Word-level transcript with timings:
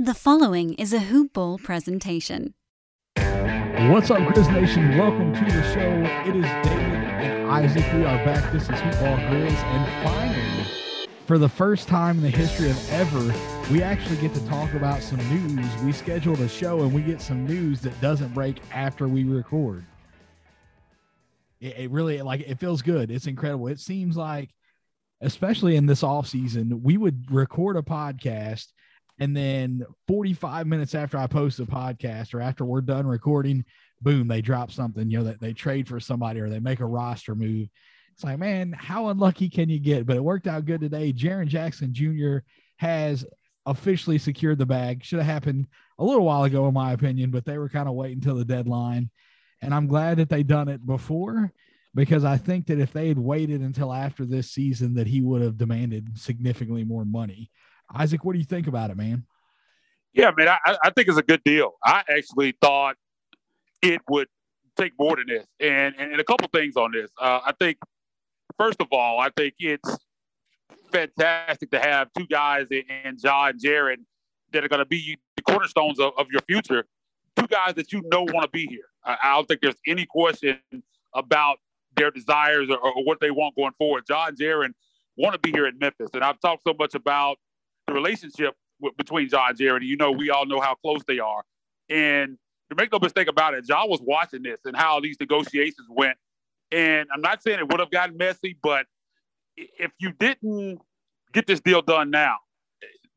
The 0.00 0.14
following 0.14 0.74
is 0.74 0.92
a 0.92 1.00
Hoop 1.00 1.32
Ball 1.32 1.58
presentation. 1.58 2.54
What's 3.16 4.12
up, 4.12 4.20
Grizz 4.20 4.52
Nation? 4.52 4.96
Welcome 4.96 5.34
to 5.34 5.44
the 5.44 5.74
show. 5.74 6.30
It 6.30 6.36
is 6.36 6.44
David 6.64 7.02
and 7.02 7.50
Isaac. 7.50 7.84
We 7.92 8.04
are 8.04 8.24
back. 8.24 8.52
This 8.52 8.62
is 8.62 8.78
Hoop 8.78 8.92
Ball 8.92 9.16
Grizz. 9.16 9.50
And 9.50 10.06
finally, 10.06 11.08
for 11.26 11.36
the 11.36 11.48
first 11.48 11.88
time 11.88 12.18
in 12.18 12.22
the 12.22 12.30
history 12.30 12.70
of 12.70 12.92
ever, 12.92 13.34
we 13.72 13.82
actually 13.82 14.18
get 14.18 14.32
to 14.34 14.46
talk 14.46 14.72
about 14.74 15.02
some 15.02 15.18
news. 15.30 15.66
We 15.82 15.90
scheduled 15.90 16.38
a 16.38 16.48
show 16.48 16.82
and 16.82 16.92
we 16.92 17.02
get 17.02 17.20
some 17.20 17.44
news 17.44 17.80
that 17.80 18.00
doesn't 18.00 18.32
break 18.32 18.60
after 18.72 19.08
we 19.08 19.24
record. 19.24 19.84
It, 21.60 21.76
it 21.76 21.90
really, 21.90 22.22
like, 22.22 22.42
it 22.42 22.60
feels 22.60 22.82
good. 22.82 23.10
It's 23.10 23.26
incredible. 23.26 23.66
It 23.66 23.80
seems 23.80 24.16
like, 24.16 24.50
especially 25.20 25.74
in 25.74 25.86
this 25.86 26.04
off 26.04 26.28
season, 26.28 26.84
we 26.84 26.96
would 26.96 27.32
record 27.32 27.76
a 27.76 27.82
podcast– 27.82 28.68
and 29.18 29.36
then 29.36 29.84
45 30.06 30.66
minutes 30.66 30.94
after 30.94 31.18
I 31.18 31.26
post 31.26 31.58
the 31.58 31.64
podcast 31.64 32.34
or 32.34 32.40
after 32.40 32.64
we're 32.64 32.80
done 32.80 33.06
recording, 33.06 33.64
boom, 34.00 34.28
they 34.28 34.40
drop 34.40 34.70
something, 34.70 35.10
you 35.10 35.18
know, 35.18 35.24
that 35.24 35.40
they 35.40 35.52
trade 35.52 35.88
for 35.88 35.98
somebody 35.98 36.40
or 36.40 36.48
they 36.48 36.60
make 36.60 36.80
a 36.80 36.86
roster 36.86 37.34
move. 37.34 37.68
It's 38.14 38.24
like, 38.24 38.38
man, 38.38 38.72
how 38.72 39.08
unlucky 39.08 39.48
can 39.48 39.68
you 39.68 39.78
get? 39.78 40.06
But 40.06 40.16
it 40.16 40.24
worked 40.24 40.46
out 40.46 40.66
good 40.66 40.80
today. 40.80 41.12
Jaren 41.12 41.46
Jackson 41.48 41.92
Jr. 41.92 42.38
has 42.76 43.24
officially 43.66 44.18
secured 44.18 44.58
the 44.58 44.66
bag. 44.66 45.04
Should 45.04 45.18
have 45.18 45.26
happened 45.26 45.66
a 45.98 46.04
little 46.04 46.24
while 46.24 46.44
ago, 46.44 46.66
in 46.66 46.74
my 46.74 46.92
opinion, 46.92 47.30
but 47.30 47.44
they 47.44 47.58
were 47.58 47.68
kind 47.68 47.88
of 47.88 47.94
waiting 47.94 48.20
till 48.20 48.36
the 48.36 48.44
deadline. 48.44 49.10
And 49.62 49.74
I'm 49.74 49.86
glad 49.86 50.18
that 50.18 50.28
they 50.28 50.42
done 50.42 50.68
it 50.68 50.84
before 50.86 51.52
because 51.94 52.24
I 52.24 52.36
think 52.36 52.66
that 52.66 52.78
if 52.78 52.92
they 52.92 53.08
had 53.08 53.18
waited 53.18 53.60
until 53.60 53.92
after 53.92 54.24
this 54.24 54.50
season, 54.50 54.94
that 54.94 55.06
he 55.06 55.20
would 55.20 55.42
have 55.42 55.58
demanded 55.58 56.18
significantly 56.18 56.84
more 56.84 57.04
money. 57.04 57.50
Isaac, 57.94 58.24
what 58.24 58.34
do 58.34 58.38
you 58.38 58.44
think 58.44 58.66
about 58.66 58.90
it, 58.90 58.96
man? 58.96 59.24
Yeah, 60.12 60.30
man, 60.36 60.48
I, 60.48 60.76
I 60.84 60.90
think 60.90 61.08
it's 61.08 61.18
a 61.18 61.22
good 61.22 61.42
deal. 61.44 61.74
I 61.84 62.02
actually 62.08 62.54
thought 62.60 62.96
it 63.82 64.00
would 64.08 64.28
take 64.76 64.92
more 64.98 65.16
than 65.16 65.26
this, 65.26 65.46
and 65.60 65.94
and, 65.98 66.12
and 66.12 66.20
a 66.20 66.24
couple 66.24 66.48
things 66.52 66.76
on 66.76 66.92
this. 66.92 67.10
Uh, 67.20 67.40
I 67.44 67.52
think 67.58 67.78
first 68.58 68.80
of 68.80 68.88
all, 68.90 69.20
I 69.20 69.30
think 69.36 69.54
it's 69.58 69.96
fantastic 70.90 71.70
to 71.70 71.78
have 71.78 72.08
two 72.16 72.26
guys 72.26 72.66
in 72.70 72.84
Ja 73.22 73.46
and 73.46 73.60
Jaren 73.60 73.98
that 74.52 74.64
are 74.64 74.68
going 74.68 74.80
to 74.80 74.86
be 74.86 75.18
the 75.36 75.42
cornerstones 75.42 76.00
of, 76.00 76.12
of 76.18 76.26
your 76.30 76.40
future. 76.42 76.84
Two 77.36 77.46
guys 77.46 77.74
that 77.74 77.92
you 77.92 78.02
know 78.10 78.22
want 78.22 78.42
to 78.42 78.48
be 78.48 78.66
here. 78.66 78.88
I, 79.04 79.16
I 79.22 79.34
don't 79.36 79.46
think 79.46 79.60
there's 79.60 79.80
any 79.86 80.06
question 80.06 80.58
about 81.14 81.58
their 81.96 82.10
desires 82.10 82.68
or, 82.70 82.78
or, 82.78 83.04
what 83.04 83.20
they 83.20 83.30
want 83.30 83.56
going 83.56 83.72
forward. 83.78 84.04
Ja 84.08 84.30
Jaren 84.30 84.72
want 85.16 85.34
to 85.34 85.38
be 85.38 85.50
here 85.50 85.66
in 85.66 85.78
Memphis, 85.78 86.10
and 86.14 86.24
I've 86.24 86.40
talked 86.40 86.62
so 86.66 86.74
much 86.78 86.94
about 86.94 87.38
the 87.88 87.94
relationship 87.94 88.54
w- 88.80 88.94
between 88.96 89.28
Ja 89.30 89.48
and 89.48 89.58
Jared. 89.58 89.82
You 89.82 89.96
know, 89.96 90.12
we 90.12 90.30
all 90.30 90.46
know 90.46 90.60
how 90.60 90.74
close 90.76 91.02
they 91.06 91.18
are. 91.18 91.42
And 91.88 92.38
to 92.70 92.76
make 92.76 92.92
no 92.92 92.98
mistake 92.98 93.28
about 93.28 93.54
it, 93.54 93.64
Ja 93.68 93.86
was 93.86 94.00
watching 94.02 94.42
this 94.42 94.60
and 94.64 94.76
how 94.76 95.00
these 95.00 95.16
negotiations 95.18 95.88
went. 95.90 96.16
And 96.70 97.08
I'm 97.12 97.22
not 97.22 97.42
saying 97.42 97.58
it 97.58 97.68
would 97.68 97.80
have 97.80 97.90
gotten 97.90 98.16
messy, 98.16 98.56
but 98.62 98.86
if 99.56 99.90
you 99.98 100.12
didn't 100.12 100.80
get 101.32 101.46
this 101.46 101.60
deal 101.60 101.82
done 101.82 102.10
now, 102.10 102.36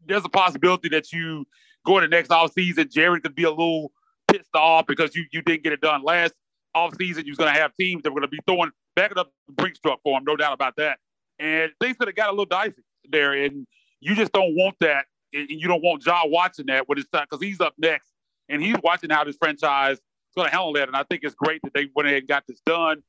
there's 0.05 0.25
a 0.25 0.29
possibility 0.29 0.89
that 0.89 1.11
you 1.11 1.45
go 1.85 1.97
in 1.97 2.03
the 2.03 2.07
next 2.07 2.31
off 2.31 2.53
season, 2.53 2.87
Jared 2.89 3.23
could 3.23 3.35
be 3.35 3.43
a 3.43 3.49
little 3.49 3.91
pissed 4.27 4.55
off 4.55 4.85
because 4.87 5.15
you, 5.15 5.25
you 5.31 5.41
didn't 5.41 5.63
get 5.63 5.73
it 5.73 5.81
done 5.81 6.03
last 6.03 6.33
off 6.73 6.95
season. 6.97 7.25
You're 7.25 7.35
going 7.35 7.53
to 7.53 7.59
have 7.59 7.71
teams 7.79 8.03
that 8.03 8.11
were 8.11 8.21
going 8.21 8.29
to 8.29 8.35
be 8.35 8.39
throwing 8.47 8.71
backing 8.95 9.17
up 9.17 9.31
the 9.47 9.53
Brinks 9.53 9.79
truck 9.79 9.99
for 10.03 10.17
him, 10.17 10.23
no 10.25 10.35
doubt 10.35 10.53
about 10.53 10.75
that. 10.77 10.99
And 11.39 11.71
things 11.81 11.97
could 11.97 12.07
have 12.07 12.15
got 12.15 12.29
a 12.29 12.31
little 12.31 12.45
dicey 12.45 12.83
there. 13.09 13.33
And 13.33 13.65
you 14.01 14.15
just 14.15 14.31
don't 14.33 14.55
want 14.55 14.75
that, 14.81 15.05
and 15.33 15.49
you 15.49 15.67
don't 15.67 15.81
want 15.81 16.05
Ja 16.05 16.23
watching 16.25 16.65
that 16.65 16.89
when 16.89 16.97
it's 16.97 17.09
time 17.09 17.25
because 17.29 17.43
he's 17.43 17.61
up 17.61 17.73
next 17.77 18.09
and 18.49 18.61
he's 18.61 18.75
watching 18.83 19.09
how 19.09 19.23
this 19.23 19.37
franchise 19.37 19.97
is 19.97 20.35
going 20.35 20.49
to 20.49 20.51
handle 20.51 20.73
that. 20.73 20.87
And 20.87 20.97
I 20.97 21.03
think 21.03 21.23
it's 21.23 21.35
great 21.35 21.61
that 21.63 21.73
they 21.73 21.89
went 21.95 22.07
ahead 22.07 22.19
and 22.19 22.27
got 22.27 22.43
this 22.47 22.59
done. 22.65 23.01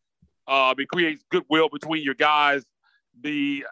Uh, 0.47 0.75
it 0.79 0.89
creates 0.89 1.25
goodwill 1.31 1.69
between 1.69 2.03
your 2.03 2.15
guys. 2.15 2.65
The 3.21 3.65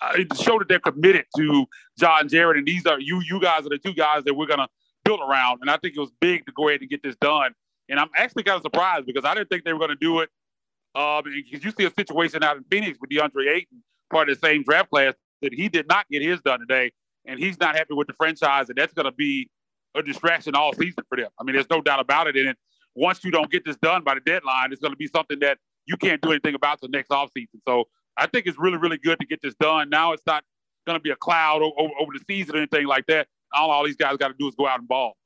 uh, 0.00 0.12
show 0.40 0.58
that 0.58 0.68
they're 0.68 0.78
committed 0.78 1.26
to 1.36 1.66
Ja 2.00 2.22
Jared, 2.22 2.58
and 2.58 2.66
these 2.66 2.86
are 2.86 3.00
you. 3.00 3.20
You 3.20 3.40
guys 3.40 3.66
are 3.66 3.70
the 3.70 3.78
two 3.78 3.94
guys 3.94 4.24
that 4.24 4.34
we're 4.34 4.46
going 4.46 4.60
to 4.60 4.68
build 5.04 5.20
around. 5.20 5.58
And 5.62 5.70
I 5.70 5.76
think 5.76 5.96
it 5.96 6.00
was 6.00 6.12
big 6.20 6.46
to 6.46 6.52
go 6.52 6.68
ahead 6.68 6.80
and 6.80 6.90
get 6.90 7.02
this 7.02 7.16
done. 7.16 7.52
And 7.88 7.98
I'm 7.98 8.10
actually 8.16 8.42
kind 8.42 8.56
of 8.56 8.62
surprised 8.62 9.06
because 9.06 9.24
I 9.24 9.34
didn't 9.34 9.48
think 9.48 9.64
they 9.64 9.72
were 9.72 9.78
going 9.78 9.90
to 9.90 9.96
do 9.96 10.20
it. 10.20 10.30
Uh, 10.94 11.22
because 11.22 11.64
you 11.64 11.70
see 11.70 11.84
a 11.84 11.90
situation 11.90 12.42
out 12.42 12.56
in 12.56 12.64
Phoenix 12.64 12.98
with 13.00 13.10
DeAndre 13.10 13.48
Ayton, 13.54 13.82
part 14.10 14.28
of 14.28 14.40
the 14.40 14.46
same 14.46 14.62
draft 14.62 14.90
class 14.90 15.14
that 15.42 15.52
he 15.52 15.68
did 15.68 15.88
not 15.88 16.06
get 16.10 16.22
his 16.22 16.40
done 16.40 16.60
today, 16.60 16.92
and 17.24 17.38
he's 17.38 17.58
not 17.58 17.76
happy 17.76 17.94
with 17.94 18.06
the 18.06 18.14
franchise, 18.14 18.68
and 18.68 18.78
that's 18.78 18.92
going 18.92 19.06
to 19.06 19.12
be 19.12 19.48
a 19.94 20.02
distraction 20.02 20.54
all 20.54 20.72
season 20.72 21.04
for 21.08 21.16
them. 21.16 21.28
I 21.40 21.44
mean, 21.44 21.54
there's 21.54 21.70
no 21.70 21.80
doubt 21.80 22.00
about 22.00 22.26
it. 22.26 22.36
And 22.36 22.54
once 22.94 23.24
you 23.24 23.30
don't 23.30 23.50
get 23.50 23.64
this 23.64 23.76
done 23.76 24.02
by 24.04 24.14
the 24.14 24.20
deadline, 24.20 24.72
it's 24.72 24.80
going 24.80 24.92
to 24.92 24.98
be 24.98 25.06
something 25.06 25.38
that 25.40 25.58
you 25.86 25.96
can't 25.96 26.20
do 26.20 26.30
anything 26.30 26.54
about 26.54 26.80
the 26.80 26.88
next 26.88 27.10
offseason. 27.10 27.60
So 27.66 27.84
I 28.16 28.26
think 28.26 28.46
it's 28.46 28.58
really, 28.58 28.76
really 28.76 28.98
good 28.98 29.18
to 29.20 29.26
get 29.26 29.40
this 29.42 29.54
done. 29.54 29.88
Now 29.90 30.12
it's 30.12 30.26
not 30.26 30.44
going 30.86 30.98
to 30.98 31.02
be 31.02 31.10
a 31.10 31.16
cloud 31.16 31.62
over, 31.62 31.92
over 32.00 32.12
the 32.12 32.20
season 32.26 32.56
or 32.56 32.58
anything 32.58 32.86
like 32.86 33.06
that. 33.06 33.28
All, 33.52 33.70
all 33.70 33.84
these 33.84 33.96
guys 33.96 34.16
got 34.16 34.28
to 34.28 34.34
do 34.38 34.48
is 34.48 34.54
go 34.54 34.66
out 34.66 34.78
and 34.78 34.88
ball. 34.88 35.16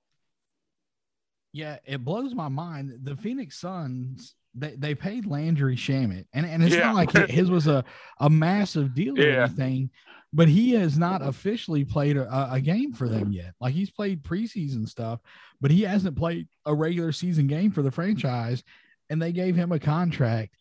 Yeah, 1.52 1.78
it 1.84 2.04
blows 2.04 2.34
my 2.34 2.48
mind. 2.48 3.00
The 3.02 3.16
Phoenix 3.16 3.58
Suns 3.58 4.34
they, 4.54 4.74
they 4.76 4.94
paid 4.94 5.26
Landry 5.26 5.76
Shamet, 5.76 6.26
and, 6.32 6.46
and 6.46 6.62
it's 6.62 6.74
yeah. 6.74 6.92
not 6.92 6.94
like 6.94 7.30
his 7.30 7.50
was 7.50 7.66
a, 7.66 7.84
a 8.20 8.28
massive 8.28 8.94
deal 8.94 9.18
or 9.18 9.22
yeah. 9.22 9.44
anything, 9.44 9.90
but 10.32 10.48
he 10.48 10.72
has 10.72 10.98
not 10.98 11.22
officially 11.22 11.84
played 11.84 12.16
a, 12.16 12.52
a, 12.52 12.60
game 12.60 12.92
for 12.92 13.08
them 13.08 13.32
yet. 13.32 13.54
Like 13.60 13.74
he's 13.74 13.90
played 13.90 14.22
preseason 14.22 14.88
stuff, 14.88 15.20
but 15.60 15.70
he 15.70 15.82
hasn't 15.82 16.16
played 16.16 16.48
a 16.66 16.74
regular 16.74 17.12
season 17.12 17.46
game 17.46 17.70
for 17.70 17.82
the 17.82 17.90
franchise, 17.90 18.62
and 19.10 19.20
they 19.20 19.32
gave 19.32 19.56
him 19.56 19.72
a 19.72 19.78
contract. 19.78 20.54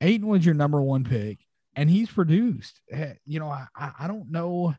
Ayton 0.00 0.28
was 0.28 0.44
your 0.44 0.54
number 0.54 0.82
one 0.82 1.04
pick, 1.04 1.38
and 1.74 1.88
he's 1.88 2.10
produced. 2.10 2.80
Eh, 2.90 3.14
you 3.26 3.40
know, 3.40 3.48
I, 3.48 3.66
I 3.76 4.06
don't 4.06 4.30
know. 4.30 4.74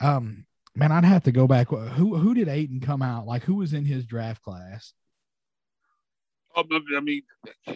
Um, 0.00 0.46
man, 0.74 0.92
I'd 0.92 1.04
have 1.04 1.24
to 1.24 1.32
go 1.32 1.46
back. 1.46 1.68
Who 1.68 2.16
who 2.16 2.34
did 2.34 2.48
Ayton 2.48 2.80
come 2.80 3.02
out 3.02 3.26
like? 3.26 3.42
Who 3.44 3.56
was 3.56 3.72
in 3.72 3.84
his 3.84 4.04
draft 4.04 4.42
class? 4.42 4.92
I 6.58 7.00
mean, 7.00 7.22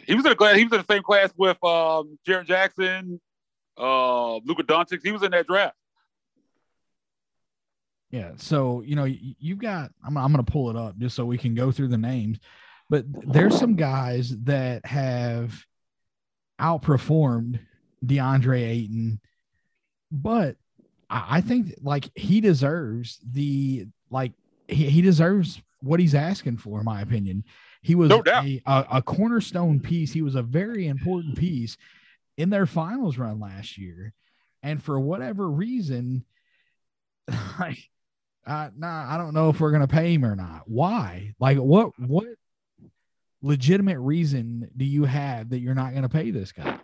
he 0.06 0.14
was 0.14 0.26
in 0.26 0.32
a 0.32 0.36
class. 0.36 0.56
He 0.56 0.64
was 0.64 0.72
in 0.72 0.84
the 0.86 0.92
same 0.92 1.02
class 1.02 1.32
with 1.36 1.62
um, 1.64 2.18
Jaren 2.26 2.46
Jackson, 2.46 3.20
uh, 3.78 4.36
Luka 4.36 4.62
Doncic. 4.62 5.00
He 5.02 5.12
was 5.12 5.22
in 5.22 5.30
that 5.32 5.46
draft. 5.46 5.76
Yeah. 8.10 8.32
So 8.36 8.82
you 8.82 8.96
know, 8.96 9.04
you've 9.04 9.58
got. 9.58 9.90
I'm, 10.04 10.16
I'm 10.16 10.32
going 10.32 10.44
to 10.44 10.50
pull 10.52 10.70
it 10.70 10.76
up 10.76 10.98
just 10.98 11.16
so 11.16 11.24
we 11.24 11.38
can 11.38 11.54
go 11.54 11.72
through 11.72 11.88
the 11.88 11.98
names, 11.98 12.38
but 12.90 13.04
there's 13.08 13.58
some 13.58 13.74
guys 13.74 14.36
that 14.44 14.84
have 14.84 15.64
outperformed 16.60 17.60
DeAndre 18.04 18.62
Ayton, 18.62 19.20
but 20.10 20.56
I, 21.08 21.26
I 21.36 21.40
think 21.40 21.74
like 21.82 22.10
he 22.14 22.40
deserves 22.40 23.18
the 23.24 23.86
like 24.10 24.32
he, 24.68 24.90
he 24.90 25.02
deserves 25.02 25.60
what 25.80 26.00
he's 26.00 26.14
asking 26.14 26.58
for, 26.58 26.78
in 26.78 26.84
my 26.84 27.00
opinion. 27.00 27.44
He 27.82 27.94
was 27.96 28.10
no 28.10 28.22
a, 28.26 28.62
a, 28.64 28.86
a, 28.92 29.02
cornerstone 29.02 29.80
piece. 29.80 30.12
He 30.12 30.22
was 30.22 30.36
a 30.36 30.42
very 30.42 30.86
important 30.86 31.36
piece 31.36 31.76
in 32.36 32.48
their 32.48 32.66
finals 32.66 33.18
run 33.18 33.40
last 33.40 33.76
year. 33.76 34.14
And 34.62 34.80
for 34.80 35.00
whatever 35.00 35.50
reason, 35.50 36.24
like, 37.58 37.90
uh, 38.46 38.70
nah, 38.76 39.12
I 39.12 39.18
don't 39.18 39.34
know 39.34 39.48
if 39.48 39.60
we're 39.60 39.72
going 39.72 39.82
to 39.82 39.88
pay 39.88 40.14
him 40.14 40.24
or 40.24 40.36
not. 40.36 40.62
Why? 40.66 41.34
Like, 41.40 41.58
what, 41.58 41.98
what 41.98 42.26
legitimate 43.42 43.98
reason 43.98 44.70
do 44.76 44.84
you 44.84 45.04
have 45.04 45.50
that 45.50 45.58
you're 45.58 45.74
not 45.74 45.90
going 45.90 46.02
to 46.02 46.08
pay 46.08 46.30
this 46.30 46.52
guy? 46.52 46.78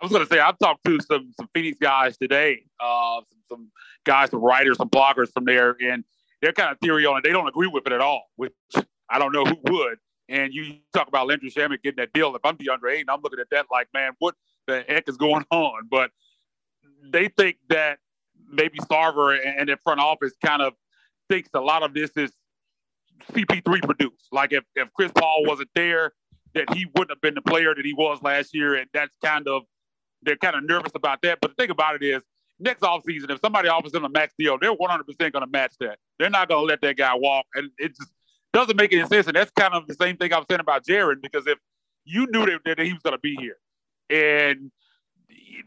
I 0.00 0.04
was 0.04 0.10
going 0.10 0.26
to 0.26 0.32
say, 0.32 0.40
I've 0.40 0.58
talked 0.58 0.84
to 0.84 0.98
some, 1.00 1.32
some 1.36 1.48
Phoenix 1.54 1.78
guys 1.78 2.18
today, 2.18 2.64
uh, 2.80 3.20
some, 3.30 3.38
some 3.48 3.70
guys, 4.04 4.30
some 4.30 4.40
writers, 4.40 4.78
some 4.78 4.90
bloggers 4.90 5.32
from 5.32 5.44
there, 5.44 5.76
and 5.80 6.04
their 6.42 6.52
kind 6.52 6.72
of 6.72 6.78
theory 6.80 7.06
on 7.06 7.18
it, 7.18 7.22
they 7.22 7.30
don't 7.30 7.48
agree 7.48 7.68
with 7.68 7.86
it 7.86 7.92
at 7.92 8.00
all, 8.00 8.24
which 8.36 8.52
I 9.08 9.18
don't 9.18 9.32
know 9.32 9.44
who 9.44 9.56
would. 9.70 9.98
And 10.28 10.54
you 10.54 10.76
talk 10.92 11.08
about 11.08 11.26
Landry 11.26 11.50
Shamet 11.50 11.82
getting 11.82 11.96
that 11.96 12.12
deal. 12.12 12.34
If 12.34 12.44
I'm 12.44 12.56
DeAndre 12.56 12.92
Ayton, 12.92 13.10
I'm 13.10 13.20
looking 13.22 13.40
at 13.40 13.50
that 13.50 13.66
like, 13.70 13.88
man, 13.92 14.12
what 14.18 14.34
the 14.66 14.84
heck 14.88 15.08
is 15.08 15.16
going 15.16 15.44
on? 15.50 15.88
But 15.90 16.10
they 17.02 17.28
think 17.28 17.56
that 17.68 17.98
maybe 18.50 18.78
Sarver 18.78 19.38
and 19.44 19.68
the 19.68 19.76
front 19.84 20.00
office 20.00 20.32
kind 20.44 20.62
of 20.62 20.74
thinks 21.28 21.50
a 21.54 21.60
lot 21.60 21.82
of 21.82 21.94
this 21.94 22.10
is 22.16 22.32
CP3 23.32 23.82
produced. 23.82 24.28
Like 24.32 24.52
if, 24.52 24.64
if 24.74 24.92
Chris 24.94 25.12
Paul 25.14 25.44
wasn't 25.46 25.70
there, 25.74 26.12
that 26.54 26.72
he 26.72 26.86
wouldn't 26.94 27.10
have 27.10 27.20
been 27.20 27.34
the 27.34 27.42
player 27.42 27.74
that 27.74 27.84
he 27.84 27.92
was 27.92 28.22
last 28.22 28.54
year. 28.54 28.76
And 28.76 28.88
that's 28.94 29.14
kind 29.22 29.48
of, 29.48 29.62
they're 30.22 30.36
kind 30.36 30.56
of 30.56 30.64
nervous 30.64 30.92
about 30.94 31.20
that. 31.22 31.38
But 31.40 31.50
the 31.50 31.62
thing 31.62 31.70
about 31.70 31.96
it 31.96 32.04
is, 32.04 32.22
next 32.60 32.82
offseason, 32.82 33.30
if 33.30 33.40
somebody 33.40 33.68
offers 33.68 33.92
them 33.92 34.04
a 34.04 34.08
max 34.08 34.34
deal, 34.38 34.58
they're 34.58 34.74
100% 34.74 35.04
going 35.18 35.32
to 35.32 35.46
match 35.46 35.74
that. 35.80 35.98
They're 36.18 36.30
not 36.30 36.48
going 36.48 36.62
to 36.62 36.66
let 36.66 36.80
that 36.82 36.96
guy 36.96 37.14
walk. 37.14 37.46
And 37.54 37.70
it 37.78 37.88
just, 37.88 38.12
doesn't 38.54 38.76
make 38.76 38.92
any 38.92 39.06
sense. 39.06 39.26
And 39.26 39.36
that's 39.36 39.50
kind 39.50 39.74
of 39.74 39.86
the 39.86 39.94
same 39.94 40.16
thing 40.16 40.32
I 40.32 40.38
was 40.38 40.46
saying 40.48 40.60
about 40.60 40.86
Jared, 40.86 41.20
because 41.20 41.46
if 41.46 41.58
you 42.04 42.26
knew 42.30 42.46
that, 42.46 42.60
that 42.64 42.78
he 42.78 42.92
was 42.92 43.02
going 43.02 43.14
to 43.14 43.20
be 43.20 43.36
here, 43.36 43.56
and 44.08 44.70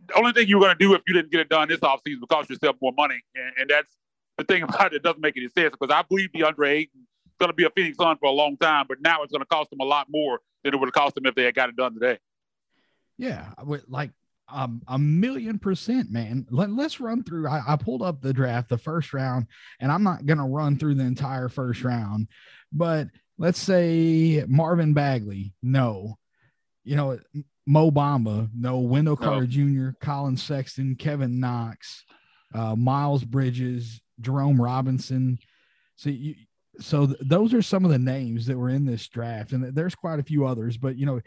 the 0.07 0.15
only 0.15 0.31
thing 0.33 0.47
you 0.47 0.57
were 0.57 0.65
going 0.65 0.77
to 0.77 0.79
do 0.79 0.93
if 0.93 1.01
you 1.07 1.13
didn't 1.13 1.31
get 1.31 1.41
it 1.41 1.49
done 1.49 1.67
this 1.67 1.79
offseason 1.79 2.21
would 2.21 2.29
cost 2.29 2.49
yourself 2.49 2.75
more 2.81 2.93
money, 2.97 3.19
and, 3.35 3.53
and 3.59 3.69
that's 3.69 3.95
the 4.37 4.43
thing 4.43 4.63
about 4.63 4.93
it 4.93 5.03
doesn't 5.03 5.21
make 5.21 5.37
any 5.37 5.49
sense 5.49 5.75
because 5.79 5.93
I 5.93 6.03
believe 6.07 6.29
DeAndre 6.31 6.69
Ayton 6.69 7.01
is 7.01 7.35
going 7.39 7.49
to 7.49 7.53
be 7.53 7.65
a 7.65 7.69
Phoenix 7.69 7.97
Sun 7.97 8.17
for 8.17 8.27
a 8.27 8.31
long 8.31 8.57
time, 8.57 8.85
but 8.87 9.01
now 9.01 9.21
it's 9.23 9.31
going 9.31 9.41
to 9.41 9.47
cost 9.47 9.69
them 9.69 9.79
a 9.81 9.85
lot 9.85 10.07
more 10.09 10.39
than 10.63 10.73
it 10.73 10.77
would 10.77 10.87
have 10.87 10.93
cost 10.93 11.15
them 11.15 11.25
if 11.25 11.35
they 11.35 11.43
had 11.43 11.55
got 11.55 11.69
it 11.69 11.75
done 11.75 11.93
today. 11.93 12.17
Yeah, 13.17 13.49
like 13.87 14.11
um, 14.49 14.81
a 14.87 14.97
million 14.97 15.59
percent, 15.59 16.11
man. 16.11 16.45
Let, 16.49 16.69
us 16.69 16.99
run 16.99 17.23
through. 17.23 17.47
I, 17.47 17.61
I, 17.67 17.75
pulled 17.75 18.01
up 18.01 18.21
the 18.21 18.33
draft, 18.33 18.69
the 18.69 18.77
first 18.77 19.13
round, 19.13 19.47
and 19.79 19.91
I'm 19.91 20.03
not 20.03 20.25
going 20.25 20.37
to 20.37 20.45
run 20.45 20.77
through 20.77 20.95
the 20.95 21.03
entire 21.03 21.49
first 21.49 21.83
round, 21.83 22.27
but 22.71 23.07
let's 23.37 23.59
say 23.59 24.43
Marvin 24.47 24.93
Bagley, 24.93 25.53
no. 25.61 26.17
You 26.83 26.95
know, 26.95 27.19
Mo 27.65 27.91
Bamba, 27.91 28.49
no. 28.55 28.79
Wendell 28.79 29.17
Carter 29.17 29.41
no. 29.41 29.91
Jr., 29.91 29.97
Collin 29.99 30.37
Sexton, 30.37 30.95
Kevin 30.95 31.39
Knox, 31.39 32.05
uh, 32.53 32.75
Miles 32.75 33.23
Bridges, 33.23 33.99
Jerome 34.21 34.61
Robinson. 34.61 35.37
So 35.97 36.09
you, 36.09 36.35
so 36.79 37.07
th- 37.07 37.19
those 37.21 37.53
are 37.53 37.61
some 37.61 37.83
of 37.83 37.91
the 37.91 37.99
names 37.99 38.45
that 38.45 38.57
were 38.57 38.69
in 38.69 38.85
this 38.85 39.07
draft, 39.07 39.51
and 39.51 39.75
there's 39.75 39.95
quite 39.95 40.19
a 40.19 40.23
few 40.23 40.45
others. 40.45 40.77
But 40.77 40.97
you 40.97 41.05
know, 41.05 41.21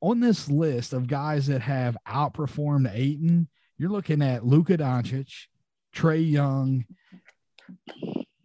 on 0.00 0.20
this 0.20 0.48
list 0.48 0.92
of 0.92 1.06
guys 1.06 1.46
that 1.46 1.62
have 1.62 1.96
outperformed 2.06 2.90
Ayton, 2.92 3.48
you're 3.78 3.90
looking 3.90 4.22
at 4.22 4.44
Luka 4.44 4.76
Doncic, 4.76 5.46
Trae 5.94 6.30
Young. 6.30 6.84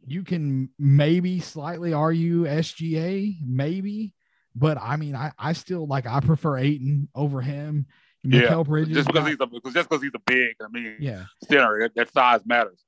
You 0.06 0.24
can 0.24 0.70
maybe 0.78 1.40
slightly 1.40 1.94
argue 1.94 2.44
SGA, 2.44 3.38
maybe, 3.46 4.14
but 4.56 4.78
I 4.80 4.98
mean, 4.98 5.16
I, 5.16 5.32
I 5.38 5.54
still 5.54 5.88
like 5.88 6.06
I 6.06 6.20
prefer 6.20 6.58
Ayton 6.58 7.10
over 7.16 7.42
him. 7.42 7.86
Yeah, 8.24 8.62
Bridges 8.64 8.94
just 8.94 9.08
because 9.08 9.28
he's 9.28 9.38
a 9.40 9.72
just 9.72 9.90
because 9.90 10.04
he's 10.04 10.12
a 10.14 10.20
big. 10.26 10.56
I 10.62 10.68
mean, 10.72 10.98
yeah, 11.00 11.24
center 11.48 11.80
that, 11.82 11.96
that 11.96 12.14
size 12.14 12.42
matters. 12.46 12.80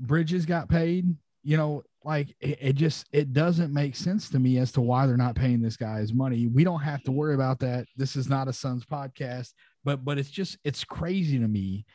Bridges 0.00 0.46
got 0.46 0.68
paid. 0.68 1.14
You 1.42 1.56
know, 1.56 1.82
like 2.04 2.34
it, 2.40 2.58
it, 2.60 2.72
just 2.74 3.06
it 3.12 3.32
doesn't 3.32 3.72
make 3.72 3.96
sense 3.96 4.28
to 4.30 4.38
me 4.38 4.58
as 4.58 4.72
to 4.72 4.80
why 4.80 5.06
they're 5.06 5.16
not 5.16 5.34
paying 5.34 5.60
this 5.60 5.76
guy 5.76 6.00
his 6.00 6.12
money. 6.12 6.46
We 6.46 6.64
don't 6.64 6.80
have 6.80 7.02
to 7.04 7.12
worry 7.12 7.34
about 7.34 7.58
that. 7.60 7.86
This 7.96 8.16
is 8.16 8.28
not 8.28 8.48
a 8.48 8.52
Suns 8.52 8.84
podcast, 8.84 9.52
but 9.84 10.04
but 10.04 10.18
it's 10.18 10.30
just 10.30 10.58
it's 10.64 10.84
crazy 10.84 11.38
to 11.38 11.48
me. 11.48 11.86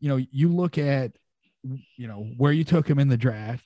You 0.00 0.08
know, 0.08 0.24
you 0.30 0.48
look 0.48 0.78
at 0.78 1.12
you 1.62 2.08
know 2.08 2.28
where 2.36 2.52
you 2.52 2.64
took 2.64 2.88
him 2.88 2.98
in 2.98 3.08
the 3.08 3.16
draft, 3.16 3.64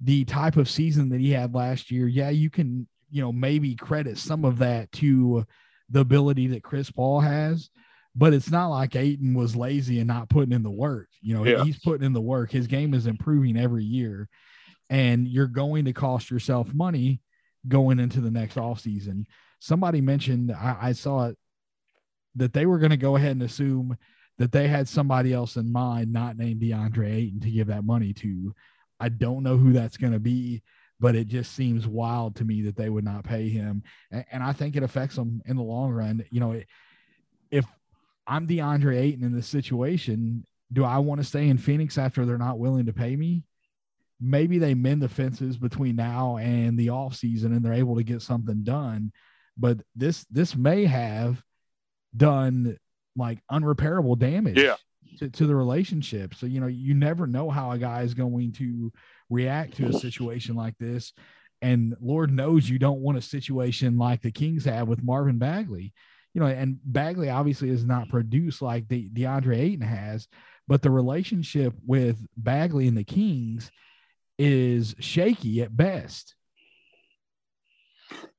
the 0.00 0.24
type 0.24 0.56
of 0.56 0.68
season 0.68 1.08
that 1.10 1.20
he 1.20 1.30
had 1.32 1.54
last 1.54 1.90
year. 1.90 2.06
Yeah, 2.06 2.30
you 2.30 2.50
can 2.50 2.88
you 3.10 3.22
know 3.22 3.32
maybe 3.32 3.74
credit 3.74 4.18
some 4.18 4.44
of 4.44 4.58
that 4.58 4.90
to 4.92 5.46
the 5.90 6.00
ability 6.00 6.48
that 6.48 6.64
Chris 6.64 6.90
Paul 6.90 7.20
has 7.20 7.70
but 8.16 8.32
it's 8.32 8.50
not 8.50 8.68
like 8.68 8.96
Ayton 8.96 9.34
was 9.34 9.54
lazy 9.54 9.98
and 9.98 10.08
not 10.08 10.30
putting 10.30 10.52
in 10.52 10.62
the 10.62 10.70
work. 10.70 11.08
You 11.20 11.34
know, 11.34 11.44
yeah. 11.44 11.62
he's 11.62 11.78
putting 11.78 12.06
in 12.06 12.14
the 12.14 12.20
work. 12.20 12.50
His 12.50 12.66
game 12.66 12.94
is 12.94 13.06
improving 13.06 13.58
every 13.58 13.84
year, 13.84 14.28
and 14.90 15.26
you're 15.26 15.46
going 15.46 15.84
to 15.86 15.92
cost 15.92 16.30
yourself 16.30 16.72
money 16.72 17.20
going 17.68 17.98
into 17.98 18.20
the 18.20 18.30
next 18.30 18.56
off 18.56 18.80
season. 18.80 19.26
Somebody 19.58 20.00
mentioned 20.00 20.52
I, 20.52 20.76
I 20.80 20.92
saw 20.92 21.26
it 21.26 21.38
that 22.36 22.52
they 22.52 22.66
were 22.66 22.78
going 22.78 22.90
to 22.90 22.96
go 22.96 23.16
ahead 23.16 23.32
and 23.32 23.42
assume 23.42 23.96
that 24.38 24.52
they 24.52 24.68
had 24.68 24.86
somebody 24.86 25.32
else 25.32 25.56
in 25.56 25.72
mind, 25.72 26.12
not 26.12 26.36
named 26.36 26.60
DeAndre 26.60 27.14
Ayton, 27.14 27.40
to 27.40 27.50
give 27.50 27.68
that 27.68 27.84
money 27.84 28.12
to. 28.12 28.54
I 29.00 29.08
don't 29.08 29.42
know 29.42 29.56
who 29.56 29.72
that's 29.72 29.96
going 29.96 30.12
to 30.12 30.20
be, 30.20 30.62
but 31.00 31.16
it 31.16 31.26
just 31.28 31.52
seems 31.52 31.86
wild 31.86 32.36
to 32.36 32.44
me 32.44 32.62
that 32.62 32.76
they 32.76 32.90
would 32.90 33.04
not 33.04 33.24
pay 33.24 33.48
him, 33.48 33.82
and, 34.10 34.24
and 34.30 34.42
I 34.42 34.52
think 34.52 34.76
it 34.76 34.82
affects 34.82 35.16
them 35.16 35.42
in 35.46 35.56
the 35.56 35.62
long 35.62 35.90
run. 35.90 36.24
You 36.30 36.40
know, 36.40 36.62
if 37.50 37.66
I'm 38.26 38.46
DeAndre 38.46 38.98
Ayton 38.98 39.24
in 39.24 39.34
this 39.34 39.48
situation, 39.48 40.44
do 40.72 40.84
I 40.84 40.98
want 40.98 41.20
to 41.20 41.26
stay 41.26 41.48
in 41.48 41.58
Phoenix 41.58 41.96
after 41.96 42.24
they're 42.24 42.38
not 42.38 42.58
willing 42.58 42.86
to 42.86 42.92
pay 42.92 43.16
me? 43.16 43.44
Maybe 44.20 44.58
they 44.58 44.74
mend 44.74 45.02
the 45.02 45.08
fences 45.08 45.56
between 45.56 45.96
now 45.96 46.38
and 46.38 46.78
the 46.78 46.90
off 46.90 47.14
season 47.14 47.52
and 47.52 47.64
they're 47.64 47.72
able 47.72 47.96
to 47.96 48.02
get 48.02 48.22
something 48.22 48.62
done. 48.62 49.12
But 49.56 49.80
this 49.94 50.24
this 50.30 50.56
may 50.56 50.84
have 50.84 51.42
done 52.16 52.78
like 53.16 53.38
unrepairable 53.50 54.18
damage 54.18 54.58
yeah. 54.58 54.76
to, 55.18 55.28
to 55.30 55.46
the 55.46 55.56
relationship. 55.56 56.34
So 56.34 56.46
you 56.46 56.60
know 56.60 56.66
you 56.66 56.94
never 56.94 57.26
know 57.26 57.50
how 57.50 57.72
a 57.72 57.78
guy 57.78 58.02
is 58.02 58.14
going 58.14 58.52
to 58.52 58.92
react 59.28 59.76
to 59.76 59.86
a 59.86 59.92
situation 59.92 60.54
like 60.54 60.76
this. 60.78 61.12
And 61.62 61.96
lord 62.00 62.32
knows 62.32 62.68
you 62.68 62.78
don't 62.78 63.00
want 63.00 63.18
a 63.18 63.22
situation 63.22 63.98
like 63.98 64.22
the 64.22 64.30
kings 64.30 64.64
have 64.64 64.88
with 64.88 65.02
marvin 65.02 65.38
bagley. 65.38 65.92
You 66.34 66.40
know 66.40 66.46
and 66.46 66.78
bagley 66.84 67.30
obviously 67.30 67.70
is 67.70 67.84
not 67.84 68.08
produced 68.08 68.60
like 68.60 68.88
the 68.88 69.08
deandre 69.10 69.56
ayton 69.58 69.86
has 69.86 70.28
but 70.68 70.82
the 70.82 70.90
relationship 70.90 71.72
with 71.86 72.18
bagley 72.36 72.88
and 72.88 72.96
the 72.96 73.04
kings 73.04 73.70
is 74.38 74.94
shaky 74.98 75.62
at 75.62 75.76
best. 75.76 76.34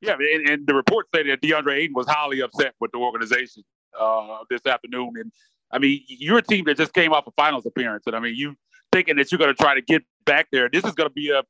Yeah, 0.01 0.13
and, 0.13 0.49
and 0.49 0.67
the 0.67 0.73
report 0.73 1.07
said 1.13 1.25
that 1.27 1.41
DeAndre 1.41 1.77
Ayton 1.77 1.93
was 1.95 2.07
highly 2.07 2.41
upset 2.41 2.73
with 2.79 2.91
the 2.91 2.99
organization 2.99 3.63
uh, 3.99 4.39
this 4.49 4.65
afternoon. 4.65 5.13
And 5.19 5.31
I 5.71 5.79
mean, 5.79 6.01
you're 6.07 6.37
a 6.37 6.43
team 6.43 6.65
that 6.65 6.77
just 6.77 6.93
came 6.93 7.13
off 7.13 7.27
a 7.27 7.31
finals 7.31 7.65
appearance, 7.65 8.03
and 8.05 8.15
I 8.15 8.19
mean, 8.19 8.35
you 8.35 8.55
thinking 8.91 9.17
that 9.17 9.31
you're 9.31 9.39
going 9.39 9.53
to 9.53 9.61
try 9.61 9.75
to 9.75 9.81
get 9.81 10.03
back 10.25 10.47
there. 10.51 10.69
This 10.69 10.83
is 10.85 10.93
going 10.93 11.09
to 11.09 11.13
be 11.13 11.31
a 11.31 11.43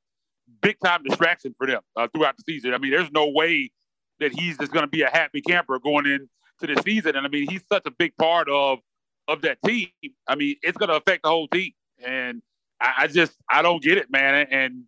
big 0.62 0.78
time 0.84 1.04
distraction 1.04 1.54
for 1.58 1.68
them 1.68 1.82
uh, 1.96 2.08
throughout 2.14 2.36
the 2.38 2.44
season. 2.44 2.74
I 2.74 2.78
mean, 2.78 2.92
there's 2.92 3.12
no 3.12 3.30
way 3.30 3.72
that 4.20 4.32
he's 4.34 4.58
just 4.58 4.72
going 4.72 4.84
to 4.84 4.90
be 4.90 5.04
a 5.04 5.10
happy 5.10 5.42
camper 5.42 5.80
going 5.80 6.06
into 6.06 6.74
the 6.74 6.82
season. 6.82 7.16
And 7.16 7.26
I 7.26 7.30
mean, 7.30 7.48
he's 7.50 7.62
such 7.72 7.84
a 7.86 7.92
big 7.92 8.16
part 8.18 8.50
of 8.50 8.80
of 9.28 9.42
that 9.42 9.58
team. 9.66 9.90
I 10.28 10.36
mean, 10.36 10.56
it's 10.62 10.78
going 10.78 10.90
to 10.90 10.96
affect 10.96 11.24
the 11.24 11.30
whole 11.30 11.48
team. 11.50 11.74
And 12.06 12.42
I, 12.80 12.94
I 13.00 13.08
just 13.08 13.34
I 13.50 13.62
don't 13.62 13.82
get 13.82 13.98
it, 13.98 14.10
man, 14.10 14.48
and 14.52 14.84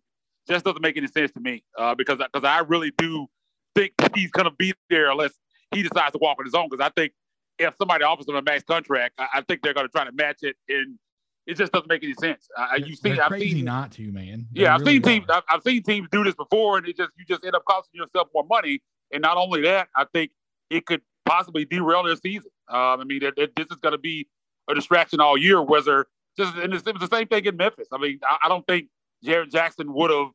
just 0.48 0.64
doesn't 0.64 0.82
make 0.82 0.96
any 0.96 1.06
sense 1.06 1.32
to 1.32 1.40
me 1.40 1.62
uh, 1.78 1.94
because 1.94 2.18
because 2.18 2.46
I 2.46 2.60
really 2.60 2.92
do 2.98 3.26
think 3.74 3.92
he's 4.14 4.30
gonna 4.30 4.50
be 4.50 4.74
there 4.88 5.10
unless 5.10 5.32
he 5.72 5.82
decides 5.82 6.12
to 6.12 6.18
walk 6.20 6.38
on 6.38 6.44
his 6.44 6.54
own. 6.54 6.68
Because 6.70 6.84
I 6.84 6.90
think 6.90 7.12
if 7.58 7.74
somebody 7.78 8.04
offers 8.04 8.28
him 8.28 8.36
a 8.36 8.42
max 8.42 8.64
contract, 8.64 9.14
I, 9.18 9.26
I 9.34 9.40
think 9.42 9.62
they're 9.62 9.74
gonna 9.74 9.88
try 9.88 10.04
to 10.04 10.12
match 10.12 10.38
it, 10.42 10.56
and 10.68 10.98
it 11.46 11.56
just 11.56 11.72
doesn't 11.72 11.88
make 11.88 12.04
any 12.04 12.14
sense. 12.14 12.48
Uh, 12.56 12.76
you 12.76 12.94
see, 12.94 13.18
I've 13.18 13.28
crazy 13.28 13.56
seen 13.56 13.64
not 13.64 13.92
to, 13.92 14.12
man. 14.12 14.46
They 14.52 14.62
yeah, 14.62 14.74
I've 14.74 14.80
really 14.80 14.94
seen 14.94 15.02
teams. 15.02 15.26
I've, 15.30 15.42
I've, 15.48 15.62
seen 15.62 15.82
teams 15.82 16.08
do 16.12 16.24
this 16.24 16.34
before, 16.34 16.78
and 16.78 16.86
it 16.86 16.96
just 16.96 17.10
you 17.18 17.24
just 17.24 17.44
end 17.44 17.54
up 17.54 17.64
costing 17.64 18.00
yourself 18.00 18.28
more 18.34 18.44
money. 18.44 18.82
And 19.12 19.22
not 19.22 19.36
only 19.36 19.62
that, 19.62 19.88
I 19.96 20.04
think 20.12 20.30
it 20.70 20.86
could 20.86 21.02
possibly 21.26 21.64
derail 21.64 22.04
their 22.04 22.16
season. 22.16 22.50
Um, 22.68 23.00
I 23.00 23.04
mean, 23.04 23.22
it, 23.22 23.34
it, 23.36 23.56
this 23.56 23.66
is 23.70 23.78
going 23.78 23.92
to 23.92 23.98
be 23.98 24.28
a 24.68 24.74
distraction 24.74 25.20
all 25.20 25.36
year, 25.36 25.60
whether 25.60 26.06
just 26.36 26.56
and 26.56 26.72
it 26.72 26.84
was 26.84 27.08
the 27.10 27.16
same 27.16 27.26
thing 27.26 27.44
in 27.44 27.56
Memphis. 27.56 27.88
I 27.92 27.98
mean, 27.98 28.20
I, 28.22 28.38
I 28.44 28.48
don't 28.48 28.66
think 28.66 28.88
Jared 29.24 29.50
Jackson 29.50 29.92
would 29.92 30.10
have 30.10 30.28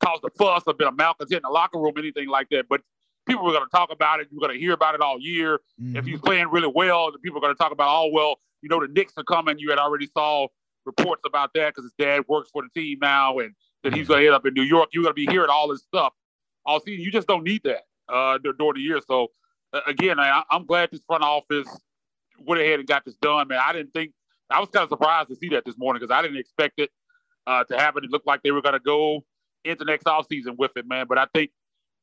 caused 0.00 0.24
a 0.24 0.30
fuss 0.30 0.62
or 0.66 0.74
been 0.74 0.88
a 0.88 0.92
malcontent 0.92 1.38
in 1.38 1.42
the 1.42 1.50
locker 1.50 1.78
room, 1.78 1.94
anything 1.98 2.28
like 2.28 2.48
that. 2.50 2.66
But 2.68 2.80
people 3.26 3.44
were 3.44 3.52
going 3.52 3.64
to 3.64 3.70
talk 3.70 3.90
about 3.92 4.20
it. 4.20 4.28
You're 4.30 4.40
going 4.40 4.52
to 4.54 4.58
hear 4.58 4.72
about 4.72 4.94
it 4.94 5.00
all 5.00 5.20
year. 5.20 5.60
Mm-hmm. 5.80 5.96
If 5.96 6.06
he's 6.06 6.20
playing 6.20 6.48
really 6.48 6.70
well, 6.74 7.12
the 7.12 7.18
people 7.18 7.38
are 7.38 7.42
going 7.42 7.54
to 7.54 7.58
talk 7.58 7.72
about, 7.72 7.88
oh 7.90 8.10
well, 8.12 8.40
you 8.62 8.68
know, 8.68 8.80
the 8.80 8.88
Knicks 8.88 9.12
are 9.16 9.24
coming. 9.24 9.58
You 9.58 9.70
had 9.70 9.78
already 9.78 10.06
saw 10.06 10.48
reports 10.86 11.22
about 11.26 11.50
that 11.54 11.74
because 11.74 11.84
his 11.84 11.94
dad 11.98 12.22
works 12.28 12.50
for 12.50 12.62
the 12.62 12.68
team 12.80 12.98
now, 13.00 13.38
and 13.38 13.54
that 13.84 13.94
he's 13.94 14.08
going 14.08 14.20
to 14.20 14.26
end 14.26 14.34
up 14.34 14.46
in 14.46 14.54
New 14.54 14.62
York. 14.62 14.90
You're 14.92 15.02
going 15.02 15.14
to 15.14 15.26
be 15.26 15.30
hearing 15.30 15.50
all 15.50 15.68
this 15.68 15.82
stuff 15.82 16.12
all 16.64 16.80
season. 16.80 17.04
You 17.04 17.10
just 17.10 17.28
don't 17.28 17.44
need 17.44 17.62
that 17.64 17.82
uh, 18.08 18.38
during 18.38 18.74
the 18.74 18.80
year. 18.80 19.00
So 19.06 19.28
uh, 19.72 19.80
again, 19.86 20.18
I, 20.18 20.42
I'm 20.50 20.66
glad 20.66 20.90
this 20.90 21.00
front 21.06 21.22
office 21.22 21.68
went 22.38 22.60
ahead 22.60 22.78
and 22.78 22.88
got 22.88 23.04
this 23.04 23.14
done, 23.16 23.48
man. 23.48 23.60
I 23.62 23.72
didn't 23.72 23.92
think 23.92 24.12
I 24.50 24.60
was 24.60 24.68
kind 24.70 24.84
of 24.84 24.88
surprised 24.88 25.28
to 25.28 25.36
see 25.36 25.48
that 25.50 25.64
this 25.64 25.78
morning 25.78 26.00
because 26.00 26.12
I 26.12 26.22
didn't 26.22 26.38
expect 26.38 26.78
it 26.78 26.90
uh, 27.46 27.64
to 27.64 27.76
happen. 27.78 28.04
It 28.04 28.10
looked 28.10 28.26
like 28.26 28.42
they 28.42 28.50
were 28.50 28.62
going 28.62 28.74
to 28.74 28.80
go 28.80 29.24
into 29.64 29.84
next 29.84 30.04
offseason 30.04 30.56
with 30.56 30.72
it, 30.76 30.86
man. 30.86 31.06
But 31.08 31.18
I 31.18 31.26
think 31.32 31.50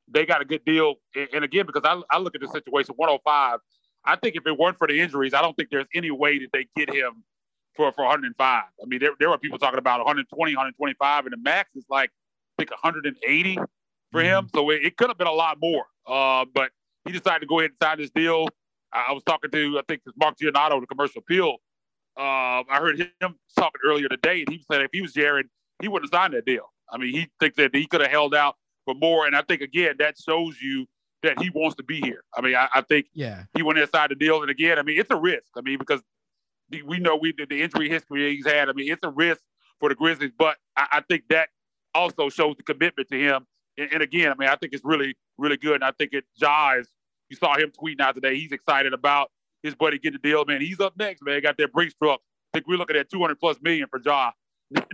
they 0.08 0.25
got 0.25 0.42
a 0.42 0.46
good 0.46 0.63
deal. 0.66 0.96
And 1.34 1.44
again, 1.44 1.66
because 1.66 1.84
I, 1.84 2.01
I 2.16 2.20
look 2.20 2.36
at 2.36 2.42
the 2.42 2.48
situation 2.48 2.94
105, 2.96 3.60
I 4.06 4.16
think 4.16 4.36
if 4.36 4.48
it 4.48 4.58
weren't 4.58 4.77
for 4.77 4.88
the 4.88 5.00
injuries, 5.00 5.34
I 5.34 5.42
don't 5.42 5.56
think 5.56 5.70
there's 5.70 5.88
any 5.94 6.12
way 6.12 6.39
that 6.39 6.50
they 6.54 6.68
get 6.75 6.94
him 6.94 7.24
for, 7.75 7.92
for 7.92 8.06
105. 8.06 8.63
I 8.63 8.86
mean, 8.86 9.00
there, 9.00 9.12
there 9.20 9.30
were 9.30 9.38
people 9.38 9.58
talking 9.58 9.80
about 9.80 10.00
120, 10.00 10.56
125, 10.56 11.25
and 11.25 11.34
the 11.34 11.38
max 11.38 11.75
is 11.75 11.86
like, 11.89 12.10
I 12.58 12.63
think 12.63 12.72
180 12.72 13.56
for 13.56 14.22
mm-hmm. 14.22 14.25
him. 14.25 14.50
So 14.56 14.70
it, 14.70 14.86
it 14.86 14.98
could 14.98 15.10
have 15.10 15.18
been 15.18 15.27
a 15.27 15.32
lot 15.32 15.58
more. 15.62 15.86
Uh, 16.06 16.46
but 16.54 16.72
he 17.06 17.12
decided 17.12 17.42
to 17.42 17.48
go 17.48 17.60
ahead 17.60 17.72
and 17.72 17.77
sign 17.82 17.98
this 17.98 18.12
deal. 18.12 18.48
I 18.94 19.12
was 19.12 19.24
talking 19.24 19.51
to, 19.51 19.80
I 19.80 19.82
think 19.88 20.01
it's 20.06 20.16
Mark 20.18 20.38
Giannotto, 20.38 20.80
the 20.80 20.88
commercial 20.88 21.20
appeal 21.20 21.58
uh, 22.17 22.63
I 22.69 22.79
heard 22.79 23.00
him 23.00 23.36
talking 23.57 23.81
earlier 23.86 24.07
today, 24.09 24.41
and 24.41 24.50
he 24.50 24.63
said 24.69 24.81
if 24.81 24.89
he 24.91 25.01
was 25.01 25.13
Jared, 25.13 25.47
he 25.81 25.88
wouldn't 25.88 26.12
have 26.12 26.19
signed 26.19 26.33
that 26.33 26.45
deal. 26.45 26.71
I 26.91 26.97
mean, 26.97 27.13
he 27.13 27.27
thinks 27.39 27.57
that 27.57 27.75
he 27.75 27.86
could 27.86 28.01
have 28.01 28.09
held 28.09 28.33
out 28.33 28.55
for 28.86 28.95
more, 28.95 29.25
and 29.25 29.36
I 29.36 29.41
think 29.41 29.62
again 29.62 29.95
that 30.00 30.15
shows 30.17 30.59
you 30.62 30.88
that 31.24 31.41
he 31.41 31.50
wants 31.50 31.75
to 31.77 31.83
be 31.83 32.00
here. 32.01 32.24
I 32.36 32.41
mean, 32.41 32.55
I, 32.55 32.67
I 32.74 32.81
think 32.81 33.07
yeah 33.13 33.43
he 33.55 33.63
went 33.63 33.79
inside 33.79 34.12
the 34.12 34.15
deal, 34.15 34.41
and 34.41 34.50
again, 34.50 34.79
I 34.79 34.83
mean, 34.83 35.00
it's 35.00 35.12
a 35.12 35.15
risk. 35.15 35.51
I 35.55 35.62
mean, 35.62 35.77
because 35.77 36.01
we 36.86 37.00
know 37.00 37.15
we 37.15 37.33
the 37.38 37.62
injury 37.62 37.89
history 37.89 38.36
he's 38.36 38.45
had. 38.45 38.69
I 38.69 38.74
mean, 38.74 38.91
it's 38.91 39.03
a 39.03 39.09
risk 39.09 39.41
for 39.79 39.89
the 39.89 39.95
Grizzlies, 39.95 40.31
but 40.38 40.57
I, 40.75 40.88
I 40.93 41.01
think 41.01 41.24
that 41.29 41.50
also 41.93 42.29
shows 42.29 42.55
the 42.57 42.63
commitment 42.63 43.09
to 43.09 43.19
him. 43.19 43.45
And, 43.77 43.91
and, 43.93 44.03
again, 44.03 44.31
I 44.31 44.36
mean, 44.36 44.50
I 44.50 44.55
think 44.55 44.74
it's 44.74 44.86
really, 44.86 45.15
really 45.38 45.57
good. 45.57 45.75
And 45.75 45.83
I 45.83 45.91
think 45.91 46.13
it 46.13 46.25
jives. 46.41 46.88
You 47.29 47.38
saw 47.38 47.57
him 47.57 47.71
tweeting 47.71 48.01
out 48.01 48.15
today. 48.15 48.36
He's 48.36 48.51
excited 48.51 48.93
about 48.93 49.31
his 49.63 49.75
buddy 49.75 49.99
get 49.99 50.13
the 50.13 50.19
deal, 50.19 50.45
man. 50.45 50.61
He's 50.61 50.79
up 50.79 50.93
next, 50.97 51.21
man. 51.23 51.41
Got 51.41 51.57
that 51.57 51.73
Brinks 51.73 51.93
truck. 51.95 52.19
I 52.53 52.57
think 52.59 52.67
we're 52.67 52.77
looking 52.77 52.95
at 52.95 53.09
200 53.09 53.39
plus 53.39 53.57
million 53.61 53.87
for 53.89 53.99
Ja 54.03 54.31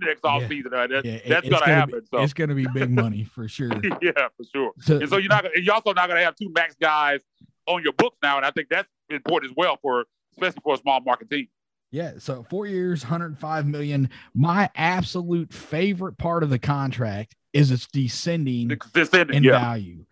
next 0.01 0.24
off 0.24 0.41
Yeah. 0.43 0.48
season. 0.48 0.74
Uh, 0.74 0.88
that, 0.88 1.05
Yeah, 1.05 1.20
that's 1.27 1.50
gonna, 1.50 1.60
gonna 1.62 1.74
happen. 1.75 2.00
Be, 2.01 2.05
so 2.12 2.22
It's 2.22 2.34
going 2.34 2.50
to 2.50 2.55
be 2.55 2.67
big 2.74 2.89
money 2.91 3.24
for 3.36 3.48
sure. 3.48 3.70
yeah, 4.01 4.12
for 4.38 4.43
sure. 4.53 4.72
So- 4.79 4.98
And 5.00 5.10
so 5.10 5.17
you're 5.17 5.29
not 5.29 5.46
you're 5.55 5.74
also 5.74 5.93
not 5.93 6.08
gonna 6.08 6.24
have 6.24 6.36
two 6.36 6.51
max 6.53 6.75
guys 6.79 7.22
on 7.67 7.82
your 7.84 7.93
books 7.93 8.17
now, 8.22 8.38
and 8.38 8.46
I 8.46 8.51
think 8.51 8.67
that's 8.70 8.88
important 9.10 9.51
as 9.51 9.55
well 9.58 9.77
for 9.82 10.05
especially 10.34 10.62
for 10.63 10.75
a 10.75 10.77
small 10.77 11.00
market 11.01 11.29
team. 11.29 11.48
Yeah, 11.91 12.13
so 12.17 12.43
four 12.50 12.65
years, 12.65 13.03
105 13.03 13.67
million. 13.67 14.10
My 14.34 14.70
absolute 14.75 15.53
favorite 15.53 16.17
part 16.17 16.41
of 16.41 16.50
the 16.50 16.58
contract 16.58 17.36
is 17.53 17.70
it's 17.70 17.86
descending 17.88 18.72
It's 18.72 18.89
descending, 18.91 19.38
in 19.38 19.43
yeah. 19.43 19.60
value. 19.60 20.05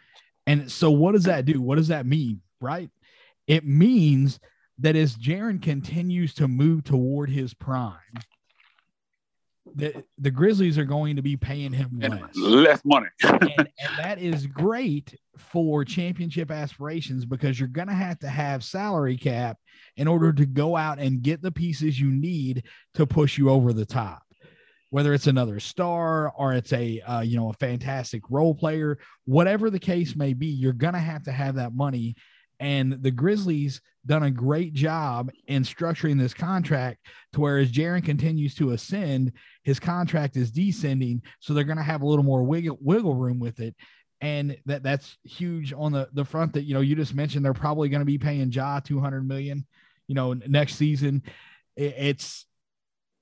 And 0.46 0.72
so 0.72 0.92
what 0.92 1.14
does 1.14 1.24
that 1.24 1.46
do? 1.46 1.60
What 1.60 1.78
does 1.78 1.88
that 1.88 2.06
mean? 2.06 2.42
Right? 2.60 2.90
It 3.52 3.66
means 3.66 4.40
that 4.80 4.96
as 4.96 5.18
Jaren 5.18 5.62
continues 5.62 6.34
to 6.36 6.48
move 6.48 6.86
toward 6.86 7.30
his 7.30 7.54
prime, 7.54 7.98
the, 9.76 10.06
the 10.18 10.32
Grizzlies 10.32 10.78
are 10.78 10.86
going 10.86 11.18
to 11.18 11.22
be 11.22 11.36
paying 11.36 11.74
him 11.74 12.00
less. 12.00 12.34
less 12.38 12.82
money. 12.86 13.10
and, 13.24 13.52
and 13.58 13.98
that 13.98 14.20
is 14.20 14.48
great 14.48 15.20
for 15.38 15.84
championship 15.84 16.50
aspirations 16.50 17.26
because 17.26 17.60
you're 17.60 17.68
going 17.68 17.90
to 17.90 17.94
have 17.94 18.20
to 18.20 18.30
have 18.30 18.64
salary 18.64 19.18
cap 19.18 19.58
in 19.98 20.08
order 20.08 20.32
to 20.32 20.46
go 20.46 20.78
out 20.78 20.98
and 21.00 21.22
get 21.22 21.42
the 21.42 21.52
pieces 21.52 22.00
you 22.00 22.10
need 22.10 22.64
to 22.94 23.06
push 23.06 23.38
you 23.38 23.50
over 23.50 23.74
the 23.74 23.86
top 23.86 24.24
whether 24.92 25.14
it's 25.14 25.28
another 25.28 25.58
star 25.60 26.34
or 26.38 26.54
it's 26.54 26.74
a 26.74 27.00
uh, 27.02 27.22
you 27.22 27.38
know 27.38 27.50
a 27.50 27.54
fantastic 27.54 28.22
role 28.30 28.54
player 28.54 28.98
whatever 29.26 29.70
the 29.70 29.80
case 29.80 30.18
may 30.18 30.34
be 30.34 30.48
you're 30.48 30.74
going 30.74 30.94
to 30.94 31.00
have 31.00 31.24
to 31.24 31.32
have 31.32 31.56
that 31.56 31.74
money 31.74 32.14
and 32.62 32.94
the 33.02 33.12
grizzlies 33.12 33.82
done 34.06 34.24
a 34.24 34.32
great 34.32 34.74
job 34.74 35.32
in 35.48 35.64
structuring 35.64 36.18
this 36.18 36.34
contract 36.34 37.00
to 37.34 37.42
where 37.42 37.58
as 37.58 37.72
Jaren 37.72 38.06
continues 38.06 38.56
to 38.56 38.72
ascend 38.72 39.34
his 39.64 39.80
contract 39.80 40.38
is 40.38 40.52
descending. 40.52 41.22
So 41.40 41.54
they're 41.54 41.64
going 41.64 41.78
to 41.78 41.84
have 41.84 42.04
a 42.04 42.06
little 42.08 42.24
more 42.24 42.44
wiggle, 42.44 42.78
wiggle 42.80 43.16
room 43.16 43.40
with 43.40 43.60
it. 43.60 43.76
And 44.22 44.56
that 44.68 44.84
that's 44.84 45.18
huge 45.24 45.74
on 45.74 45.92
the 45.92 46.08
the 46.14 46.24
front 46.24 46.54
that 46.54 46.62
you 46.64 46.76
know 46.76 46.82
you 46.82 46.96
just 46.96 47.16
mentioned 47.16 47.44
they're 47.44 47.54
probably 47.54 47.90
going 47.90 48.02
to 48.02 48.06
be 48.06 48.20
paying 48.20 48.52
Ja 48.52 48.80
200 48.80 49.28
million 49.28 49.66
you 50.08 50.14
know 50.14 50.34
next 50.34 50.76
season. 50.76 51.24
It- 51.76 51.96
it's 51.98 52.46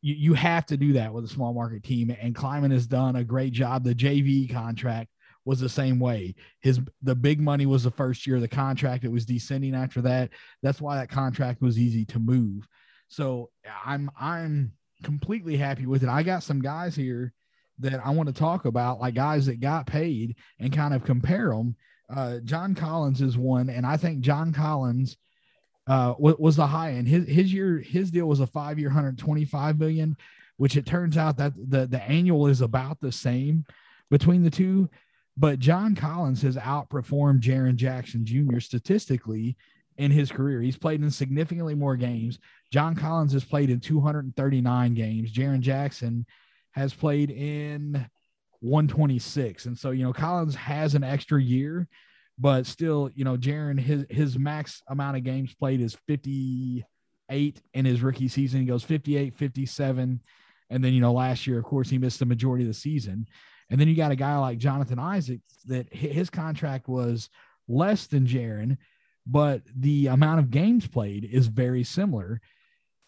you, 0.01 0.15
you 0.15 0.33
have 0.33 0.65
to 0.65 0.77
do 0.77 0.93
that 0.93 1.13
with 1.13 1.23
a 1.23 1.29
small 1.29 1.53
market 1.53 1.83
team. 1.83 2.13
And 2.21 2.35
Kleiman 2.35 2.71
has 2.71 2.87
done 2.87 3.15
a 3.15 3.23
great 3.23 3.53
job. 3.53 3.83
The 3.85 3.95
JV 3.95 4.51
contract 4.51 5.09
was 5.49 5.59
the 5.59 5.67
same 5.67 5.99
way. 5.99 6.35
His 6.61 6.79
the 7.01 7.15
big 7.15 7.41
money 7.41 7.65
was 7.65 7.83
the 7.83 7.91
first 7.91 8.25
year 8.25 8.37
of 8.37 8.41
the 8.41 8.47
contract 8.47 9.03
it 9.03 9.11
was 9.11 9.25
descending 9.25 9.75
after 9.75 10.01
that. 10.03 10.29
That's 10.63 10.79
why 10.79 10.95
that 10.95 11.09
contract 11.09 11.61
was 11.61 11.77
easy 11.77 12.05
to 12.05 12.19
move. 12.19 12.67
So 13.09 13.49
i'm 13.85 14.09
i'm 14.19 14.71
completely 15.03 15.57
happy 15.57 15.85
with 15.85 16.03
it. 16.03 16.09
I 16.09 16.23
got 16.23 16.43
some 16.43 16.61
guys 16.61 16.95
here 16.95 17.33
that 17.79 18.05
i 18.05 18.09
want 18.09 18.27
to 18.27 18.33
talk 18.33 18.65
about 18.65 18.99
like 18.99 19.15
guys 19.15 19.45
that 19.45 19.59
got 19.59 19.87
paid 19.87 20.35
and 20.59 20.71
kind 20.71 20.93
of 20.93 21.03
compare 21.03 21.49
them 21.49 21.75
uh 22.13 22.39
john 22.43 22.75
collins 22.75 23.21
is 23.21 23.37
one 23.37 23.69
and 23.69 23.85
i 23.85 23.95
think 23.95 24.19
john 24.19 24.51
collins 24.51 25.17
uh 25.87 26.13
wa- 26.19 26.35
was 26.37 26.55
the 26.57 26.67
high 26.67 26.91
end. 26.91 27.07
His 27.07 27.27
his 27.27 27.53
year 27.53 27.79
his 27.79 28.11
deal 28.11 28.27
was 28.27 28.41
a 28.41 28.47
five 28.47 28.77
year 28.77 28.89
125 28.89 29.79
million 29.79 30.17
which 30.57 30.75
it 30.75 30.85
turns 30.85 31.17
out 31.17 31.37
that 31.37 31.53
the 31.55 31.87
the 31.87 32.01
annual 32.03 32.47
is 32.47 32.61
about 32.61 32.99
the 32.99 33.11
same 33.11 33.65
between 34.11 34.43
the 34.43 34.49
two 34.49 34.89
but 35.39 35.59
John 35.59 35.95
Collins 35.95 36.41
has 36.41 36.57
outperformed 36.57 37.39
Jaren 37.39 37.77
Jackson 37.77 38.25
Jr. 38.25 38.59
statistically 38.59 39.55
in 39.97 40.11
his 40.11 40.33
career. 40.33 40.61
He's 40.61 40.77
played 40.77 41.01
in 41.01 41.09
significantly 41.09 41.75
more 41.75 41.95
games. 41.95 42.39
John 42.73 42.93
Collins 42.93 43.31
has 43.31 43.45
played 43.45 43.69
in 43.69 43.79
239 43.79 44.93
games. 44.93 45.31
Jaren 45.31 45.61
Jackson 45.61 46.25
has 46.71 46.93
played 46.93 47.31
in 47.31 48.05
126. 48.59 49.65
And 49.65 49.77
so, 49.77 49.91
you 49.91 50.03
know, 50.03 50.11
Collins 50.11 50.55
has 50.55 50.93
an 50.93 51.05
extra 51.05 51.41
year, 51.41 51.87
but 52.37 52.65
still, 52.65 53.09
you 53.15 53.23
know, 53.23 53.37
Jaren, 53.37 53.79
his 53.79 54.05
his 54.09 54.37
max 54.37 54.83
amount 54.89 55.15
of 55.15 55.23
games 55.23 55.55
played 55.55 55.79
is 55.79 55.97
58 56.05 57.61
in 57.73 57.85
his 57.85 58.01
rookie 58.01 58.27
season. 58.27 58.59
He 58.59 58.65
goes 58.65 58.83
58, 58.83 59.35
57. 59.35 60.19
And 60.69 60.83
then, 60.83 60.93
you 60.93 60.99
know, 60.99 61.13
last 61.13 61.47
year, 61.47 61.59
of 61.59 61.63
course, 61.63 61.89
he 61.89 61.97
missed 61.97 62.19
the 62.19 62.25
majority 62.25 62.65
of 62.65 62.67
the 62.67 62.73
season. 62.73 63.25
And 63.69 63.79
then 63.79 63.87
you 63.87 63.95
got 63.95 64.11
a 64.11 64.15
guy 64.15 64.37
like 64.37 64.57
Jonathan 64.57 64.99
Isaac 64.99 65.41
that 65.65 65.93
his 65.93 66.29
contract 66.29 66.87
was 66.87 67.29
less 67.67 68.07
than 68.07 68.25
Jaren, 68.25 68.77
but 69.27 69.61
the 69.75 70.07
amount 70.07 70.39
of 70.39 70.49
games 70.49 70.87
played 70.87 71.23
is 71.25 71.47
very 71.47 71.83
similar. 71.83 72.41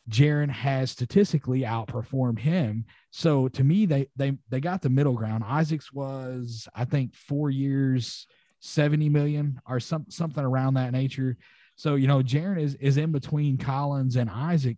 Jaren 0.09 0.49
has 0.49 0.91
statistically 0.91 1.61
outperformed 1.61 2.39
him. 2.39 2.85
So 3.11 3.47
to 3.49 3.63
me, 3.63 3.85
they 3.85 4.07
they 4.15 4.37
they 4.49 4.59
got 4.59 4.81
the 4.81 4.89
middle 4.89 5.13
ground. 5.13 5.43
Isaacs 5.45 5.91
was, 5.93 6.67
I 6.75 6.85
think, 6.85 7.15
four 7.15 7.49
years, 7.49 8.27
70 8.59 9.09
million 9.09 9.59
or 9.67 9.79
some 9.79 10.05
something 10.09 10.43
around 10.43 10.73
that 10.75 10.91
nature. 10.91 11.37
So, 11.75 11.95
you 11.95 12.07
know, 12.07 12.21
Jaren 12.21 12.59
is 12.59 12.75
is 12.75 12.97
in 12.97 13.11
between 13.11 13.57
Collins 13.57 14.15
and 14.15 14.29
Isaac. 14.29 14.77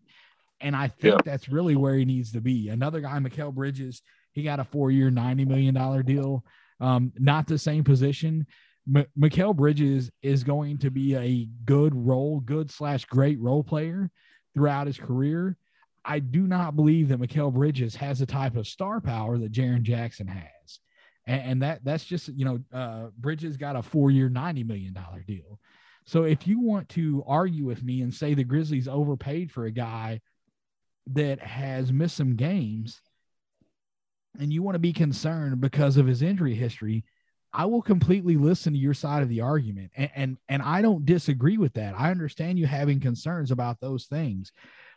And 0.61 0.75
I 0.75 0.87
think 0.87 1.15
Yeah. 1.15 1.21
that's 1.25 1.49
really 1.49 1.75
where 1.75 1.95
he 1.95 2.05
needs 2.05 2.31
to 2.33 2.41
be. 2.41 2.69
Another 2.69 3.01
guy, 3.01 3.17
Mikal 3.19 3.53
Bridges, 3.53 4.01
he 4.33 4.43
got 4.43 4.59
a 4.59 4.63
four-year, 4.63 5.09
$90 5.09 5.47
million 5.47 6.05
deal. 6.05 6.43
Um, 6.79 7.13
not 7.17 7.47
the 7.47 7.57
same 7.57 7.83
position. 7.83 8.45
M- 8.93 9.05
Mikal 9.17 9.55
Bridges 9.55 10.11
is 10.21 10.43
going 10.43 10.79
to 10.79 10.91
be 10.91 11.15
a 11.15 11.47
good 11.65 11.95
role, 11.95 12.39
good 12.39 12.71
slash 12.71 13.05
great 13.05 13.39
role 13.39 13.63
player 13.63 14.11
throughout 14.53 14.87
his 14.87 14.97
career. 14.97 15.55
I 16.03 16.19
do 16.19 16.47
not 16.47 16.75
believe 16.75 17.09
that 17.09 17.21
Mikal 17.21 17.53
Bridges 17.53 17.95
has 17.95 18.19
the 18.19 18.25
type 18.25 18.57
of 18.57 18.67
star 18.67 18.99
power 18.99 19.37
that 19.37 19.53
Jaren 19.53 19.83
Jackson 19.83 20.27
has. 20.27 20.79
And, 21.25 21.41
and 21.41 21.61
that 21.61 21.85
that's 21.85 22.03
just, 22.03 22.27
you 22.29 22.43
know, 22.43 22.59
uh, 22.73 23.07
Bridges 23.17 23.55
got 23.55 23.77
a 23.77 23.81
four-year, 23.81 24.29
$90 24.29 24.67
million 24.67 24.97
deal. 25.25 25.59
So 26.05 26.23
if 26.23 26.45
you 26.45 26.59
want 26.59 26.89
to 26.89 27.23
argue 27.25 27.65
with 27.65 27.81
me 27.83 28.01
and 28.01 28.13
say 28.13 28.33
the 28.33 28.43
Grizzlies 28.43 28.89
overpaid 28.89 29.51
for 29.51 29.65
a 29.65 29.71
guy 29.71 30.19
that 31.07 31.39
has 31.39 31.91
missed 31.91 32.17
some 32.17 32.35
games 32.35 32.99
and 34.39 34.51
you 34.51 34.63
want 34.63 34.75
to 34.75 34.79
be 34.79 34.93
concerned 34.93 35.61
because 35.61 35.97
of 35.97 36.07
his 36.07 36.21
injury 36.21 36.55
history, 36.55 37.03
I 37.53 37.65
will 37.65 37.81
completely 37.81 38.35
listen 38.35 38.73
to 38.73 38.79
your 38.79 38.95
side 38.95 39.21
of 39.21 39.29
the 39.29 39.41
argument. 39.41 39.91
And, 39.95 40.09
and 40.15 40.37
and 40.49 40.61
I 40.61 40.81
don't 40.81 41.05
disagree 41.05 41.57
with 41.57 41.73
that. 41.73 41.93
I 41.97 42.09
understand 42.09 42.57
you 42.57 42.65
having 42.65 42.99
concerns 42.99 43.51
about 43.51 43.79
those 43.79 44.05
things. 44.05 44.51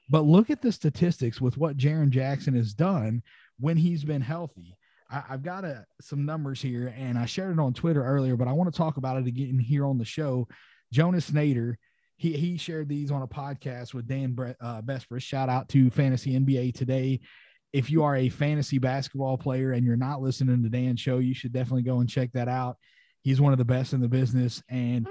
But 0.08 0.24
look 0.24 0.50
at 0.50 0.62
the 0.62 0.72
statistics 0.72 1.40
with 1.40 1.56
what 1.56 1.76
Jaren 1.76 2.10
Jackson 2.10 2.54
has 2.54 2.72
done 2.72 3.22
when 3.58 3.76
he's 3.76 4.04
been 4.04 4.22
healthy. 4.22 4.76
I, 5.10 5.22
I've 5.30 5.42
got 5.42 5.64
a, 5.64 5.84
some 6.00 6.24
numbers 6.24 6.62
here, 6.62 6.94
and 6.96 7.18
I 7.18 7.26
shared 7.26 7.52
it 7.52 7.60
on 7.60 7.74
Twitter 7.74 8.04
earlier, 8.04 8.36
but 8.36 8.48
I 8.48 8.52
want 8.52 8.72
to 8.72 8.76
talk 8.76 8.96
about 8.96 9.18
it 9.18 9.26
again 9.26 9.58
here 9.58 9.84
on 9.84 9.98
the 9.98 10.04
show. 10.04 10.48
Jonas 10.92 11.30
Nader, 11.30 11.74
he 12.16 12.32
he 12.32 12.56
shared 12.56 12.88
these 12.88 13.10
on 13.10 13.22
a 13.22 13.28
podcast 13.28 13.92
with 13.92 14.06
Dan 14.06 14.32
Bre- 14.32 14.52
uh, 14.60 14.80
Besbris. 14.82 15.22
Shout 15.22 15.48
out 15.48 15.68
to 15.70 15.90
Fantasy 15.90 16.38
NBA 16.38 16.74
Today. 16.74 17.20
If 17.72 17.90
you 17.90 18.04
are 18.04 18.16
a 18.16 18.28
fantasy 18.28 18.78
basketball 18.78 19.36
player 19.36 19.72
and 19.72 19.84
you're 19.84 19.96
not 19.96 20.22
listening 20.22 20.62
to 20.62 20.68
Dan's 20.68 21.00
show, 21.00 21.18
you 21.18 21.34
should 21.34 21.52
definitely 21.52 21.82
go 21.82 22.00
and 22.00 22.08
check 22.08 22.32
that 22.32 22.48
out. 22.48 22.76
He's 23.22 23.40
one 23.40 23.52
of 23.52 23.58
the 23.58 23.64
best 23.64 23.92
in 23.92 24.00
the 24.00 24.08
business, 24.08 24.62
and 24.68 25.06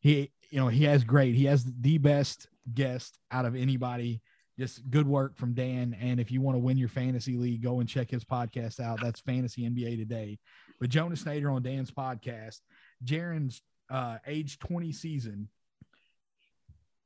he 0.00 0.32
you 0.50 0.58
know 0.58 0.68
he 0.68 0.84
has 0.84 1.04
great. 1.04 1.34
He 1.34 1.44
has 1.44 1.64
the 1.80 1.98
best 1.98 2.48
guest 2.74 3.18
out 3.30 3.44
of 3.44 3.54
anybody. 3.54 4.20
Just 4.58 4.90
good 4.90 5.06
work 5.06 5.38
from 5.38 5.54
Dan. 5.54 5.96
And 5.98 6.20
if 6.20 6.30
you 6.30 6.42
want 6.42 6.56
to 6.56 6.58
win 6.58 6.76
your 6.76 6.88
fantasy 6.88 7.36
league, 7.36 7.62
go 7.62 7.80
and 7.80 7.88
check 7.88 8.10
his 8.10 8.24
podcast 8.24 8.78
out. 8.78 9.00
That's 9.00 9.20
Fantasy 9.20 9.62
NBA 9.62 9.96
Today. 9.96 10.38
But 10.78 10.90
Jonas 10.90 11.22
Nader 11.24 11.54
on 11.54 11.62
Dan's 11.62 11.90
podcast, 11.90 12.58
Jaren's 13.04 13.62
uh, 13.90 14.18
age 14.26 14.58
20 14.58 14.92
season. 14.92 15.48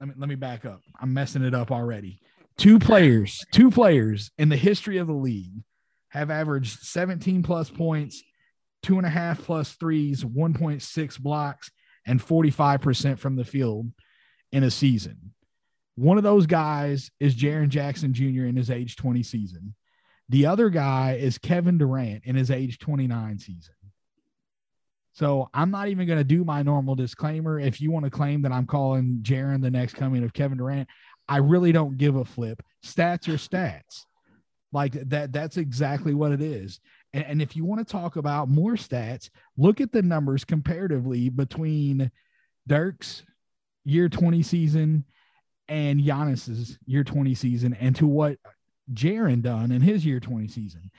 Let 0.00 0.08
me 0.08 0.14
let 0.18 0.28
me 0.28 0.34
back 0.34 0.64
up. 0.64 0.80
I'm 1.00 1.14
messing 1.14 1.44
it 1.44 1.54
up 1.54 1.70
already. 1.70 2.20
Two 2.56 2.78
players, 2.78 3.44
two 3.52 3.70
players 3.70 4.30
in 4.38 4.49
the 4.49 4.56
history 4.56 4.99
of 4.99 5.06
the 5.06 5.12
league 5.12 5.62
have 6.08 6.30
averaged 6.30 6.80
17 6.80 7.42
plus 7.42 7.68
points, 7.68 8.23
two 8.82 8.96
and 8.96 9.06
a 9.06 9.11
half 9.11 9.42
plus 9.42 9.73
threes, 9.73 10.23
1.6 10.23 11.18
blocks, 11.20 11.70
and 12.06 12.25
45% 12.25 13.18
from 13.18 13.37
the 13.37 13.44
field 13.44 13.90
in 14.52 14.62
a 14.62 14.70
season. 14.70 15.32
One 15.96 16.16
of 16.16 16.25
those 16.25 16.46
guys 16.46 17.11
is 17.18 17.34
Jaren 17.34 17.68
Jackson 17.68 18.14
Jr. 18.14 18.44
in 18.44 18.56
his 18.56 18.70
age 18.70 18.96
20 18.96 19.23
season. 19.23 19.75
The 20.28 20.46
other 20.46 20.70
guy 20.70 21.18
is 21.20 21.38
Kevin 21.38 21.78
Durant 21.78 22.25
in 22.25 22.37
his 22.37 22.50
age 22.50 22.78
29 22.78 23.38
season. 23.38 23.75
So 25.12 25.49
I'm 25.54 25.70
not 25.70 25.88
even 25.88 26.08
going 26.08 26.18
to 26.18 26.25
do 26.25 26.44
my 26.44 26.62
normal 26.62 26.96
disclaimer. 26.96 27.61
If 27.61 27.80
you 27.80 27.92
want 27.92 28.04
to 28.04 28.11
claim 28.11 28.42
that 28.42 28.52
I'm 28.52 28.66
calling 28.66 29.20
Jaren 29.23 29.62
the 29.62 29.70
next 29.70 29.94
coming 29.94 30.25
of 30.25 30.32
Kevin 30.32 30.58
Durant, 30.58 30.88
I 31.28 31.38
really 31.38 31.73
don't 31.73 31.97
give 31.97 32.16
a 32.16 32.25
flip. 32.25 32.62
Stats 32.85 33.28
are 33.28 33.38
stats. 33.38 34.04
Like 34.73 34.93
that, 35.09 35.33
that's 35.33 35.57
exactly 35.57 36.14
what 36.14 36.33
it 36.33 36.43
is. 36.43 36.81
And, 37.12 37.25
and 37.25 37.43
if 37.43 37.57
you 37.57 37.64
want 37.64 37.87
to 37.87 37.90
talk 37.90 38.16
about 38.16 38.49
more 38.49 38.73
stats, 38.73 39.31
look 39.57 39.81
at 39.81 39.93
the 39.93 40.02
numbers 40.02 40.45
comparatively 40.45 41.28
between 41.28 42.11
Dirk's 42.66 43.23
year 43.85 44.09
20 44.09 44.43
season 44.43 45.04
and 45.69 46.00
Giannis's 46.00 46.78
year 46.87 47.04
20 47.04 47.35
season 47.35 47.75
and 47.75 47.95
to 47.97 48.07
what 48.07 48.38
Jaren 48.93 49.43
done 49.43 49.71
in 49.71 49.81
his 49.81 50.04
year 50.04 50.21
20 50.21 50.49
season, 50.49 50.90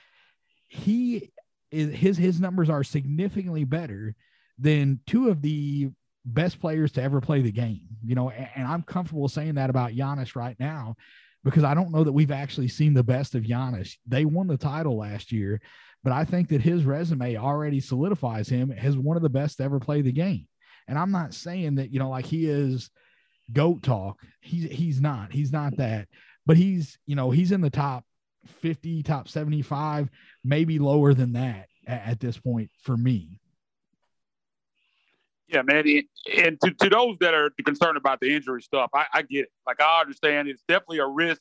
he 0.68 1.30
is 1.70 1.92
his 1.92 2.16
his 2.16 2.40
numbers 2.40 2.70
are 2.70 2.82
significantly 2.82 3.64
better 3.64 4.14
than 4.58 5.00
two 5.06 5.28
of 5.28 5.42
the 5.42 5.90
best 6.26 6.60
players 6.60 6.92
to 6.92 7.02
ever 7.02 7.20
play 7.20 7.40
the 7.40 7.52
game. 7.52 7.86
You 8.04 8.14
know, 8.14 8.30
and, 8.30 8.48
and 8.56 8.66
I'm 8.66 8.82
comfortable 8.82 9.28
saying 9.28 9.54
that 9.54 9.70
about 9.70 9.92
Giannis 9.92 10.36
right 10.36 10.56
now 10.58 10.96
because 11.44 11.64
I 11.64 11.74
don't 11.74 11.92
know 11.92 12.02
that 12.02 12.12
we've 12.12 12.32
actually 12.32 12.68
seen 12.68 12.92
the 12.92 13.04
best 13.04 13.34
of 13.36 13.44
Giannis. 13.44 13.94
They 14.06 14.24
won 14.24 14.48
the 14.48 14.56
title 14.56 14.98
last 14.98 15.30
year, 15.30 15.60
but 16.02 16.12
I 16.12 16.24
think 16.24 16.48
that 16.48 16.60
his 16.60 16.84
resume 16.84 17.36
already 17.36 17.80
solidifies 17.80 18.48
him 18.48 18.72
as 18.72 18.96
one 18.96 19.16
of 19.16 19.22
the 19.22 19.28
best 19.28 19.58
to 19.58 19.62
ever 19.62 19.78
play 19.78 20.02
the 20.02 20.12
game. 20.12 20.48
And 20.88 20.98
I'm 20.98 21.12
not 21.12 21.34
saying 21.34 21.76
that, 21.76 21.92
you 21.92 22.00
know, 22.00 22.10
like 22.10 22.26
he 22.26 22.46
is 22.46 22.90
goat 23.52 23.82
talk. 23.82 24.20
He's 24.40 24.70
he's 24.70 25.00
not. 25.00 25.32
He's 25.32 25.52
not 25.52 25.76
that. 25.76 26.08
But 26.46 26.56
he's, 26.56 26.98
you 27.06 27.16
know, 27.16 27.30
he's 27.30 27.52
in 27.52 27.60
the 27.60 27.70
top 27.70 28.04
50, 28.60 29.02
top 29.02 29.28
75, 29.28 30.08
maybe 30.44 30.78
lower 30.78 31.14
than 31.14 31.32
that 31.32 31.66
at, 31.86 32.06
at 32.06 32.20
this 32.20 32.38
point 32.38 32.70
for 32.82 32.96
me. 32.96 33.40
Yeah, 35.48 35.62
man. 35.62 35.84
And 36.42 36.60
to, 36.62 36.70
to 36.72 36.88
those 36.88 37.16
that 37.20 37.34
are 37.34 37.50
concerned 37.64 37.96
about 37.96 38.20
the 38.20 38.34
injury 38.34 38.62
stuff, 38.62 38.90
I, 38.94 39.06
I 39.12 39.22
get 39.22 39.44
it. 39.44 39.52
Like, 39.66 39.80
I 39.80 40.00
understand 40.00 40.48
it's 40.48 40.62
definitely 40.66 40.98
a 40.98 41.06
risk 41.06 41.40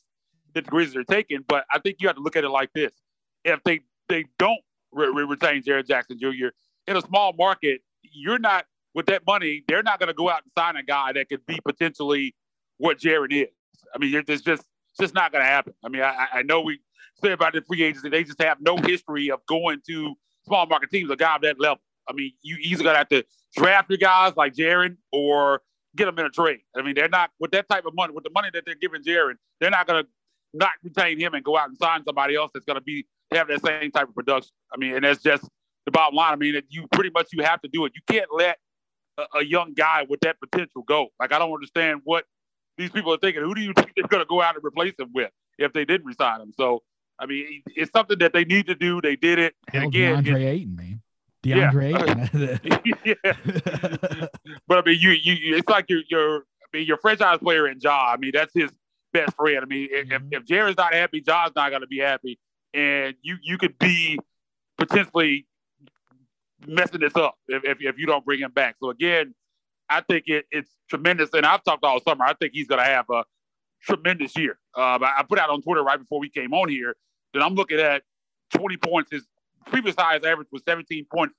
that 0.54 0.66
the 0.66 0.70
Grizzlies 0.70 0.96
are 0.96 1.04
taking, 1.04 1.40
but 1.48 1.66
I 1.74 1.80
think 1.80 1.98
you 2.00 2.08
have 2.08 2.16
to 2.18 2.22
look 2.22 2.36
at 2.36 2.44
it 2.44 2.50
like 2.50 2.72
this. 2.74 2.92
If 3.44 3.64
they, 3.64 3.82
they 4.08 4.26
don't 4.38 4.60
re- 4.92 5.12
re- 5.14 5.24
retain 5.24 5.64
Jared 5.64 5.88
Jackson 5.88 6.20
Jr. 6.20 6.50
in 6.88 6.98
a 6.98 7.02
small 7.02 7.34
market, 7.34 7.82
you're 8.04 8.40
not, 8.40 8.66
with 8.94 9.08
that 9.08 9.24
money, 9.26 9.64
they're 9.68 9.84
not 9.84 10.00
going 10.00 10.08
to 10.08 10.14
go 10.14 10.30
out 10.30 10.44
and 10.44 10.52
sign 10.58 10.76
a 10.78 10.84
guy 10.84 11.12
that 11.14 11.28
could 11.28 11.46
be 11.46 11.60
potentially 11.66 12.36
what 12.78 13.00
Jared 13.00 13.34
is. 13.34 13.48
I 13.94 13.98
mean, 13.98 14.14
it's 14.16 14.44
just, 14.44 14.64
it's 14.90 15.00
just 15.00 15.14
not 15.14 15.32
going 15.32 15.44
to 15.44 15.50
happen. 15.50 15.74
I 15.84 15.90
mean, 15.90 16.02
I, 16.02 16.28
I 16.32 16.44
know 16.44 16.62
we 16.62 16.80
say 17.24 17.32
about 17.32 17.54
the 17.54 17.62
free 17.62 17.84
agency, 17.84 18.10
they 18.10 18.24
just 18.24 18.42
have 18.42 18.62
no 18.62 18.78
history 18.78 19.32
of 19.32 19.46
going 19.48 19.82
to 19.88 20.16
small 20.46 20.66
market 20.68 20.92
teams, 20.92 21.10
a 21.10 21.16
guy 21.16 21.36
of 21.36 21.42
that 21.42 21.60
level. 21.60 21.82
I 22.08 22.14
mean, 22.14 22.34
you 22.44 22.58
either 22.62 22.84
gonna 22.84 23.00
have 23.00 23.10
to 23.10 23.24
draft 23.56 23.90
your 23.90 23.98
guys 23.98 24.34
like 24.36 24.54
Jaren 24.54 24.98
or 25.12 25.62
get 25.96 26.06
them 26.06 26.20
in 26.20 26.26
a 26.26 26.30
trade. 26.30 26.60
I 26.76 26.82
mean, 26.82 26.96
they're 26.96 27.10
not 27.10 27.32
with 27.40 27.52
that 27.52 27.70
type 27.70 27.86
of 27.86 27.96
money, 27.96 28.14
with 28.14 28.24
the 28.24 28.30
money 28.30 28.50
that 28.54 28.64
they're 28.66 28.76
giving 28.76 29.04
Jaren, 29.04 29.36
they're 29.60 29.70
not 29.70 29.88
gonna 29.88 30.04
not 30.54 30.72
retain 30.84 31.20
him 31.20 31.34
and 31.34 31.44
go 31.44 31.58
out 31.58 31.70
and 31.70 31.78
sign 31.78 32.04
somebody 32.06 32.36
else 32.36 32.52
that's 32.54 32.66
gonna 32.66 32.82
be 32.82 33.06
have 33.32 33.48
that 33.48 33.64
same 33.66 33.92
type 33.92 34.08
of 34.08 34.16
production. 34.16 34.52
I 34.74 34.78
mean, 34.78 34.96
and 34.96 35.04
that's 35.04 35.22
just 35.22 35.48
the 35.86 35.92
bottom 35.92 36.16
line. 36.16 36.34
I 36.34 36.36
mean, 36.36 36.62
you 36.70 36.88
pretty 36.92 37.10
much 37.10 37.28
you 37.34 37.44
have 37.44 37.62
to 37.62 37.68
do 37.68 37.86
it. 37.86 37.94
You 37.96 38.02
can't 38.08 38.30
let 38.34 38.58
a, 39.18 39.40
a 39.40 39.46
young 39.46 39.74
guy 39.74 40.06
with 40.08 40.20
that 40.22 40.38
potential 40.40 40.84
go. 40.84 41.10
Like, 41.20 41.32
I 41.32 41.40
don't 41.40 41.54
understand 41.54 42.02
what 42.04 42.26
these 42.78 42.92
people 42.92 43.14
are 43.14 43.18
thinking. 43.18 43.42
Who 43.44 43.56
do 43.56 43.62
you 43.62 43.74
think 43.74 43.92
they're 43.96 44.08
gonna 44.08 44.26
go 44.26 44.42
out 44.42 44.56
and 44.56 44.64
replace 44.64 44.94
him 45.00 45.10
with 45.14 45.32
if 45.58 45.74
they 45.74 45.86
didn't 45.86 46.06
resign 46.06 46.42
him? 46.42 46.54
So. 46.58 46.84
I 47.18 47.28
mean, 47.28 47.64
it's 47.78 47.94
something 47.94 48.20
that 48.20 48.34
they 48.34 48.44
need 48.44 48.68
to 48.68 48.76
do. 48.76 49.00
They 49.00 49.16
did 49.16 49.40
it. 49.40 49.56
And 49.72 49.86
again, 49.86 50.22
DeAndre 50.22 50.48
Ayton, 50.48 50.76
man. 50.76 50.95
DeAndre. 51.46 52.62
Yeah. 53.06 53.14
yeah. 53.24 54.28
but 54.68 54.78
I 54.80 54.82
mean, 54.86 55.00
you, 55.00 55.12
you, 55.12 55.58
it's 55.58 55.70
like 55.70 55.86
you're, 55.90 56.02
you're, 56.10 56.38
I 56.38 56.78
mean, 56.78 56.88
your 56.88 56.98
franchise 56.98 57.40
player 57.40 57.68
in 57.68 57.80
Ja. 57.80 58.12
I 58.14 58.18
mean, 58.18 58.32
that's 58.34 58.54
his 58.54 58.72
best 59.14 59.36
friend. 59.36 59.60
I 59.62 59.66
mean, 59.66 59.90
mm-hmm. 59.94 60.12
if, 60.12 60.22
if 60.42 60.46
Jared's 60.46 60.78
not 60.78 60.94
happy, 60.94 61.22
Ja's 61.22 61.52
not 61.56 61.70
going 61.70 61.82
to 61.82 61.88
be 61.88 62.00
happy, 62.00 62.40
and 62.74 63.16
you, 63.22 63.38
you 63.42 63.58
could 63.58 63.78
be 63.80 64.20
potentially 64.78 65.48
messing 66.68 67.00
this 67.00 67.16
up 67.16 67.36
if, 67.48 67.64
if, 67.64 67.78
if 67.82 67.98
you 67.98 68.06
don't 68.06 68.26
bring 68.26 68.40
him 68.40 68.52
back. 68.52 68.76
So 68.80 68.90
again, 68.90 69.34
I 69.90 70.02
think 70.02 70.24
it, 70.28 70.46
it's 70.52 70.70
tremendous, 70.90 71.30
and 71.34 71.46
I've 71.46 71.64
talked 71.64 71.84
all 71.84 72.00
summer. 72.02 72.26
I 72.26 72.34
think 72.34 72.54
he's 72.54 72.68
going 72.68 72.84
to 72.84 72.90
have 72.90 73.10
a 73.10 73.24
tremendous 73.84 74.36
year. 74.36 74.58
Uh, 74.76 75.00
I 75.02 75.24
put 75.28 75.40
out 75.40 75.50
on 75.50 75.62
Twitter 75.62 75.84
right 75.84 76.00
before 76.00 76.20
we 76.20 76.30
came 76.30 76.54
on 76.54 76.70
here 76.70 76.96
that 77.34 77.44
I'm 77.44 77.54
looking 77.54 77.80
at 77.80 78.02
20 78.56 78.78
points 78.78 79.14
is 79.14 79.26
previous 79.66 79.96
highest 79.98 80.26
average 80.26 80.48
was 80.52 80.62
17.4. 80.64 81.30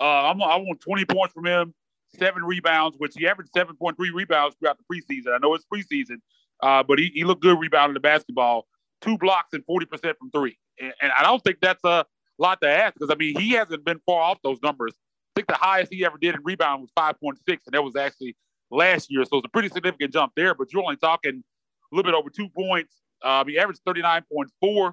Uh, 0.00 0.04
I'm, 0.04 0.42
I 0.42 0.56
want 0.56 0.80
20 0.80 1.04
points 1.04 1.34
from 1.34 1.46
him, 1.46 1.74
seven 2.18 2.42
rebounds, 2.42 2.96
which 2.98 3.12
he 3.16 3.26
averaged 3.26 3.52
7.3 3.52 3.94
rebounds 4.12 4.56
throughout 4.58 4.78
the 4.78 4.84
preseason. 4.92 5.34
I 5.34 5.38
know 5.38 5.54
it's 5.54 5.66
preseason, 5.72 6.16
uh, 6.62 6.82
but 6.82 6.98
he, 6.98 7.10
he 7.14 7.24
looked 7.24 7.42
good 7.42 7.58
rebounding 7.58 7.94
the 7.94 8.00
basketball. 8.00 8.66
Two 9.00 9.18
blocks 9.18 9.52
and 9.52 9.64
40% 9.66 10.16
from 10.18 10.30
three. 10.30 10.58
And, 10.80 10.92
and 11.02 11.12
I 11.18 11.22
don't 11.22 11.42
think 11.42 11.58
that's 11.60 11.84
a 11.84 12.04
lot 12.38 12.60
to 12.62 12.68
ask 12.68 12.94
because, 12.94 13.10
I 13.10 13.16
mean, 13.16 13.38
he 13.38 13.50
hasn't 13.50 13.84
been 13.84 14.00
far 14.06 14.22
off 14.22 14.38
those 14.42 14.58
numbers. 14.62 14.92
I 14.94 15.32
think 15.36 15.48
the 15.48 15.54
highest 15.54 15.92
he 15.92 16.04
ever 16.04 16.18
did 16.18 16.34
in 16.34 16.40
rebound 16.42 16.82
was 16.82 16.90
5.6, 16.98 17.34
and 17.46 17.58
that 17.72 17.82
was 17.82 17.96
actually 17.96 18.36
last 18.70 19.10
year. 19.10 19.24
So 19.24 19.38
it's 19.38 19.46
a 19.46 19.50
pretty 19.50 19.68
significant 19.68 20.12
jump 20.12 20.32
there, 20.34 20.54
but 20.54 20.72
you're 20.72 20.82
only 20.82 20.96
talking 20.96 21.42
a 21.92 21.96
little 21.96 22.10
bit 22.10 22.16
over 22.16 22.30
two 22.30 22.48
points. 22.48 22.96
Uh, 23.22 23.44
he 23.44 23.58
averaged 23.58 23.80
39.4% 23.86 24.92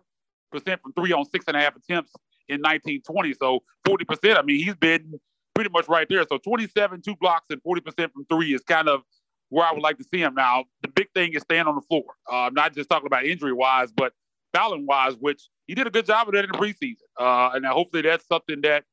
from 0.81 0.93
three 0.93 1.13
on 1.13 1.25
six 1.25 1.45
and 1.47 1.55
a 1.55 1.59
half 1.59 1.75
attempts 1.75 2.13
in 2.49 2.59
1920. 2.61 3.33
So 3.33 3.63
40%, 3.87 4.37
I 4.37 4.41
mean, 4.41 4.63
he's 4.63 4.75
been 4.75 5.19
pretty 5.55 5.69
much 5.71 5.87
right 5.87 6.07
there. 6.09 6.23
So 6.29 6.37
27, 6.37 7.01
two 7.01 7.15
blocks, 7.15 7.45
and 7.49 7.61
40% 7.63 8.11
from 8.11 8.25
three 8.29 8.53
is 8.53 8.61
kind 8.61 8.87
of 8.87 9.01
where 9.49 9.65
I 9.65 9.71
would 9.71 9.81
like 9.81 9.97
to 9.97 10.03
see 10.03 10.19
him. 10.19 10.35
Now, 10.35 10.65
the 10.81 10.89
big 10.89 11.07
thing 11.15 11.33
is 11.33 11.41
staying 11.41 11.67
on 11.67 11.75
the 11.75 11.81
floor. 11.81 12.03
Uh, 12.31 12.43
I'm 12.43 12.53
not 12.53 12.75
just 12.75 12.89
talking 12.89 13.07
about 13.07 13.25
injury 13.25 13.53
wise, 13.53 13.91
but 13.91 14.13
fouling 14.53 14.85
wise, 14.85 15.15
which 15.19 15.47
he 15.67 15.75
did 15.75 15.87
a 15.87 15.89
good 15.89 16.05
job 16.05 16.27
of 16.27 16.33
that 16.33 16.45
in 16.45 16.51
the 16.51 16.57
preseason. 16.57 16.95
Uh, 17.19 17.51
and 17.53 17.65
hopefully 17.65 18.01
that's 18.01 18.27
something 18.27 18.61
that 18.61 18.83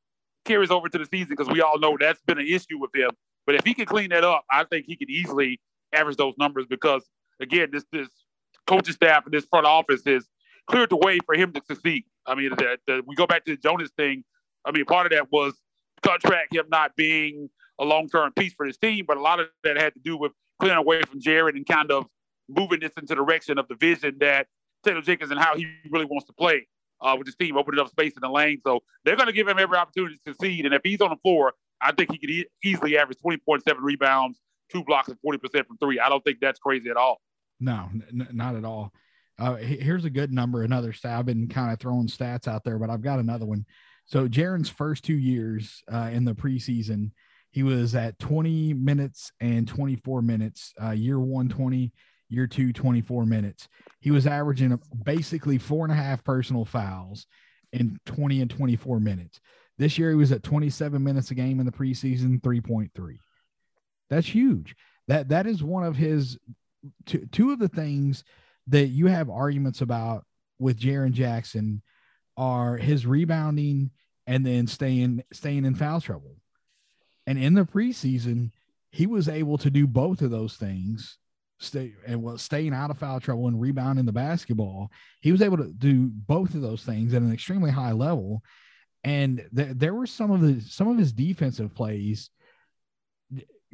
carries 0.45 0.71
over 0.71 0.87
to 0.87 0.97
the 0.97 1.05
season 1.05 1.29
because 1.29 1.51
we 1.51 1.61
all 1.61 1.79
know 1.79 1.97
that's 1.99 2.21
been 2.21 2.39
an 2.39 2.47
issue 2.47 2.79
with 2.79 2.91
him. 2.95 3.11
But 3.45 3.55
if 3.55 3.65
he 3.65 3.73
can 3.73 3.85
clean 3.85 4.09
that 4.09 4.23
up, 4.23 4.43
I 4.51 4.63
think 4.63 4.85
he 4.87 4.95
could 4.95 5.09
easily 5.09 5.59
average 5.93 6.17
those 6.17 6.33
numbers 6.37 6.65
because, 6.69 7.03
again, 7.39 7.69
this 7.71 7.85
this 7.91 8.07
coaching 8.67 8.93
staff 8.93 9.25
and 9.25 9.33
this 9.33 9.45
front 9.45 9.65
office 9.65 10.01
is 10.07 10.27
cleared 10.67 10.89
the 10.89 10.97
way 10.97 11.19
for 11.25 11.35
him 11.35 11.51
to 11.53 11.61
succeed. 11.67 12.05
I 12.27 12.35
mean, 12.35 12.51
the, 12.51 13.03
we 13.05 13.15
go 13.15 13.27
back 13.27 13.45
to 13.45 13.51
the 13.51 13.61
Jonas 13.61 13.91
thing. 13.97 14.23
I 14.65 14.71
mean, 14.71 14.85
part 14.85 15.05
of 15.05 15.11
that 15.11 15.31
was 15.31 15.53
contract 16.03 16.55
him 16.55 16.65
not 16.69 16.95
being 16.95 17.49
a 17.79 17.85
long 17.85 18.09
term 18.09 18.31
piece 18.33 18.53
for 18.53 18.65
his 18.65 18.77
team, 18.77 19.05
but 19.07 19.17
a 19.17 19.21
lot 19.21 19.39
of 19.39 19.47
that 19.63 19.77
had 19.77 19.93
to 19.93 19.99
do 19.99 20.17
with 20.17 20.31
clearing 20.59 20.77
away 20.77 21.01
from 21.03 21.19
Jared 21.21 21.55
and 21.55 21.65
kind 21.65 21.91
of 21.91 22.05
moving 22.47 22.79
this 22.79 22.91
into 22.97 23.07
the 23.07 23.15
direction 23.15 23.57
of 23.57 23.67
the 23.67 23.75
vision 23.75 24.17
that 24.19 24.47
Taylor 24.83 25.01
Jenkins 25.01 25.31
and 25.31 25.39
how 25.39 25.55
he 25.55 25.67
really 25.91 26.05
wants 26.05 26.25
to 26.27 26.33
play 26.33 26.67
uh, 27.01 27.15
with 27.17 27.27
his 27.27 27.35
team, 27.35 27.57
opening 27.57 27.79
up 27.79 27.89
space 27.89 28.13
in 28.13 28.21
the 28.21 28.29
lane. 28.29 28.59
So 28.65 28.83
they're 29.03 29.15
going 29.15 29.27
to 29.27 29.33
give 29.33 29.47
him 29.47 29.59
every 29.59 29.77
opportunity 29.77 30.15
to 30.15 30.31
succeed. 30.31 30.65
And 30.65 30.73
if 30.73 30.81
he's 30.83 31.01
on 31.01 31.09
the 31.09 31.17
floor, 31.17 31.53
I 31.81 31.91
think 31.91 32.11
he 32.11 32.17
could 32.17 32.29
e- 32.29 32.45
easily 32.63 32.97
average 32.97 33.17
20.7 33.25 33.61
rebounds, 33.79 34.39
two 34.71 34.83
blocks, 34.83 35.09
and 35.09 35.17
40% 35.25 35.67
from 35.67 35.77
three. 35.77 35.99
I 35.99 36.09
don't 36.09 36.23
think 36.23 36.39
that's 36.39 36.59
crazy 36.59 36.89
at 36.89 36.97
all. 36.97 37.19
No, 37.59 37.89
n- 37.93 38.27
not 38.31 38.55
at 38.55 38.65
all. 38.65 38.91
Uh, 39.37 39.55
here's 39.55 40.05
a 40.05 40.09
good 40.09 40.31
number, 40.31 40.63
another 40.63 40.93
stat. 40.93 41.19
I've 41.19 41.25
been 41.25 41.47
kind 41.47 41.73
of 41.73 41.79
throwing 41.79 42.07
stats 42.07 42.47
out 42.47 42.63
there, 42.63 42.79
but 42.79 42.89
I've 42.89 43.01
got 43.01 43.19
another 43.19 43.45
one. 43.45 43.65
So 44.05 44.27
Jaren's 44.27 44.69
first 44.69 45.03
two 45.03 45.17
years 45.17 45.83
uh, 45.91 46.09
in 46.13 46.25
the 46.25 46.33
preseason, 46.33 47.11
he 47.51 47.63
was 47.63 47.95
at 47.95 48.19
20 48.19 48.73
minutes 48.73 49.31
and 49.41 49.67
24 49.67 50.21
minutes. 50.21 50.73
Uh, 50.81 50.91
year 50.91 51.19
one, 51.19 51.49
20, 51.49 51.91
year 52.29 52.47
two, 52.47 52.71
24 52.71 53.25
minutes. 53.25 53.67
He 53.99 54.11
was 54.11 54.27
averaging 54.27 54.79
basically 55.03 55.57
four 55.57 55.85
and 55.85 55.91
a 55.91 55.95
half 55.95 56.23
personal 56.23 56.63
fouls 56.63 57.25
in 57.73 57.99
20 58.05 58.41
and 58.41 58.49
24 58.49 58.99
minutes. 58.99 59.41
This 59.77 59.97
year 59.97 60.11
he 60.11 60.15
was 60.15 60.31
at 60.31 60.43
27 60.43 61.03
minutes 61.03 61.31
a 61.31 61.35
game 61.35 61.59
in 61.59 61.65
the 61.65 61.71
preseason, 61.71 62.39
3.3. 62.41 63.17
That's 64.09 64.27
huge. 64.27 64.75
That 65.07 65.29
that 65.29 65.45
is 65.45 65.61
one 65.61 65.83
of 65.83 65.97
his 65.97 66.37
two, 67.05 67.27
two 67.33 67.51
of 67.51 67.59
the 67.59 67.67
things– 67.67 68.23
that 68.67 68.87
you 68.87 69.07
have 69.07 69.29
arguments 69.29 69.81
about 69.81 70.25
with 70.59 70.79
Jaren 70.79 71.11
Jackson 71.11 71.81
are 72.37 72.77
his 72.77 73.05
rebounding 73.05 73.91
and 74.27 74.45
then 74.45 74.67
staying 74.67 75.23
staying 75.31 75.65
in 75.65 75.75
foul 75.75 76.01
trouble. 76.01 76.35
And 77.27 77.37
in 77.37 77.53
the 77.53 77.63
preseason, 77.63 78.51
he 78.91 79.07
was 79.07 79.27
able 79.27 79.57
to 79.59 79.69
do 79.69 79.87
both 79.87 80.21
of 80.21 80.31
those 80.31 80.55
things, 80.55 81.17
stay 81.59 81.93
and 82.07 82.21
well, 82.23 82.37
staying 82.37 82.73
out 82.73 82.91
of 82.91 82.97
foul 82.97 83.19
trouble 83.19 83.47
and 83.47 83.59
rebounding 83.59 84.05
the 84.05 84.11
basketball. 84.11 84.91
He 85.21 85.31
was 85.31 85.41
able 85.41 85.57
to 85.57 85.71
do 85.71 86.09
both 86.13 86.55
of 86.55 86.61
those 86.61 86.83
things 86.83 87.13
at 87.13 87.21
an 87.21 87.33
extremely 87.33 87.71
high 87.71 87.91
level. 87.91 88.41
And 89.03 89.47
th- 89.55 89.75
there 89.75 89.93
were 89.93 90.07
some 90.07 90.31
of 90.31 90.41
the 90.41 90.61
some 90.61 90.87
of 90.87 90.97
his 90.97 91.13
defensive 91.13 91.73
plays 91.75 92.29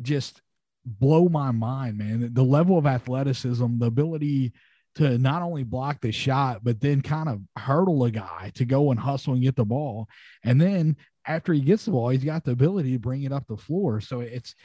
just 0.01 0.41
blow 0.85 1.29
my 1.29 1.51
mind, 1.51 1.97
man. 1.97 2.33
The 2.33 2.43
level 2.43 2.77
of 2.77 2.87
athleticism, 2.87 3.77
the 3.77 3.85
ability 3.85 4.53
to 4.95 5.17
not 5.17 5.41
only 5.41 5.63
block 5.63 6.01
the 6.01 6.11
shot, 6.11 6.63
but 6.63 6.81
then 6.81 7.01
kind 7.01 7.29
of 7.29 7.41
hurdle 7.57 8.03
a 8.03 8.11
guy 8.11 8.51
to 8.55 8.65
go 8.65 8.91
and 8.91 8.99
hustle 8.99 9.33
and 9.33 9.41
get 9.41 9.55
the 9.55 9.65
ball. 9.65 10.07
And 10.43 10.59
then 10.59 10.97
after 11.25 11.53
he 11.53 11.61
gets 11.61 11.85
the 11.85 11.91
ball, 11.91 12.09
he's 12.09 12.23
got 12.23 12.43
the 12.43 12.51
ability 12.51 12.91
to 12.93 12.99
bring 12.99 13.23
it 13.23 13.31
up 13.31 13.47
the 13.47 13.57
floor. 13.57 14.01
So 14.01 14.19
it's 14.21 14.55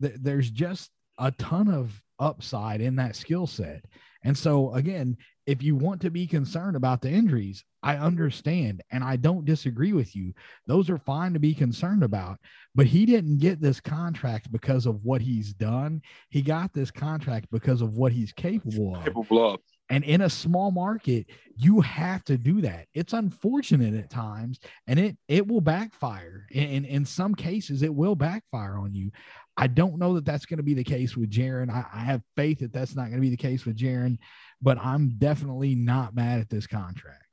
there's 0.00 0.50
just 0.50 0.90
a 1.18 1.30
ton 1.32 1.68
of 1.68 2.00
upside 2.18 2.80
in 2.80 2.96
that 2.96 3.16
skill 3.16 3.46
set. 3.46 3.84
And 4.24 4.36
so 4.36 4.74
again, 4.74 5.16
if 5.48 5.62
you 5.62 5.74
want 5.74 5.98
to 6.02 6.10
be 6.10 6.26
concerned 6.26 6.76
about 6.76 7.00
the 7.00 7.10
injuries, 7.10 7.64
I 7.82 7.96
understand 7.96 8.82
and 8.90 9.02
I 9.02 9.16
don't 9.16 9.46
disagree 9.46 9.94
with 9.94 10.14
you. 10.14 10.34
Those 10.66 10.90
are 10.90 10.98
fine 10.98 11.32
to 11.32 11.38
be 11.38 11.54
concerned 11.54 12.02
about. 12.02 12.38
But 12.74 12.84
he 12.84 13.06
didn't 13.06 13.38
get 13.38 13.58
this 13.58 13.80
contract 13.80 14.52
because 14.52 14.84
of 14.84 15.02
what 15.06 15.22
he's 15.22 15.54
done. 15.54 16.02
He 16.28 16.42
got 16.42 16.74
this 16.74 16.90
contract 16.90 17.46
because 17.50 17.80
of 17.80 17.94
what 17.94 18.12
he's 18.12 18.30
capable 18.30 18.94
of. 18.94 19.04
Capable 19.04 19.54
of. 19.54 19.60
And 19.90 20.04
in 20.04 20.20
a 20.20 20.30
small 20.30 20.70
market, 20.70 21.26
you 21.56 21.80
have 21.80 22.22
to 22.24 22.36
do 22.36 22.60
that. 22.60 22.86
It's 22.92 23.14
unfortunate 23.14 23.94
at 23.94 24.10
times, 24.10 24.60
and 24.86 24.98
it 24.98 25.16
it 25.28 25.46
will 25.46 25.60
backfire. 25.60 26.46
In 26.50 26.84
in 26.84 27.04
some 27.04 27.34
cases, 27.34 27.82
it 27.82 27.94
will 27.94 28.14
backfire 28.14 28.78
on 28.78 28.94
you. 28.94 29.10
I 29.56 29.66
don't 29.66 29.98
know 29.98 30.14
that 30.14 30.24
that's 30.24 30.46
going 30.46 30.58
to 30.58 30.62
be 30.62 30.74
the 30.74 30.84
case 30.84 31.16
with 31.16 31.30
Jaren. 31.30 31.70
I, 31.70 31.84
I 31.92 32.00
have 32.00 32.22
faith 32.36 32.60
that 32.60 32.72
that's 32.72 32.94
not 32.94 33.04
going 33.04 33.16
to 33.16 33.20
be 33.20 33.30
the 33.30 33.36
case 33.36 33.64
with 33.64 33.76
Jaren, 33.76 34.18
but 34.62 34.78
I'm 34.78 35.08
definitely 35.18 35.74
not 35.74 36.14
mad 36.14 36.38
at 36.38 36.48
this 36.48 36.66
contract. 36.66 37.24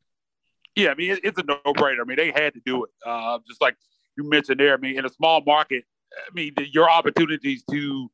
Yeah, 0.76 0.90
I 0.92 0.96
mean 0.96 1.18
it's 1.24 1.40
a 1.40 1.44
no 1.44 1.60
brainer. 1.68 2.02
I 2.02 2.06
mean 2.06 2.18
they 2.18 2.32
had 2.32 2.54
to 2.54 2.62
do 2.66 2.86
it. 2.86 2.90
Uh, 3.06 3.40
just 3.48 3.62
like 3.62 3.76
you 4.18 4.28
mentioned 4.30 4.60
there. 4.60 4.74
I 4.74 4.78
mean 4.78 4.98
in 4.98 5.06
a 5.06 5.10
small 5.10 5.42
market, 5.42 5.84
I 6.14 6.34
mean 6.34 6.54
the, 6.56 6.68
your 6.68 6.90
opportunities 6.90 7.64
to 7.70 8.10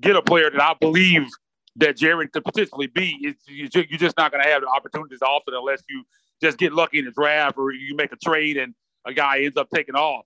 get 0.00 0.16
a 0.16 0.22
player 0.22 0.50
that 0.50 0.60
I 0.60 0.74
believe 0.80 1.28
that 1.76 1.96
Jared 1.96 2.32
could 2.32 2.44
potentially 2.44 2.88
be, 2.88 3.34
you're 3.46 3.68
just 3.68 4.16
not 4.16 4.32
going 4.32 4.42
to 4.42 4.48
have 4.48 4.62
the 4.62 4.68
opportunities 4.68 5.22
often 5.22 5.54
unless 5.54 5.82
you 5.88 6.04
just 6.42 6.58
get 6.58 6.72
lucky 6.72 6.98
in 6.98 7.04
the 7.04 7.10
draft 7.12 7.56
or 7.58 7.72
you 7.72 7.94
make 7.94 8.12
a 8.12 8.16
trade 8.16 8.56
and 8.56 8.74
a 9.06 9.12
guy 9.12 9.40
ends 9.40 9.56
up 9.56 9.68
taking 9.72 9.94
off. 9.94 10.24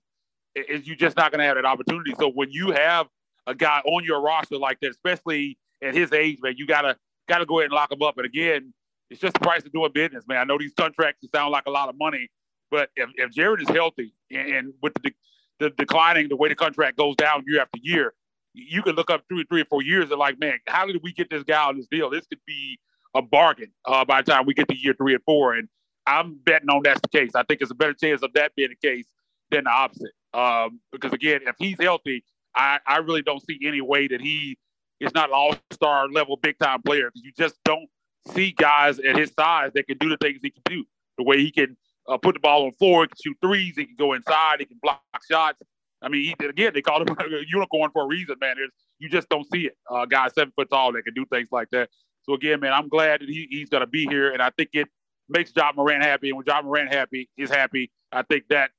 Is 0.55 0.87
you're 0.87 0.95
just 0.95 1.17
not 1.17 1.31
going 1.31 1.39
to 1.39 1.45
have 1.45 1.55
that 1.55 1.65
opportunity. 1.65 2.13
So 2.17 2.29
when 2.29 2.49
you 2.49 2.71
have 2.71 3.07
a 3.45 3.53
guy 3.53 3.81
on 3.85 4.03
your 4.03 4.21
roster 4.21 4.57
like 4.57 4.79
that, 4.81 4.91
especially 4.91 5.57
at 5.83 5.93
his 5.93 6.11
age, 6.13 6.39
man, 6.41 6.55
you 6.57 6.65
gotta 6.65 6.97
gotta 7.27 7.45
go 7.45 7.59
ahead 7.59 7.65
and 7.65 7.73
lock 7.73 7.91
him 7.91 8.01
up. 8.01 8.17
And 8.17 8.25
again, 8.25 8.73
it's 9.09 9.19
just 9.19 9.33
the 9.33 9.39
price 9.41 9.63
of 9.65 9.71
doing 9.71 9.91
business, 9.93 10.25
man. 10.27 10.37
I 10.37 10.43
know 10.45 10.57
these 10.57 10.73
contracts 10.73 11.25
sound 11.33 11.51
like 11.51 11.65
a 11.67 11.71
lot 11.71 11.89
of 11.89 11.95
money, 11.97 12.29
but 12.71 12.89
if, 12.95 13.09
if 13.15 13.31
Jared 13.31 13.61
is 13.61 13.69
healthy 13.69 14.13
and, 14.31 14.49
and 14.49 14.73
with 14.81 14.93
the, 15.03 15.11
the 15.59 15.69
declining, 15.71 16.29
the 16.29 16.35
way 16.35 16.49
the 16.49 16.55
contract 16.55 16.97
goes 16.97 17.15
down 17.15 17.43
year 17.47 17.61
after 17.61 17.79
year, 17.81 18.13
you 18.55 18.81
can 18.81 18.95
look 18.95 19.09
up 19.09 19.23
three, 19.29 19.45
three 19.49 19.61
or 19.61 19.65
four 19.65 19.83
years 19.83 20.09
and 20.09 20.19
like, 20.19 20.39
man, 20.39 20.59
how 20.67 20.85
did 20.85 21.01
we 21.03 21.13
get 21.13 21.29
this 21.29 21.43
guy 21.43 21.67
on 21.67 21.77
this 21.77 21.87
deal? 21.87 22.09
This 22.09 22.25
could 22.27 22.39
be 22.45 22.79
a 23.13 23.21
bargain 23.21 23.71
uh, 23.85 24.05
by 24.05 24.21
the 24.21 24.31
time 24.31 24.45
we 24.45 24.53
get 24.53 24.67
to 24.69 24.75
year 24.75 24.93
three 24.93 25.13
and 25.13 25.23
four. 25.23 25.53
And 25.53 25.67
I'm 26.07 26.39
betting 26.45 26.69
on 26.69 26.83
that's 26.83 27.01
the 27.01 27.09
case. 27.09 27.31
I 27.35 27.43
think 27.43 27.61
it's 27.61 27.71
a 27.71 27.75
better 27.75 27.93
chance 27.93 28.21
of 28.21 28.33
that 28.33 28.55
being 28.55 28.69
the 28.69 28.87
case 28.87 29.05
than 29.51 29.65
the 29.65 29.69
opposite. 29.69 30.11
Um, 30.33 30.79
because 30.91 31.13
again, 31.13 31.41
if 31.45 31.55
he's 31.59 31.79
healthy, 31.79 32.23
I, 32.55 32.79
I 32.85 32.97
really 32.97 33.21
don't 33.21 33.45
see 33.45 33.59
any 33.65 33.81
way 33.81 34.07
that 34.07 34.21
he 34.21 34.57
is 34.99 35.13
not 35.13 35.29
an 35.29 35.35
all-star 35.35 36.07
level 36.09 36.37
big 36.37 36.57
time 36.57 36.81
player 36.81 37.11
you 37.15 37.31
just 37.37 37.55
don't 37.65 37.89
see 38.33 38.51
guys 38.51 38.97
at 38.99 39.17
his 39.17 39.31
size 39.37 39.71
that 39.73 39.87
can 39.87 39.97
do 39.97 40.09
the 40.09 40.17
things 40.17 40.39
he 40.41 40.49
can 40.49 40.61
do. 40.65 40.83
The 41.17 41.23
way 41.23 41.37
he 41.37 41.51
can 41.51 41.77
uh, 42.07 42.17
put 42.17 42.33
the 42.33 42.39
ball 42.39 42.63
on 42.63 42.71
the 42.71 42.77
floor, 42.77 43.03
he 43.03 43.07
can 43.07 43.17
shoot 43.23 43.37
threes, 43.41 43.75
he 43.75 43.85
can 43.85 43.95
go 43.97 44.13
inside, 44.13 44.59
he 44.59 44.65
can 44.65 44.79
block 44.81 45.01
shots. 45.29 45.61
I 46.05 46.09
mean, 46.09 46.35
he, 46.39 46.45
again, 46.45 46.71
they 46.73 46.83
call 46.83 47.01
him 47.01 47.07
a 47.19 47.41
unicorn 47.47 47.89
for 47.91 48.03
a 48.03 48.07
reason, 48.07 48.35
man. 48.39 48.57
You 48.99 49.09
just 49.09 49.27
don't 49.27 49.45
see 49.51 49.65
it. 49.67 49.77
Uh, 49.89 50.05
guy 50.05 50.27
seven 50.29 50.53
foot 50.55 50.69
tall 50.69 50.93
that 50.93 51.03
can 51.03 51.15
do 51.15 51.25
things 51.25 51.49
like 51.51 51.69
that. 51.71 51.89
So 52.23 52.33
again, 52.33 52.59
man, 52.59 52.73
I'm 52.73 52.87
glad 52.87 53.21
that 53.21 53.29
he, 53.29 53.47
he's 53.49 53.69
going 53.69 53.81
to 53.81 53.87
be 53.87 54.05
here, 54.05 54.31
and 54.31 54.41
I 54.41 54.51
think 54.51 54.69
it 54.73 54.87
makes 55.27 55.51
Ja 55.55 55.71
Morant 55.75 56.03
happy. 56.03 56.29
And 56.29 56.37
when 56.37 56.45
Ja 56.45 56.61
Morant 56.61 56.93
happy 56.93 57.29
is 57.37 57.49
happy, 57.49 57.91
I 58.11 58.21
think 58.21 58.45
that 58.49 58.69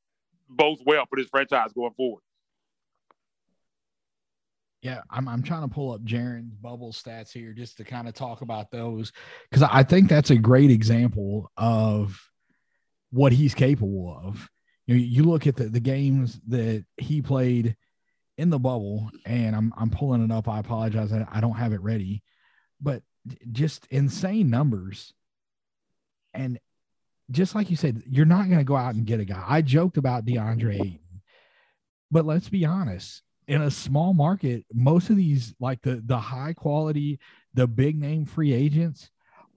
bodes 0.48 0.80
well 0.86 1.04
for 1.10 1.16
this 1.16 1.28
franchise 1.28 1.72
going 1.72 1.92
forward. 1.96 2.22
Yeah, 4.82 5.00
I'm 5.10 5.26
I'm 5.26 5.42
trying 5.42 5.62
to 5.62 5.68
pull 5.68 5.92
up 5.92 6.04
Jaren's 6.04 6.54
bubble 6.54 6.92
stats 6.92 7.32
here 7.32 7.52
just 7.52 7.78
to 7.78 7.84
kind 7.84 8.06
of 8.06 8.14
talk 8.14 8.42
about 8.42 8.70
those 8.70 9.10
because 9.50 9.68
I 9.68 9.82
think 9.82 10.08
that's 10.08 10.30
a 10.30 10.36
great 10.36 10.70
example 10.70 11.50
of 11.56 12.20
what 13.10 13.32
he's 13.32 13.54
capable 13.54 14.16
of. 14.24 14.48
You 14.86 14.94
know, 14.94 15.00
you 15.00 15.24
look 15.24 15.46
at 15.46 15.56
the, 15.56 15.64
the 15.64 15.80
games 15.80 16.40
that 16.48 16.84
he 16.96 17.22
played 17.22 17.76
in 18.38 18.50
the 18.50 18.58
bubble, 18.58 19.10
and 19.24 19.56
I'm 19.56 19.72
I'm 19.76 19.90
pulling 19.90 20.22
it 20.22 20.30
up. 20.30 20.48
I 20.48 20.58
apologize, 20.58 21.12
I, 21.12 21.26
I 21.30 21.40
don't 21.40 21.56
have 21.56 21.72
it 21.72 21.80
ready, 21.80 22.22
but 22.80 23.02
just 23.50 23.86
insane 23.90 24.50
numbers. 24.50 25.12
And 26.34 26.58
just 27.30 27.54
like 27.54 27.70
you 27.70 27.76
said, 27.76 28.02
you're 28.06 28.26
not 28.26 28.46
going 28.46 28.58
to 28.58 28.64
go 28.64 28.76
out 28.76 28.94
and 28.94 29.06
get 29.06 29.20
a 29.20 29.24
guy. 29.24 29.42
I 29.46 29.62
joked 29.62 29.96
about 29.96 30.24
DeAndre 30.24 31.00
but 32.10 32.24
let's 32.24 32.48
be 32.48 32.64
honest. 32.64 33.22
In 33.48 33.62
a 33.62 33.70
small 33.70 34.12
market, 34.12 34.64
most 34.72 35.08
of 35.08 35.16
these, 35.16 35.54
like 35.60 35.80
the 35.82 36.02
the 36.04 36.18
high 36.18 36.52
quality, 36.52 37.20
the 37.54 37.68
big 37.68 37.96
name 37.96 38.24
free 38.24 38.52
agents, 38.52 39.10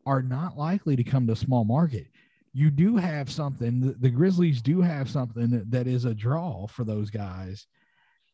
are 0.05 0.21
not 0.21 0.57
likely 0.57 0.95
to 0.95 1.03
come 1.03 1.25
to 1.27 1.33
a 1.33 1.37
small 1.37 1.65
market. 1.65 2.07
You 2.53 2.71
do 2.71 2.97
have 2.97 3.31
something. 3.31 3.79
The, 3.79 3.95
the 3.99 4.09
Grizzlies 4.09 4.61
do 4.61 4.81
have 4.81 5.09
something 5.09 5.51
that, 5.51 5.71
that 5.71 5.87
is 5.87 6.05
a 6.05 6.13
draw 6.13 6.67
for 6.67 6.83
those 6.83 7.09
guys, 7.09 7.67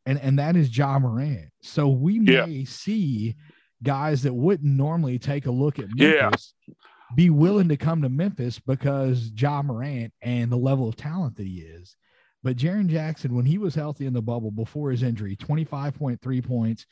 and 0.06 0.19
and 0.19 0.39
that 0.39 0.56
is 0.56 0.75
Ja 0.75 0.99
Morant. 0.99 1.49
So 1.62 1.88
we 1.89 2.19
may 2.19 2.45
yeah. 2.45 2.65
see 2.67 3.36
guys 3.84 4.23
that 4.23 4.34
wouldn't 4.34 4.71
normally 4.71 5.19
take 5.19 5.45
a 5.45 5.51
look 5.51 5.80
at 5.80 5.89
Memphis. 5.95 6.54
Yeah 6.67 6.73
be 7.13 7.30
willing 7.30 7.69
to 7.69 7.78
come 7.78 8.01
to 8.01 8.10
Memphis 8.10 8.60
because 8.60 9.32
Ja 9.36 9.62
Morant 9.62 10.13
and 10.21 10.51
the 10.51 10.58
level 10.58 10.88
of 10.88 10.95
talent 10.95 11.36
that 11.38 11.45
he 11.45 11.60
is. 11.60 11.95
But 12.43 12.58
Jaren 12.58 12.88
Jackson, 12.88 13.36
when 13.36 13.45
he 13.45 13.58
was 13.58 13.75
healthy 13.75 14.06
in 14.06 14.13
the 14.13 14.21
bubble 14.21 14.51
before 14.51 14.91
his 14.91 15.04
injury, 15.04 15.36
25.3 15.36 16.45
points, 16.45 16.86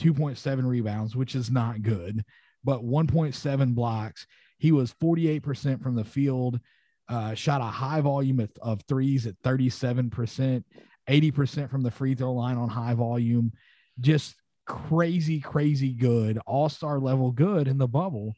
2.7 0.00 0.66
rebounds, 0.66 1.16
which 1.16 1.34
is 1.34 1.50
not 1.50 1.82
good, 1.82 2.22
but 2.64 2.84
1.7 2.84 3.74
blocks. 3.74 4.26
He 4.58 4.72
was 4.72 4.94
48% 4.94 5.82
from 5.82 5.94
the 5.94 6.04
field, 6.04 6.60
uh, 7.08 7.34
shot 7.34 7.60
a 7.60 7.64
high 7.64 8.00
volume 8.00 8.40
of, 8.40 8.50
of 8.60 8.82
threes 8.82 9.26
at 9.26 9.40
37%, 9.42 10.64
80% 11.08 11.70
from 11.70 11.82
the 11.82 11.90
free 11.90 12.14
throw 12.14 12.32
line 12.32 12.56
on 12.56 12.68
high 12.68 12.94
volume. 12.94 13.52
Just 14.00 14.36
crazy, 14.66 15.40
crazy 15.40 15.92
good, 15.92 16.38
all 16.46 16.68
star 16.68 16.98
level 16.98 17.32
good 17.32 17.68
in 17.68 17.78
the 17.78 17.88
bubble. 17.88 18.34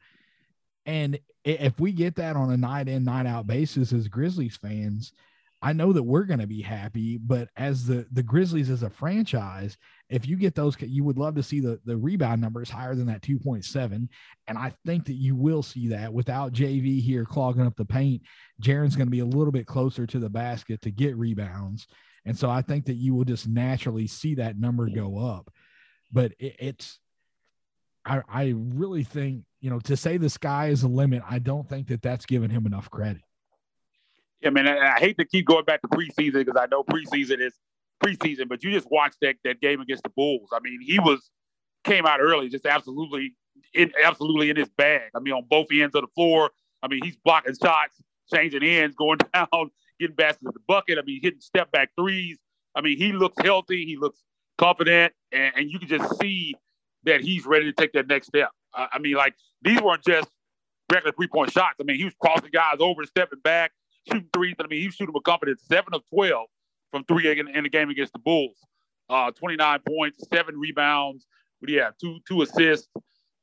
And 0.87 1.19
if 1.45 1.79
we 1.81 1.93
get 1.93 2.17
that 2.17 2.37
on 2.37 2.51
a 2.51 2.57
night 2.57 2.89
in, 2.89 3.05
night 3.05 3.27
out 3.27 3.47
basis 3.47 3.93
as 3.93 4.09
Grizzlies 4.09 4.57
fans, 4.57 5.13
I 5.63 5.73
know 5.73 5.93
that 5.93 6.03
we're 6.03 6.25
going 6.25 6.41
to 6.41 6.47
be 6.47 6.63
happy, 6.63 7.19
but 7.19 7.49
as 7.57 7.87
the 7.87 8.07
the 8.13 8.23
Grizzlies 8.23 8.71
as 8.71 8.83
a 8.83 8.91
franchise, 8.91 9.77
if 10.11 10.27
you 10.27 10.37
get 10.37 10.55
those, 10.55 10.77
you 10.81 11.05
would 11.05 11.19
love 11.19 11.35
to 11.37 11.43
see 11.43 11.61
the 11.61 11.81
the 11.85 11.97
rebound 11.97 12.41
numbers 12.41 12.69
higher 12.69 12.95
than 12.95 13.07
that 13.07 13.23
2.7, 13.23 14.09
and 14.49 14.59
I 14.59 14.73
think 14.85 15.07
that 15.07 15.15
you 15.15 15.35
will 15.35 15.63
see 15.63 15.89
that 15.89 16.13
without 16.13 16.53
JV 16.53 17.01
here 17.01 17.25
clogging 17.25 17.67
up 17.67 17.77
the 17.77 17.85
paint. 17.85 18.23
Jaren's 18.63 18.97
going 18.97 19.07
to 19.07 19.13
be 19.13 19.21
a 19.21 19.25
little 19.25 19.53
bit 19.53 19.67
closer 19.67 20.07
to 20.07 20.19
the 20.19 20.29
basket 20.29 20.83
to 20.83 20.91
get 20.91 21.17
rebounds, 21.17 21.87
and 22.25 22.39
so 22.39 22.51
I 22.51 22.63
think 22.63 22.87
that 22.87 22.95
you 22.95 23.15
will 23.15 23.25
just 23.25 23.49
naturally 23.49 24.07
see 24.07 24.35
that 24.35 24.59
number 24.59 24.89
go 24.89 25.19
up. 25.19 25.51
But 26.13 26.33
it, 26.39 26.57
it's, 26.59 26.99
I 28.05 28.23
I 28.29 28.55
really 28.57 29.05
think 29.05 29.45
you 29.61 29.71
know, 29.71 29.79
to 29.81 29.97
say 29.97 30.17
the 30.17 30.31
sky 30.31 30.69
is 30.69 30.83
the 30.83 30.89
limit, 30.89 31.23
I 31.29 31.39
don't 31.39 31.69
think 31.69 31.89
that 31.89 32.03
that's 32.03 32.27
given 32.27 32.51
him 32.51 32.67
enough 32.67 32.91
credit. 32.91 33.23
Yeah, 34.41 34.51
man, 34.51 34.67
I 34.67 34.99
hate 34.99 35.19
to 35.19 35.25
keep 35.27 35.47
going 35.47 35.65
back 35.65 35.83
to 35.83 35.89
preseason 35.89 36.33
because 36.33 36.57
I 36.57 36.67
know 36.71 36.83
preseason 36.83 37.41
is 37.41 37.53
preseason, 38.03 38.49
but 38.49 38.63
you 38.63 38.73
just 38.73 38.91
watched 38.91 39.19
that 39.23 39.37
that 39.45 39.61
game 39.61 39.81
against 39.81 40.03
the 40.03 40.11
Bulls. 40.11 40.49
I 40.53 40.61
mean, 40.61 40.81
he 40.83 40.99
was 40.99 41.31
came 41.85 42.07
out 42.07 42.21
early, 42.21 42.49
just 42.49 42.67
absolutely 42.67 43.35
in 43.75 43.93
absolutely 44.05 44.51
in 44.51 44.57
his 44.57 44.69
bag. 44.69 45.11
I 45.15 45.21
mean, 45.21 45.35
on 45.35 45.45
both 45.49 45.67
ends 45.73 45.95
of 45.95 46.03
the 46.03 46.09
floor. 46.15 46.51
I 46.83 46.89
mean, 46.89 47.01
he's 47.03 47.17
blocking 47.17 47.55
shots, 47.63 48.01
changing 48.33 48.63
ends, 48.63 48.97
going 48.99 49.19
down, 49.35 49.71
getting 49.99 50.17
baskets 50.17 50.47
at 50.49 50.55
the 50.55 50.61
bucket. 50.67 50.99
I 50.99 51.03
mean, 51.03 51.21
hitting 51.23 51.41
step 51.41 51.71
back 51.71 51.91
threes. 51.99 52.39
I 52.75 52.81
mean, 52.81 52.97
he 52.97 53.13
looks 53.13 53.37
healthy. 53.43 53.85
He 53.85 53.97
looks 53.97 54.23
confident, 54.59 55.13
and, 55.33 55.53
and 55.57 55.71
you 55.71 55.79
can 55.79 55.89
just 55.89 56.19
see 56.21 56.55
that 57.05 57.21
he's 57.21 57.47
ready 57.47 57.65
to 57.67 57.73
take 57.73 57.93
that 57.93 58.07
next 58.07 58.29
step. 58.29 58.51
Uh, 58.77 58.87
I 58.93 58.99
mean, 58.99 59.15
like 59.15 59.35
these 59.63 59.81
weren't 59.81 60.05
just 60.05 60.29
regular 60.91 61.13
three 61.13 61.29
point 61.29 61.53
shots. 61.53 61.77
I 61.81 61.85
mean, 61.85 61.97
he 61.97 62.05
was 62.05 62.15
crossing 62.21 62.51
guys 62.53 62.77
over, 62.79 63.05
stepping 63.05 63.41
back, 63.41 63.73
shooting 64.09 64.29
threes. 64.33 64.55
I 64.61 64.67
mean, 64.67 64.81
he 64.81 64.87
was 64.87 64.95
shooting 64.95 65.15
with 65.15 65.25
confidence, 65.25 65.63
seven 65.69 65.95
of 65.95 66.03
12 66.15 66.47
from 66.91 67.05
three 67.05 67.31
in, 67.31 67.49
in 67.49 67.65
the 67.65 67.71
game 67.71 67.91
against 67.91 68.13
the 68.13 68.19
Bulls. 68.19 68.57
Uh, 69.09 69.31
29 69.33 69.81
points, 69.87 70.25
seven 70.33 70.57
rebounds. 70.57 71.27
But 71.61 71.71
yeah, 71.71 71.91
two 72.01 72.19
two 72.27 72.43
assists 72.43 72.89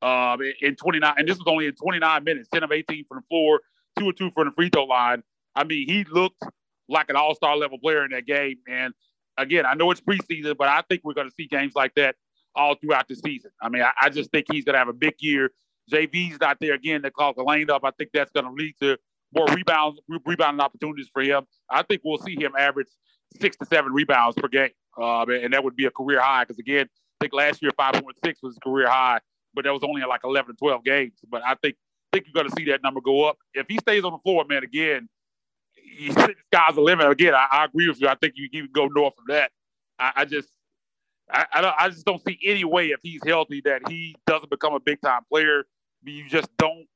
um, 0.01 0.39
in 0.62 0.75
29. 0.75 1.13
And 1.17 1.27
this 1.27 1.38
was 1.38 1.47
only 1.47 1.67
in 1.67 1.75
29 1.75 2.23
minutes, 2.23 2.49
10 2.53 2.63
of 2.63 2.71
18 2.71 3.05
from 3.07 3.17
the 3.17 3.27
floor, 3.29 3.62
two 3.97 4.10
or 4.10 4.13
two 4.13 4.31
from 4.31 4.47
the 4.47 4.51
free 4.51 4.69
throw 4.69 4.86
line. 4.86 5.23
I 5.55 5.63
mean, 5.63 5.88
he 5.88 6.05
looked 6.05 6.43
like 6.89 7.10
an 7.10 7.15
all 7.15 7.36
star 7.36 7.57
level 7.57 7.77
player 7.79 8.05
in 8.05 8.12
that 8.12 8.25
game. 8.25 8.57
And 8.67 8.93
again, 9.38 9.65
I 9.65 9.73
know 9.73 9.91
it's 9.91 10.01
preseason, 10.01 10.55
but 10.57 10.67
I 10.67 10.81
think 10.89 11.01
we're 11.03 11.13
going 11.13 11.27
to 11.27 11.33
see 11.33 11.47
games 11.47 11.73
like 11.75 11.93
that 11.95 12.15
all 12.55 12.75
throughout 12.75 13.07
the 13.07 13.15
season. 13.15 13.51
I 13.62 13.69
mean, 13.69 13.83
I, 13.83 13.91
I 14.01 14.10
just 14.10 14.31
think 14.31 14.47
he's 14.51 14.63
going 14.63 14.73
to 14.73 14.79
have 14.79 14.88
a 14.88 14.93
big 14.93 15.15
year. 15.19 15.51
JV's 15.91 16.39
not 16.39 16.57
there 16.60 16.73
again 16.73 17.01
to 17.03 17.12
call 17.12 17.33
the 17.33 17.43
lane 17.43 17.69
up. 17.69 17.83
I 17.83 17.91
think 17.91 18.12
that's 18.13 18.31
going 18.31 18.45
to 18.45 18.51
lead 18.51 18.75
to 18.81 18.97
more 19.33 19.47
rebounds, 19.47 19.99
re- 20.07 20.19
rebounding 20.25 20.62
opportunities 20.62 21.10
for 21.12 21.21
him. 21.21 21.45
I 21.69 21.83
think 21.83 22.01
we'll 22.03 22.17
see 22.19 22.36
him 22.36 22.53
average 22.57 22.88
six 23.40 23.58
to 23.58 23.66
seven 23.66 23.94
rebounds 23.94 24.36
per 24.36 24.48
game, 24.48 24.72
uh, 24.98 25.26
and 25.28 25.54
that 25.54 25.63
would 25.63 25.76
be 25.76 25.86
a 25.86 25.92
career 25.92 26.22
high. 26.22 26.44
Because 26.44 26.60
again, 26.60 26.88
I 26.90 27.26
think 27.26 27.34
last 27.34 27.62
year 27.62 27.72
5.6 27.72 28.36
was 28.44 28.58
career 28.63 28.90
high, 28.90 29.20
but 29.54 29.66
that 29.66 29.74
was 29.74 29.84
only 29.84 30.02
like 30.04 30.22
11 30.24 30.56
to 30.56 30.58
12 30.58 30.84
games. 30.84 31.13
But 31.30 31.42
I 31.46 31.56
think 31.56 31.76
think 32.12 32.26
you're 32.28 32.42
going 32.42 32.50
to 32.50 32.56
see 32.58 32.70
that 32.72 32.84
number 32.84 33.02
go 33.02 33.24
up 33.24 33.38
if 33.54 33.68
he 33.68 33.78
stays 33.78 34.04
on 34.04 34.12
the 34.12 34.18
floor, 34.20 34.46
man. 34.48 34.63
Again, 34.63 35.08
he, 35.74 36.12
sky's 36.12 36.76
the 36.76 36.82
limit. 36.82 37.10
Again, 37.10 37.34
I, 37.34 37.48
I, 37.52 37.66
agree 37.66 37.88
with 37.88 38.02
you. 38.02 38.08
I 38.08 38.16
think 38.16 38.34
you 38.36 38.50
can 38.50 38.70
go 38.72 38.88
north 38.88 39.13
of 39.18 39.26
that. 39.28 39.52
I, 40.00 40.12
I 40.18 40.26
just 40.26 40.50
I, 41.32 41.46
I, 41.54 41.62
don't 41.62 41.76
I 41.80 41.90
just 41.90 42.06
don't 42.06 42.24
see 42.26 42.40
any 42.46 42.63
way 42.63 42.88
if 42.88 43.00
he's 43.02 43.22
healthy 43.26 43.62
that 43.66 43.88
he 43.88 44.16
doesn't 44.26 44.50
become 44.50 44.74
a 44.74 44.80
big 44.80 45.02
time 45.02 45.22
player. 45.30 45.66
You 46.04 46.30
just 46.30 46.50
don't 46.58 46.88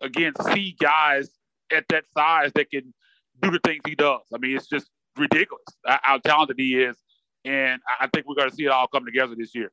again 0.00 0.32
see 0.52 0.76
guys 0.78 1.30
at 1.72 1.84
that 1.88 2.04
size 2.16 2.52
that 2.54 2.70
can 2.70 2.94
do 3.40 3.50
the 3.50 3.60
things 3.64 3.82
he 3.86 3.94
does. 3.94 4.22
I 4.32 4.38
mean, 4.38 4.56
it's 4.56 4.66
just 4.66 4.88
ridiculous 5.16 5.64
how 5.84 6.18
talented 6.18 6.58
he 6.58 6.82
is, 6.82 6.96
and 7.44 7.80
I 8.00 8.08
think 8.08 8.26
we're 8.26 8.36
going 8.36 8.50
to 8.50 8.56
see 8.56 8.64
it 8.64 8.70
all 8.70 8.86
come 8.86 9.04
together 9.04 9.34
this 9.36 9.54
year. 9.54 9.70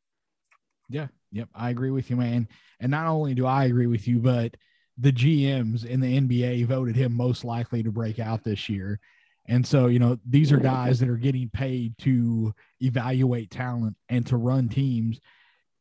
Yeah, 0.90 1.08
yep, 1.32 1.50
I 1.56 1.70
agree 1.70 1.92
with 1.92 2.10
you, 2.10 2.18
man. 2.18 2.48
And 2.80 2.92
not 2.92 3.08
only 3.08 3.34
do 3.34 3.46
I 3.46 3.66
agree 3.66 3.88
with 3.88 4.08
you, 4.08 4.20
but 4.20 4.56
the 4.98 5.12
GMs 5.12 5.86
in 5.86 6.00
the 6.00 6.20
NBA 6.20 6.66
voted 6.66 6.96
him 6.96 7.14
most 7.16 7.44
likely 7.44 7.82
to 7.84 7.92
break 7.92 8.20
out 8.20 8.44
this 8.44 8.70
year. 8.70 9.00
And 9.48 9.66
so, 9.66 9.88
you 9.88 10.00
know, 10.00 10.20
these 10.26 10.52
are 10.52 10.58
guys 10.58 11.00
that 11.00 11.10
are 11.10 11.18
getting 11.18 11.50
paid 11.50 11.98
to 12.00 12.54
evaluate 12.80 13.50
talent 13.50 13.98
and 14.10 14.26
to 14.28 14.38
run 14.38 14.70
teams. 14.70 15.20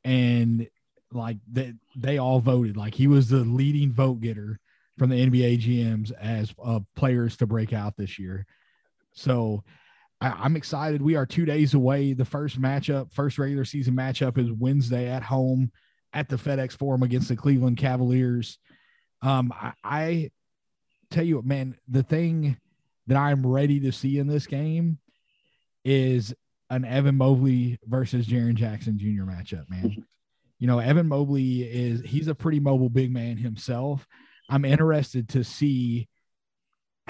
And 0.05 0.69
like 1.13 1.37
they, 1.51 1.75
they 1.97 2.19
all 2.19 2.41
voted 2.41 2.77
like 2.77 2.95
he 2.95 3.07
was 3.07 3.29
the 3.29 3.41
leading 3.41 3.93
vote 3.93 4.21
getter 4.21 4.59
from 4.97 5.11
the 5.11 5.27
NBA 5.27 5.61
GMs 5.61 6.13
as 6.13 6.55
uh, 6.63 6.81
players 6.97 7.37
to 7.39 7.47
break 7.47 7.73
out 7.73 7.97
this 7.97 8.19
year. 8.19 8.47
So 9.13 9.65
I, 10.21 10.45
am 10.45 10.57
excited. 10.57 11.03
We 11.03 11.17
are 11.17 11.27
two 11.27 11.45
days 11.45 11.75
away. 11.75 12.13
The 12.13 12.25
first 12.25 12.61
matchup, 12.61 13.13
first 13.13 13.39
regular 13.39 13.65
season 13.65 13.95
matchup 13.95 14.39
is 14.39 14.53
Wednesday 14.53 15.09
at 15.09 15.23
home 15.23 15.71
at 16.13 16.29
the 16.29 16.37
FedEx 16.37 16.73
Forum 16.73 17.03
against 17.03 17.29
the 17.29 17.37
Cleveland 17.37 17.79
Cavaliers. 17.79 18.59
Um, 19.23 19.53
I, 19.55 19.73
I 19.85 20.31
tell 21.11 21.25
you 21.25 21.37
what, 21.37 21.45
man, 21.45 21.77
the 21.89 22.03
thing 22.03 22.57
that 23.07 23.17
I'm 23.17 23.47
ready 23.47 23.81
to 23.81 23.93
see 23.93 24.19
in 24.19 24.27
this 24.27 24.47
game 24.47 24.99
is 25.85 26.35
an 26.69 26.85
Evan 26.85 27.17
Mobley 27.17 27.79
versus 27.87 28.27
Jaren 28.27 28.55
Jackson 28.55 28.99
Jr. 28.99 29.25
matchup, 29.25 29.69
man. 29.69 30.05
You 30.59 30.67
know, 30.67 30.79
Evan 30.79 31.09
Mobley 31.09 31.63
is 31.63 32.03
he's 32.03 32.29
a 32.29 32.35
pretty 32.35 32.61
mobile 32.61 32.91
big 32.91 33.13
man 33.13 33.39
himself. 33.39 34.07
I'm 34.49 34.65
interested 34.65 35.29
to 35.31 35.43
see 35.43 36.09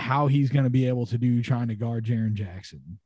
how 0.00 0.26
he's 0.26 0.50
going 0.50 0.64
to 0.64 0.70
be 0.70 0.88
able 0.88 1.06
to 1.06 1.18
do 1.18 1.42
trying 1.42 1.68
to 1.68 1.74
guard 1.74 2.04
Jaren 2.04 2.34
Jackson. 2.34 2.98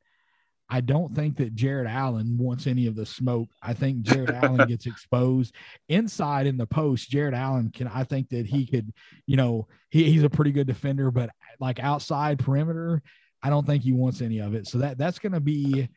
I 0.67 0.81
don't 0.81 1.13
think 1.15 1.37
that 1.37 1.53
Jarrett 1.53 1.87
Allen 1.87 2.37
wants 2.39 2.65
any 2.65 2.87
of 2.87 2.95
the 2.95 3.05
smoke. 3.05 3.49
I 3.61 3.73
think 3.73 4.01
Jarrett 4.01 4.31
Allen 4.43 4.67
gets 4.67 4.87
exposed 4.87 5.53
inside 5.89 6.47
in 6.47 6.57
the 6.57 6.65
post. 6.65 7.09
Jarrett 7.09 7.35
Allen 7.35 7.69
can, 7.69 7.87
I 7.87 8.03
think 8.03 8.29
that 8.29 8.47
he 8.47 8.65
could, 8.65 8.91
you 9.27 9.37
know, 9.37 9.67
he, 9.89 10.11
he's 10.11 10.23
a 10.23 10.29
pretty 10.29 10.51
good 10.51 10.65
defender, 10.65 11.11
but 11.11 11.29
like 11.59 11.79
outside 11.79 12.39
perimeter, 12.39 13.03
I 13.43 13.49
don't 13.49 13.67
think 13.67 13.83
he 13.83 13.91
wants 13.91 14.21
any 14.21 14.39
of 14.39 14.55
it. 14.55 14.67
So 14.67 14.79
that 14.79 14.97
that's 14.97 15.19
going 15.19 15.33
to 15.33 15.39
be 15.39 15.87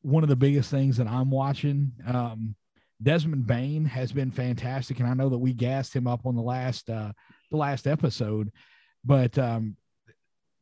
one 0.00 0.22
of 0.22 0.30
the 0.30 0.36
biggest 0.36 0.70
things 0.70 0.96
that 0.96 1.06
I'm 1.06 1.30
watching. 1.30 1.92
Um, 2.06 2.54
Desmond 3.02 3.46
Bane 3.46 3.84
has 3.84 4.10
been 4.10 4.30
fantastic, 4.30 4.98
and 4.98 5.08
I 5.08 5.14
know 5.14 5.28
that 5.28 5.38
we 5.38 5.52
gassed 5.52 5.94
him 5.94 6.06
up 6.06 6.24
on 6.24 6.34
the 6.34 6.42
last 6.42 6.88
uh, 6.88 7.12
the 7.50 7.56
last 7.56 7.86
episode, 7.86 8.50
but 9.04 9.38
um, 9.38 9.76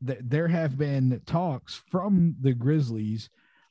th- 0.05 0.21
there 0.23 0.49
have 0.49 0.77
been 0.77 1.21
talks 1.27 1.83
from 1.91 2.37
the 2.41 2.53
Grizzlies 2.53 3.29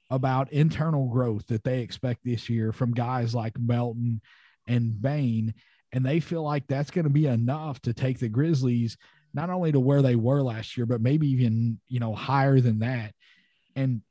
about 0.10 0.52
internal 0.52 1.08
growth 1.08 1.48
that 1.48 1.64
they 1.64 1.82
expect 1.82 2.24
this 2.24 2.50
year 2.50 2.72
from 2.72 2.94
guys 2.94 3.34
like 3.34 3.58
Melton 3.60 4.22
and 4.68 5.02
Bane. 5.02 5.54
And 5.92 6.06
they 6.06 6.20
feel 6.20 6.44
like 6.44 6.68
that's 6.68 6.92
going 6.92 7.06
to 7.06 7.10
be 7.10 7.28
enough 7.28 7.82
to 7.82 7.94
take 7.94 8.20
the 8.20 8.30
Grizzlies 8.30 8.98
not 9.34 9.50
only 9.50 9.72
to 9.72 9.80
where 9.80 10.02
they 10.02 10.16
were 10.16 10.42
last 10.42 10.78
year, 10.78 10.86
but 10.86 11.02
maybe 11.02 11.28
even, 11.28 11.80
you 11.88 12.00
know, 12.00 12.14
higher 12.14 12.60
than 12.60 12.80
that. 12.80 13.14
And 13.76 14.02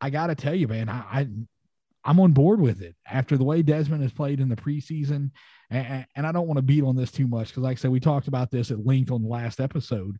I 0.00 0.10
got 0.10 0.28
to 0.28 0.34
tell 0.34 0.54
you, 0.54 0.66
man, 0.66 0.88
I, 0.88 1.04
I, 1.12 1.28
I'm 2.04 2.20
on 2.20 2.32
board 2.32 2.60
with 2.60 2.82
it 2.82 2.96
after 3.06 3.36
the 3.36 3.44
way 3.44 3.62
Desmond 3.62 4.02
has 4.02 4.12
played 4.12 4.40
in 4.40 4.48
the 4.48 4.56
preseason. 4.56 5.30
And, 5.70 6.06
and 6.16 6.26
I 6.26 6.32
don't 6.32 6.46
want 6.46 6.58
to 6.58 6.62
beat 6.62 6.82
on 6.82 6.96
this 6.96 7.12
too 7.12 7.26
much 7.26 7.48
because, 7.48 7.62
like 7.62 7.78
I 7.78 7.80
said, 7.80 7.90
we 7.90 8.00
talked 8.00 8.28
about 8.28 8.50
this 8.50 8.70
at 8.70 8.84
length 8.84 9.10
on 9.10 9.22
the 9.22 9.28
last 9.28 9.60
episode. 9.60 10.16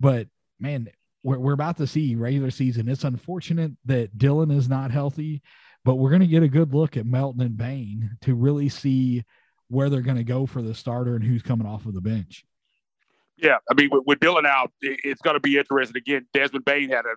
But 0.00 0.28
man, 0.62 0.88
we're, 1.22 1.38
we're 1.38 1.52
about 1.52 1.76
to 1.78 1.86
see 1.86 2.14
regular 2.14 2.50
season. 2.50 2.88
It's 2.88 3.04
unfortunate 3.04 3.72
that 3.84 4.16
Dillon 4.16 4.50
is 4.50 4.68
not 4.68 4.90
healthy, 4.90 5.42
but 5.84 5.96
we're 5.96 6.10
going 6.10 6.22
to 6.22 6.26
get 6.26 6.42
a 6.42 6.48
good 6.48 6.72
look 6.72 6.96
at 6.96 7.04
Melton 7.04 7.42
and 7.42 7.56
Bane 7.56 8.16
to 8.22 8.34
really 8.34 8.68
see 8.68 9.24
where 9.68 9.90
they're 9.90 10.00
going 10.00 10.16
to 10.16 10.24
go 10.24 10.46
for 10.46 10.62
the 10.62 10.74
starter 10.74 11.16
and 11.16 11.24
who's 11.24 11.42
coming 11.42 11.66
off 11.66 11.86
of 11.86 11.94
the 11.94 12.00
bench. 12.00 12.44
Yeah, 13.36 13.56
I 13.70 13.74
mean, 13.74 13.88
with, 13.90 14.04
with 14.06 14.20
Dillon 14.20 14.46
out, 14.46 14.70
it's 14.80 15.20
going 15.20 15.34
to 15.34 15.40
be 15.40 15.58
interesting. 15.58 15.96
Again, 15.96 16.26
Desmond 16.32 16.64
Bane 16.64 16.90
had 16.90 17.04
a 17.06 17.16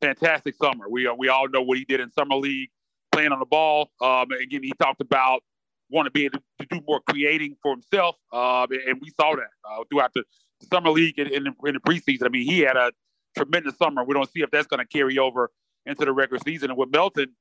fantastic 0.00 0.56
summer. 0.56 0.88
We 0.88 1.06
uh, 1.06 1.14
we 1.14 1.28
all 1.28 1.48
know 1.48 1.62
what 1.62 1.78
he 1.78 1.84
did 1.84 2.00
in 2.00 2.10
summer 2.10 2.34
league, 2.34 2.70
playing 3.12 3.30
on 3.30 3.38
the 3.38 3.46
ball. 3.46 3.90
Um, 4.00 4.32
again, 4.32 4.62
he 4.62 4.72
talked 4.80 5.00
about 5.00 5.42
wanting 5.90 6.08
to 6.08 6.12
be 6.12 6.24
able 6.24 6.38
to, 6.38 6.66
do 6.70 6.80
more 6.88 7.00
creating 7.08 7.56
for 7.62 7.72
himself, 7.72 8.16
uh, 8.32 8.66
and 8.70 9.00
we 9.00 9.10
saw 9.20 9.36
that 9.36 9.50
uh, 9.64 9.84
throughout 9.90 10.12
the 10.14 10.24
summer 10.72 10.90
league 10.90 11.18
in, 11.18 11.28
in, 11.28 11.46
in 11.64 11.74
the 11.74 11.80
preseason. 11.80 12.26
I 12.26 12.28
mean, 12.28 12.48
he 12.48 12.60
had 12.60 12.76
a 12.76 12.92
tremendous 13.36 13.76
summer. 13.76 14.04
We 14.04 14.14
don't 14.14 14.30
see 14.30 14.42
if 14.42 14.50
that's 14.50 14.66
going 14.66 14.78
to 14.78 14.86
carry 14.86 15.18
over 15.18 15.50
into 15.86 16.04
the 16.04 16.12
regular 16.12 16.40
season. 16.44 16.70
And 16.70 16.78
with 16.78 16.90
Melton, 16.90 17.34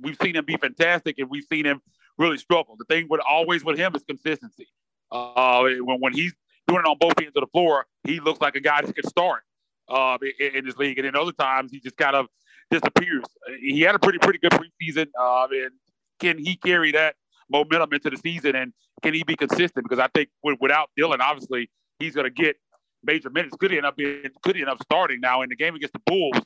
we've 0.00 0.16
seen 0.22 0.36
him 0.36 0.44
be 0.44 0.56
fantastic, 0.56 1.18
and 1.18 1.28
we've 1.30 1.44
seen 1.44 1.64
him 1.64 1.80
really 2.18 2.38
struggle. 2.38 2.76
The 2.78 2.84
thing 2.84 3.06
with 3.08 3.20
always 3.28 3.64
with 3.64 3.78
him 3.78 3.94
is 3.94 4.02
consistency. 4.04 4.68
Uh, 5.10 5.64
when 5.80 6.00
when 6.00 6.12
he's 6.12 6.32
doing 6.66 6.80
it 6.80 6.88
on 6.88 6.96
both 6.98 7.14
ends 7.18 7.32
of 7.36 7.42
the 7.42 7.50
floor, 7.52 7.86
he 8.04 8.20
looks 8.20 8.40
like 8.40 8.54
a 8.56 8.60
guy 8.60 8.82
that 8.82 8.94
can 8.94 9.06
start 9.08 9.42
uh, 9.88 10.18
in, 10.40 10.56
in 10.56 10.64
this 10.64 10.76
league. 10.76 10.98
And 10.98 11.06
then 11.06 11.16
other 11.16 11.32
times, 11.32 11.70
he 11.70 11.80
just 11.80 11.96
kind 11.96 12.16
of 12.16 12.26
disappears. 12.70 13.24
He 13.60 13.80
had 13.82 13.94
a 13.94 13.98
pretty 13.98 14.18
pretty 14.18 14.38
good 14.38 14.52
preseason, 14.52 15.08
uh, 15.18 15.46
and 15.50 15.72
can 16.20 16.38
he 16.38 16.56
carry 16.56 16.92
that 16.92 17.16
momentum 17.50 17.92
into 17.92 18.10
the 18.10 18.16
season? 18.16 18.56
And 18.56 18.72
can 19.02 19.14
he 19.14 19.22
be 19.24 19.36
consistent? 19.36 19.84
Because 19.84 19.98
I 19.98 20.08
think 20.14 20.30
without 20.60 20.90
Dillon, 20.96 21.20
obviously, 21.20 21.70
he's 21.98 22.14
going 22.14 22.24
to 22.24 22.30
get 22.30 22.56
major 23.02 23.30
minutes. 23.30 23.56
Could 23.58 23.72
end 23.72 23.86
up 23.86 23.96
being, 23.96 24.22
could 24.42 24.56
end 24.56 24.68
up 24.68 24.82
starting 24.82 25.20
now 25.20 25.42
in 25.42 25.48
the 25.48 25.56
game 25.56 25.74
against 25.74 25.92
the 25.92 26.00
Bulls. 26.06 26.40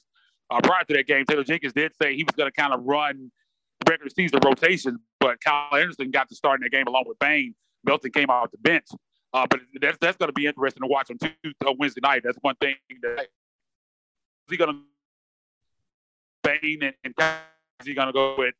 Uh, 0.50 0.60
prior 0.62 0.84
to 0.84 0.94
that 0.94 1.06
game, 1.06 1.24
Taylor 1.26 1.44
Jenkins 1.44 1.74
did 1.74 1.92
say 2.00 2.16
he 2.16 2.24
was 2.24 2.34
going 2.34 2.50
to 2.50 2.60
kind 2.60 2.72
of 2.72 2.82
run 2.84 3.30
regular 3.88 4.10
season 4.10 4.40
rotation, 4.44 4.98
but 5.20 5.40
Kyle 5.40 5.74
Anderson 5.74 6.10
got 6.10 6.28
to 6.28 6.34
start 6.34 6.60
in 6.60 6.64
that 6.64 6.70
game 6.70 6.86
along 6.86 7.04
with 7.06 7.18
Bane. 7.18 7.54
Melton 7.84 8.10
came 8.10 8.30
off 8.30 8.50
the 8.50 8.58
bench. 8.58 8.86
Uh, 9.32 9.46
but 9.48 9.60
that's 9.80 9.98
that's 10.00 10.16
going 10.16 10.28
to 10.28 10.32
be 10.32 10.46
interesting 10.46 10.80
to 10.80 10.86
watch 10.86 11.10
on 11.10 11.18
Tuesday, 11.18 11.54
uh, 11.66 11.72
Wednesday 11.78 12.00
night. 12.02 12.22
That's 12.24 12.38
one 12.40 12.54
thing 12.56 12.76
that 13.02 13.20
is 13.20 13.26
he 14.48 14.56
going 14.56 14.72
to 14.72 14.80
Bane 16.42 16.82
and, 16.82 16.94
and 17.04 17.14
is 17.80 17.86
he 17.86 17.94
going 17.94 18.06
to 18.06 18.12
go 18.12 18.36
with 18.38 18.54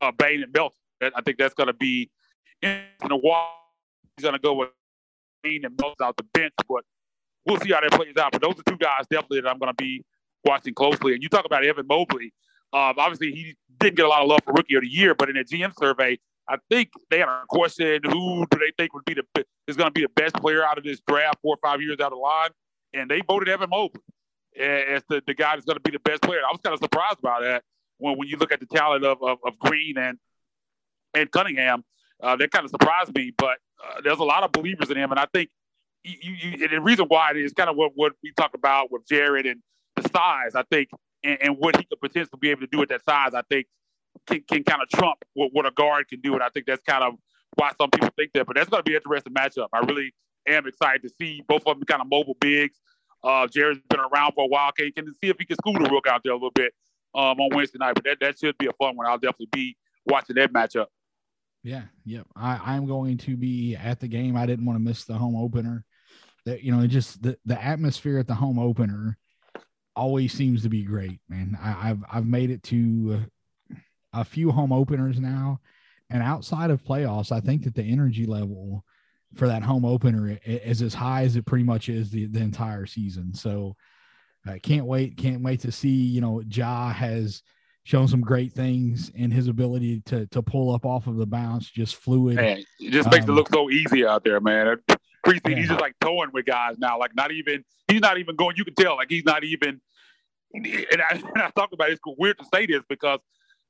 uh, 0.00 0.10
Bane 0.10 0.42
and 0.42 0.52
Melton? 0.52 0.78
I 1.00 1.20
think 1.20 1.38
that's 1.38 1.54
going 1.54 1.68
to 1.68 1.72
be 1.72 2.10
in 2.60 2.80
the 3.08 3.16
watch. 3.16 3.50
He's 4.16 4.24
going 4.24 4.34
to 4.34 4.40
go 4.40 4.54
with 4.54 4.70
and 5.44 5.78
most 5.80 6.00
out 6.00 6.16
the 6.16 6.24
bench, 6.34 6.54
but 6.68 6.84
we'll 7.46 7.58
see 7.60 7.72
how 7.72 7.80
that 7.80 7.92
plays 7.92 8.16
out. 8.18 8.32
But 8.32 8.42
those 8.42 8.58
are 8.58 8.62
two 8.62 8.76
guys 8.76 9.06
definitely 9.10 9.40
that 9.40 9.48
I'm 9.48 9.58
going 9.58 9.72
to 9.72 9.82
be 9.82 10.04
watching 10.44 10.74
closely. 10.74 11.14
And 11.14 11.22
you 11.22 11.28
talk 11.28 11.44
about 11.44 11.64
Evan 11.64 11.86
Mobley. 11.86 12.32
Um, 12.72 12.94
obviously, 12.96 13.32
he 13.32 13.56
didn't 13.78 13.96
get 13.96 14.06
a 14.06 14.08
lot 14.08 14.22
of 14.22 14.28
love 14.28 14.40
for 14.44 14.52
Rookie 14.52 14.76
of 14.76 14.82
the 14.82 14.88
Year, 14.88 15.14
but 15.14 15.28
in 15.28 15.36
a 15.36 15.44
GM 15.44 15.72
survey, 15.78 16.18
I 16.48 16.56
think 16.70 16.90
they 17.10 17.18
had 17.18 17.28
a 17.28 17.44
question: 17.48 18.00
Who 18.04 18.46
do 18.50 18.58
they 18.58 18.72
think 18.76 18.94
would 18.94 19.04
be 19.04 19.14
the 19.14 19.44
is 19.66 19.76
going 19.76 19.88
to 19.88 19.92
be 19.92 20.02
the 20.02 20.10
best 20.16 20.34
player 20.36 20.64
out 20.64 20.78
of 20.78 20.84
this 20.84 21.00
draft 21.06 21.38
four 21.42 21.54
or 21.54 21.58
five 21.62 21.80
years 21.80 21.96
down 21.96 22.10
the 22.10 22.16
line? 22.16 22.50
And 22.94 23.10
they 23.10 23.20
voted 23.26 23.48
Evan 23.48 23.70
Mobley 23.70 24.00
as 24.58 25.02
the, 25.08 25.22
the 25.26 25.34
guy 25.34 25.54
that's 25.54 25.64
going 25.64 25.76
to 25.76 25.82
be 25.82 25.92
the 25.92 26.00
best 26.00 26.22
player. 26.22 26.40
I 26.40 26.52
was 26.52 26.60
kind 26.62 26.74
of 26.74 26.80
surprised 26.80 27.20
by 27.22 27.40
that 27.42 27.62
when 27.98 28.16
when 28.16 28.28
you 28.28 28.36
look 28.38 28.52
at 28.52 28.60
the 28.60 28.66
talent 28.66 29.04
of 29.04 29.22
of, 29.22 29.38
of 29.44 29.58
Green 29.58 29.98
and 29.98 30.18
and 31.14 31.30
Cunningham. 31.30 31.84
Uh, 32.22 32.36
that 32.36 32.52
kind 32.52 32.64
of 32.64 32.70
surprised 32.70 33.12
me, 33.16 33.32
but 33.36 33.58
uh, 33.82 34.00
there's 34.02 34.18
a 34.18 34.24
lot 34.24 34.42
of 34.42 34.52
believers 34.52 34.90
in 34.90 34.96
him, 34.96 35.10
and 35.10 35.20
I 35.20 35.26
think 35.32 35.50
you, 36.04 36.32
you, 36.32 36.68
the 36.68 36.80
reason 36.80 37.06
why 37.06 37.32
is 37.34 37.52
kind 37.52 37.70
of 37.70 37.76
what, 37.76 37.92
what 37.94 38.12
we 38.22 38.32
talk 38.32 38.54
about 38.54 38.90
with 38.90 39.06
Jared 39.06 39.46
and 39.46 39.60
the 39.96 40.02
size. 40.08 40.54
I 40.54 40.62
think 40.70 40.88
and, 41.22 41.38
and, 41.40 41.56
what 41.58 41.76
he 41.76 41.84
could 41.84 42.00
potentially 42.00 42.38
be 42.40 42.50
able 42.50 42.62
to 42.62 42.66
do 42.66 42.82
at 42.82 42.88
that 42.88 43.04
size. 43.04 43.34
I 43.34 43.42
think 43.48 43.66
can, 44.26 44.42
can 44.48 44.64
kind 44.64 44.82
of 44.82 44.88
trump 44.88 45.18
what, 45.34 45.50
what 45.52 45.66
a 45.66 45.70
guard 45.70 46.08
can 46.08 46.20
do, 46.20 46.34
and 46.34 46.42
I 46.42 46.48
think 46.48 46.66
that's 46.66 46.82
kind 46.82 47.04
of 47.04 47.14
why 47.54 47.70
some 47.80 47.90
people 47.90 48.10
think 48.16 48.32
that. 48.34 48.46
But 48.46 48.56
that's 48.56 48.68
going 48.68 48.82
to 48.82 48.88
be 48.88 48.94
an 48.94 49.02
interesting 49.04 49.34
matchup. 49.34 49.68
I 49.72 49.80
really 49.80 50.12
am 50.48 50.66
excited 50.66 51.02
to 51.02 51.10
see 51.20 51.42
both 51.46 51.66
of 51.66 51.78
them 51.78 51.84
kind 51.84 52.00
of 52.00 52.08
mobile 52.08 52.36
bigs. 52.40 52.78
Uh, 53.22 53.46
Jarrett's 53.46 53.80
been 53.88 54.00
around 54.00 54.32
for 54.34 54.44
a 54.44 54.48
while. 54.48 54.72
Can, 54.72 54.90
can 54.92 55.06
see 55.14 55.28
if 55.28 55.36
he 55.38 55.44
can 55.44 55.56
school 55.56 55.74
the 55.74 55.88
rook 55.88 56.06
out 56.08 56.22
there 56.24 56.32
a 56.32 56.36
little 56.36 56.50
bit 56.50 56.72
um, 57.14 57.38
on 57.38 57.54
Wednesday 57.54 57.78
night. 57.78 57.94
But 57.94 58.04
that, 58.04 58.18
that 58.20 58.38
should 58.38 58.58
be 58.58 58.66
a 58.66 58.72
fun 58.72 58.96
one. 58.96 59.06
I'll 59.06 59.18
definitely 59.18 59.48
be 59.52 59.76
watching 60.06 60.36
that 60.36 60.52
matchup. 60.52 60.86
Yeah, 61.62 61.82
yep. 62.04 62.26
I, 62.34 62.74
I'm 62.74 62.86
going 62.86 63.18
to 63.18 63.36
be 63.36 63.76
at 63.76 64.00
the 64.00 64.08
game. 64.08 64.36
I 64.36 64.46
didn't 64.46 64.66
want 64.66 64.78
to 64.78 64.84
miss 64.84 65.04
the 65.04 65.14
home 65.14 65.36
opener. 65.36 65.84
That 66.44 66.62
you 66.62 66.74
know, 66.74 66.84
just 66.86 67.22
the, 67.22 67.38
the 67.44 67.62
atmosphere 67.62 68.18
at 68.18 68.26
the 68.26 68.34
home 68.34 68.58
opener 68.58 69.16
always 69.94 70.32
seems 70.32 70.62
to 70.62 70.68
be 70.68 70.82
great, 70.82 71.20
man. 71.28 71.56
I, 71.60 71.70
have 71.70 72.04
I've 72.12 72.26
made 72.26 72.50
it 72.50 72.64
to 72.64 73.24
a 74.12 74.24
few 74.24 74.50
home 74.50 74.72
openers 74.72 75.20
now, 75.20 75.60
and 76.10 76.22
outside 76.22 76.70
of 76.70 76.82
playoffs, 76.82 77.30
I 77.30 77.40
think 77.40 77.62
that 77.62 77.74
the 77.74 77.84
energy 77.84 78.26
level 78.26 78.84
for 79.34 79.48
that 79.48 79.62
home 79.62 79.84
opener 79.84 80.38
is 80.44 80.82
as 80.82 80.94
high 80.94 81.22
as 81.22 81.36
it 81.36 81.46
pretty 81.46 81.64
much 81.64 81.88
is 81.88 82.10
the, 82.10 82.26
the 82.26 82.40
entire 82.40 82.86
season. 82.86 83.32
So 83.34 83.76
I 84.46 84.54
uh, 84.54 84.58
can't 84.62 84.84
wait, 84.84 85.16
can't 85.16 85.42
wait 85.42 85.60
to 85.60 85.72
see, 85.72 85.88
you 85.88 86.20
know, 86.20 86.42
Ja 86.46 86.92
has 86.92 87.42
shown 87.84 88.06
some 88.06 88.20
great 88.20 88.52
things 88.52 89.10
and 89.18 89.32
his 89.32 89.48
ability 89.48 90.00
to 90.06 90.26
to 90.28 90.42
pull 90.42 90.74
up 90.74 90.84
off 90.84 91.06
of 91.06 91.16
the 91.16 91.26
bounce, 91.26 91.68
just 91.68 91.96
fluid. 91.96 92.36
Man, 92.36 92.64
it 92.78 92.90
just 92.90 93.10
makes 93.10 93.24
um, 93.24 93.30
it 93.30 93.34
look 93.34 93.48
so 93.52 93.70
easy 93.70 94.06
out 94.06 94.24
there, 94.24 94.40
man. 94.40 94.76
Preseason, 95.26 95.50
yeah. 95.50 95.56
he's 95.56 95.68
just 95.68 95.80
like 95.80 95.94
towing 96.00 96.30
with 96.32 96.46
guys 96.46 96.78
now. 96.78 96.98
Like 96.98 97.14
not 97.14 97.32
even 97.32 97.64
he's 97.88 98.00
not 98.00 98.18
even 98.18 98.36
going. 98.36 98.56
You 98.56 98.64
can 98.64 98.74
tell 98.74 98.96
like 98.96 99.10
he's 99.10 99.24
not 99.24 99.44
even. 99.44 99.80
And 100.54 101.02
I, 101.10 101.14
and 101.34 101.42
I 101.42 101.50
talk 101.50 101.72
about 101.72 101.90
it, 101.90 101.92
it's 101.92 102.02
weird 102.18 102.38
to 102.38 102.44
say 102.52 102.66
this 102.66 102.82
because 102.88 103.20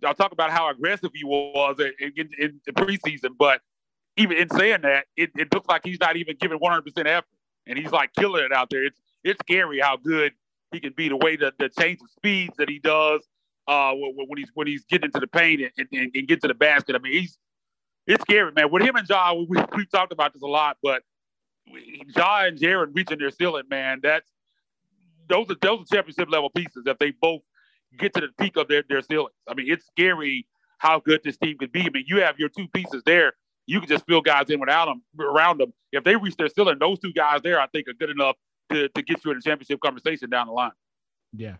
I'll 0.05 0.15
talk 0.15 0.33
about 0.33 0.51
how 0.51 0.69
aggressive 0.69 1.11
he 1.15 1.25
was 1.25 1.79
in, 1.79 2.13
in, 2.17 2.29
in 2.39 2.61
the 2.67 2.73
preseason, 2.73 3.31
but 3.39 3.61
even 4.17 4.37
in 4.37 4.51
saying 4.51 4.81
that, 4.83 5.07
it, 5.17 5.31
it 5.37 5.55
looks 5.55 5.69
like 5.69 5.83
he's 5.85 6.01
not 6.01 6.17
even 6.17 6.37
giving 6.41 6.59
100 6.59 6.83
percent 6.83 7.07
effort, 7.07 7.29
and 7.67 7.79
he's 7.79 7.93
like 7.93 8.13
killing 8.15 8.45
it 8.45 8.53
out 8.53 8.69
there. 8.71 8.85
It's 8.85 8.99
it's 9.25 9.39
scary 9.41 9.81
how 9.81 9.97
good 9.97 10.33
he 10.73 10.81
can 10.81 10.93
be. 10.97 11.09
The 11.09 11.17
way 11.17 11.37
that 11.37 11.55
the 11.59 11.69
change 11.69 12.01
of 12.03 12.11
speeds 12.11 12.55
that 12.59 12.69
he 12.69 12.79
does 12.79 13.23
uh, 13.67 13.93
when 13.95 14.39
he's 14.39 14.51
when 14.55 14.67
he's 14.67 14.85
getting 14.85 15.07
into 15.07 15.21
the 15.21 15.27
paint 15.27 15.63
and, 15.77 15.89
and, 15.93 16.11
and 16.15 16.29
get 16.29 16.41
to 16.43 16.49
the 16.49 16.55
basket. 16.55 16.97
I 16.97 16.99
mean, 16.99 17.13
he's 17.13 17.39
it's 18.07 18.23
scary, 18.23 18.53
man. 18.53 18.71
With 18.71 18.83
him 18.83 18.97
and 18.97 19.09
Ja, 19.09 19.33
we, 19.33 19.47
we've 19.77 19.91
talked 19.91 20.13
about 20.13 20.33
this 20.33 20.43
a 20.43 20.47
lot, 20.47 20.77
but 20.83 21.03
Ja 21.67 22.45
and 22.45 22.59
Jaren 22.59 22.91
reaching 22.93 23.19
their 23.19 23.31
ceiling, 23.31 23.65
man. 23.71 24.01
That's 24.03 24.29
those 25.29 25.51
are 25.51 25.57
those 25.61 25.83
are 25.83 25.97
championship 25.97 26.31
level 26.31 26.51
pieces 26.51 26.85
if 26.87 26.99
they 26.99 27.13
both 27.13 27.43
get 27.99 28.15
to 28.15 28.21
the 28.21 28.29
peak 28.39 28.57
of 28.57 28.69
their, 28.69 28.83
their 28.89 29.03
ceilings. 29.03 29.35
I 29.49 29.55
mean, 29.55 29.71
it's 29.71 29.87
scary 29.87 30.47
how 30.79 30.99
good 31.01 31.21
this 31.23 31.37
team 31.37 31.57
could 31.59 31.73
be. 31.73 31.83
I 31.83 31.91
mean, 31.91 32.05
you 32.07 32.21
have 32.21 32.39
your 32.39 32.49
two 32.49 32.67
pieces 32.69 33.03
there. 33.07 33.35
You 33.67 33.79
can 33.79 33.89
just 33.89 34.05
fill 34.07 34.21
guys 34.21 34.51
in 34.51 34.59
without 34.59 34.87
them 34.87 35.03
around 35.21 35.61
them. 35.61 35.73
If 35.93 36.03
they 36.03 36.17
reach 36.17 36.37
their 36.37 36.49
ceiling, 36.49 36.79
those 36.81 36.99
two 36.99 37.13
guys 37.13 37.41
there, 37.43 37.61
I 37.61 37.69
think, 37.69 37.87
are 37.87 37.93
good 37.93 38.11
enough 38.11 38.37
to, 38.73 38.89
to 38.89 39.03
get 39.03 39.25
you 39.25 39.31
in 39.31 39.37
a 39.37 39.41
championship 39.41 39.81
conversation 39.81 40.31
down 40.31 40.49
the 40.49 40.53
line. 40.53 40.73
Yeah. 41.33 41.57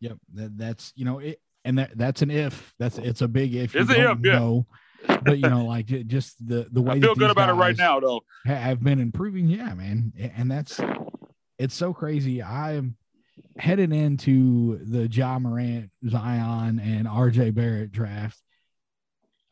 Yep. 0.00 0.18
That, 0.34 0.58
that's 0.58 0.92
you 0.96 1.04
know 1.04 1.18
it, 1.18 1.40
and 1.64 1.78
that 1.78 1.96
that's 1.96 2.22
an 2.22 2.30
if. 2.30 2.74
That's 2.78 2.98
it's 2.98 3.20
a 3.20 3.28
big 3.28 3.54
if. 3.54 3.74
It's 3.74 3.90
an 3.90 3.96
if. 3.96 4.18
Yeah. 4.22 4.60
but 5.22 5.38
you 5.38 5.48
know, 5.48 5.64
like 5.64 5.86
just 6.06 6.46
the 6.46 6.68
the 6.70 6.82
way 6.82 6.96
I 6.96 7.00
feel 7.00 7.14
good 7.14 7.30
about 7.30 7.48
it 7.48 7.54
right 7.54 7.76
now, 7.76 8.00
though. 8.00 8.22
I've 8.46 8.82
been 8.82 9.00
improving. 9.00 9.46
Yeah, 9.46 9.74
man, 9.74 10.12
and 10.36 10.50
that's 10.50 10.80
it's 11.58 11.74
so 11.74 11.92
crazy. 11.92 12.42
I'm 12.42 12.96
headed 13.58 13.92
into 13.92 14.78
the 14.84 15.06
Ja 15.08 15.38
Morant, 15.38 15.90
Zion, 16.08 16.78
and 16.78 17.06
RJ 17.06 17.54
Barrett 17.54 17.92
draft. 17.92 18.38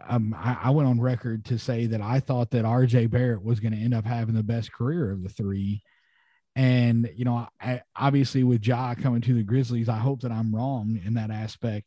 Um, 0.07 0.35
I, 0.39 0.57
I, 0.65 0.71
went 0.71 0.89
on 0.89 1.01
record 1.01 1.45
to 1.47 1.59
say 1.59 1.87
that 1.87 2.01
I 2.01 2.21
thought 2.21 2.51
that 2.53 2.65
RJ 2.65 3.11
Barrett 3.11 3.43
was 3.43 3.61
going 3.61 3.73
to 3.73 3.79
end 3.79 3.93
up 3.93 4.07
having 4.07 4.35
the 4.35 4.45
best 4.45 4.73
career 4.73 5.11
of 5.11 5.23
the 5.23 5.29
three. 5.29 5.83
And, 6.59 7.09
you 7.15 7.25
know, 7.25 7.47
I, 7.61 7.83
obviously 7.95 8.43
with 8.43 8.67
Ja 8.67 8.97
coming 8.97 9.21
to 9.21 9.33
the 9.33 9.45
Grizzlies, 9.45 9.89
I 9.89 9.99
hope 9.99 10.23
that 10.23 10.33
I'm 10.33 10.53
wrong 10.53 11.01
in 11.07 11.15
that 11.15 11.31
aspect. 11.31 11.87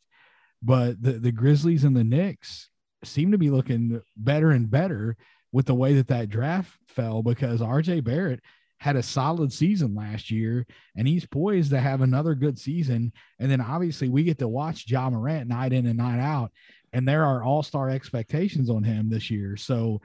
But 0.62 1.02
the, 1.02 1.12
the 1.12 1.30
Grizzlies 1.30 1.84
and 1.84 1.94
the 1.94 2.02
Knicks 2.02 2.70
seem 3.04 3.32
to 3.32 3.38
be 3.38 3.50
looking 3.50 4.00
better 4.16 4.50
and 4.50 4.70
better 4.70 5.18
with 5.52 5.66
the 5.66 5.74
way 5.74 5.92
that 5.92 6.08
that 6.08 6.30
draft 6.30 6.70
fell 6.88 7.22
because 7.22 7.60
RJ 7.60 8.02
Barrett 8.02 8.40
had 8.78 8.96
a 8.96 9.02
solid 9.02 9.52
season 9.52 9.94
last 9.94 10.30
year 10.30 10.66
and 10.96 11.06
he's 11.06 11.26
poised 11.26 11.68
to 11.72 11.78
have 11.78 12.00
another 12.00 12.34
good 12.34 12.58
season. 12.58 13.12
And 13.38 13.50
then 13.50 13.60
obviously 13.60 14.08
we 14.08 14.24
get 14.24 14.38
to 14.38 14.48
watch 14.48 14.90
Ja 14.90 15.10
Morant 15.10 15.50
night 15.50 15.74
in 15.74 15.84
and 15.84 15.98
night 15.98 16.18
out. 16.18 16.50
And 16.94 17.06
there 17.06 17.26
are 17.26 17.44
all 17.44 17.62
star 17.62 17.90
expectations 17.90 18.70
on 18.70 18.84
him 18.84 19.10
this 19.10 19.30
year. 19.30 19.54
So, 19.58 20.00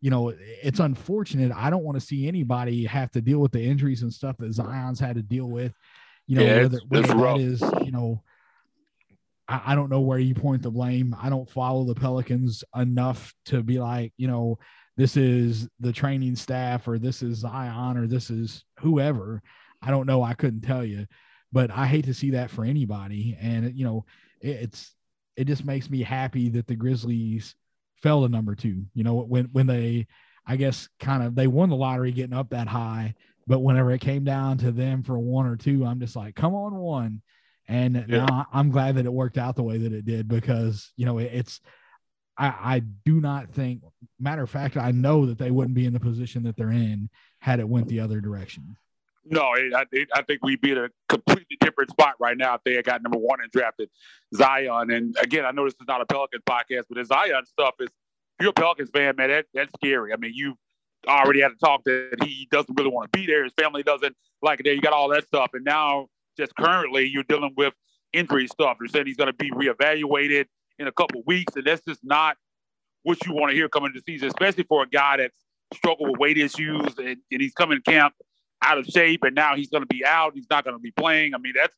you 0.00 0.10
know, 0.10 0.32
it's 0.38 0.80
unfortunate. 0.80 1.52
I 1.54 1.70
don't 1.70 1.84
want 1.84 2.00
to 2.00 2.06
see 2.06 2.26
anybody 2.26 2.84
have 2.86 3.10
to 3.12 3.20
deal 3.20 3.38
with 3.38 3.52
the 3.52 3.62
injuries 3.62 4.02
and 4.02 4.12
stuff 4.12 4.36
that 4.38 4.52
Zion's 4.52 5.00
had 5.00 5.16
to 5.16 5.22
deal 5.22 5.46
with. 5.46 5.74
You 6.26 6.36
know, 6.36 6.44
yeah, 6.44 6.62
whether, 6.62 6.80
whether 6.88 7.14
that 7.14 7.38
is, 7.38 7.60
you 7.84 7.90
know, 7.90 8.22
I, 9.48 9.60
I 9.66 9.74
don't 9.74 9.90
know 9.90 10.00
where 10.00 10.18
you 10.18 10.34
point 10.34 10.62
the 10.62 10.70
blame. 10.70 11.14
I 11.20 11.28
don't 11.28 11.50
follow 11.50 11.84
the 11.84 11.94
Pelicans 11.94 12.64
enough 12.74 13.34
to 13.46 13.62
be 13.62 13.78
like, 13.78 14.12
you 14.16 14.28
know, 14.28 14.58
this 14.96 15.16
is 15.16 15.68
the 15.80 15.92
training 15.92 16.36
staff 16.36 16.86
or 16.86 16.98
this 16.98 17.22
is 17.22 17.38
Zion 17.38 17.96
or 17.96 18.06
this 18.06 18.30
is 18.30 18.64
whoever. 18.78 19.42
I 19.82 19.90
don't 19.90 20.06
know. 20.06 20.22
I 20.22 20.34
couldn't 20.34 20.62
tell 20.62 20.84
you, 20.84 21.06
but 21.52 21.70
I 21.70 21.86
hate 21.86 22.04
to 22.06 22.14
see 22.14 22.30
that 22.30 22.50
for 22.50 22.64
anybody. 22.64 23.36
And 23.40 23.74
you 23.76 23.84
know, 23.84 24.04
it, 24.40 24.50
it's 24.50 24.94
it 25.36 25.46
just 25.46 25.64
makes 25.64 25.90
me 25.90 26.02
happy 26.02 26.48
that 26.50 26.66
the 26.66 26.76
Grizzlies 26.76 27.54
fell 28.02 28.22
to 28.22 28.28
number 28.28 28.54
two. 28.54 28.84
You 28.94 29.04
know, 29.04 29.14
when 29.14 29.46
when 29.52 29.66
they, 29.66 30.06
I 30.46 30.56
guess, 30.56 30.88
kind 30.98 31.22
of 31.22 31.34
they 31.34 31.46
won 31.46 31.70
the 31.70 31.76
lottery 31.76 32.12
getting 32.12 32.36
up 32.36 32.50
that 32.50 32.68
high, 32.68 33.14
but 33.46 33.60
whenever 33.60 33.90
it 33.92 34.00
came 34.00 34.24
down 34.24 34.58
to 34.58 34.72
them 34.72 35.02
for 35.02 35.18
one 35.18 35.46
or 35.46 35.56
two, 35.56 35.84
I'm 35.84 36.00
just 36.00 36.16
like, 36.16 36.34
come 36.34 36.54
on, 36.54 36.74
one. 36.76 37.22
And 37.68 38.04
yeah. 38.08 38.26
now 38.26 38.46
I'm 38.52 38.70
glad 38.70 38.96
that 38.96 39.06
it 39.06 39.12
worked 39.12 39.38
out 39.38 39.54
the 39.54 39.62
way 39.62 39.78
that 39.78 39.92
it 39.92 40.04
did 40.04 40.28
because 40.28 40.92
you 40.96 41.06
know 41.06 41.18
it, 41.18 41.30
it's 41.32 41.60
I, 42.36 42.46
I 42.46 42.82
do 43.04 43.20
not 43.20 43.52
think. 43.52 43.82
Matter 44.18 44.42
of 44.42 44.50
fact, 44.50 44.76
I 44.76 44.90
know 44.90 45.26
that 45.26 45.38
they 45.38 45.50
wouldn't 45.50 45.74
be 45.74 45.86
in 45.86 45.92
the 45.92 46.00
position 46.00 46.42
that 46.44 46.56
they're 46.56 46.70
in 46.70 47.10
had 47.38 47.60
it 47.60 47.68
went 47.68 47.88
the 47.88 48.00
other 48.00 48.20
direction. 48.20 48.76
No, 49.24 49.52
it, 49.54 49.74
I, 49.74 49.84
it, 49.92 50.08
I 50.14 50.22
think 50.22 50.42
we'd 50.42 50.60
be 50.60 50.72
in 50.72 50.78
a 50.78 50.88
completely 51.08 51.56
different 51.60 51.90
spot 51.90 52.14
right 52.18 52.36
now 52.36 52.54
if 52.54 52.62
they 52.64 52.74
had 52.74 52.84
got 52.84 53.02
number 53.02 53.18
one 53.18 53.40
and 53.40 53.50
drafted 53.50 53.90
Zion. 54.34 54.90
And 54.90 55.16
again, 55.20 55.44
I 55.44 55.50
know 55.50 55.64
this 55.64 55.74
is 55.74 55.86
not 55.86 56.00
a 56.00 56.06
Pelicans 56.06 56.42
podcast, 56.48 56.84
but 56.88 56.96
the 56.96 57.04
Zion 57.04 57.44
stuff 57.44 57.74
is, 57.80 57.88
if 57.88 58.44
you're 58.44 58.50
a 58.50 58.54
Pelicans 58.54 58.90
fan, 58.90 59.14
man, 59.16 59.28
that, 59.28 59.46
that's 59.52 59.72
scary. 59.74 60.12
I 60.12 60.16
mean, 60.16 60.32
you 60.34 60.54
already 61.06 61.42
had 61.42 61.48
to 61.48 61.56
talk 61.56 61.84
that 61.84 62.16
he 62.22 62.48
doesn't 62.50 62.74
really 62.78 62.90
want 62.90 63.12
to 63.12 63.18
be 63.18 63.26
there. 63.26 63.44
His 63.44 63.52
family 63.58 63.82
doesn't 63.82 64.16
like 64.42 64.60
it 64.60 64.64
there. 64.64 64.74
You 64.74 64.80
got 64.80 64.94
all 64.94 65.08
that 65.10 65.26
stuff. 65.26 65.50
And 65.52 65.64
now, 65.64 66.06
just 66.38 66.54
currently, 66.56 67.06
you're 67.06 67.24
dealing 67.24 67.52
with 67.56 67.74
injury 68.14 68.46
stuff. 68.46 68.78
They're 68.78 68.88
saying 68.88 69.06
he's 69.06 69.16
going 69.16 69.26
to 69.26 69.34
be 69.34 69.50
reevaluated 69.50 70.46
in 70.78 70.86
a 70.86 70.92
couple 70.92 71.22
weeks, 71.26 71.54
and 71.56 71.64
that's 71.64 71.84
just 71.84 72.00
not 72.02 72.36
what 73.02 73.24
you 73.26 73.34
want 73.34 73.50
to 73.50 73.56
hear 73.56 73.68
coming 73.68 73.92
the 73.94 74.00
season, 74.00 74.28
especially 74.28 74.64
for 74.64 74.82
a 74.82 74.88
guy 74.88 75.18
that's 75.18 75.36
struggled 75.74 76.10
with 76.10 76.18
weight 76.18 76.38
issues 76.38 76.94
and, 76.98 77.16
and 77.30 77.40
he's 77.40 77.52
coming 77.52 77.80
to 77.82 77.90
camp 77.90 78.14
out 78.62 78.78
of 78.78 78.86
shape, 78.86 79.24
and 79.24 79.34
now 79.34 79.56
he's 79.56 79.70
going 79.70 79.82
to 79.82 79.86
be 79.86 80.04
out. 80.04 80.32
He's 80.34 80.48
not 80.50 80.64
going 80.64 80.76
to 80.76 80.80
be 80.80 80.90
playing. 80.90 81.34
I 81.34 81.38
mean, 81.38 81.54
that's 81.56 81.74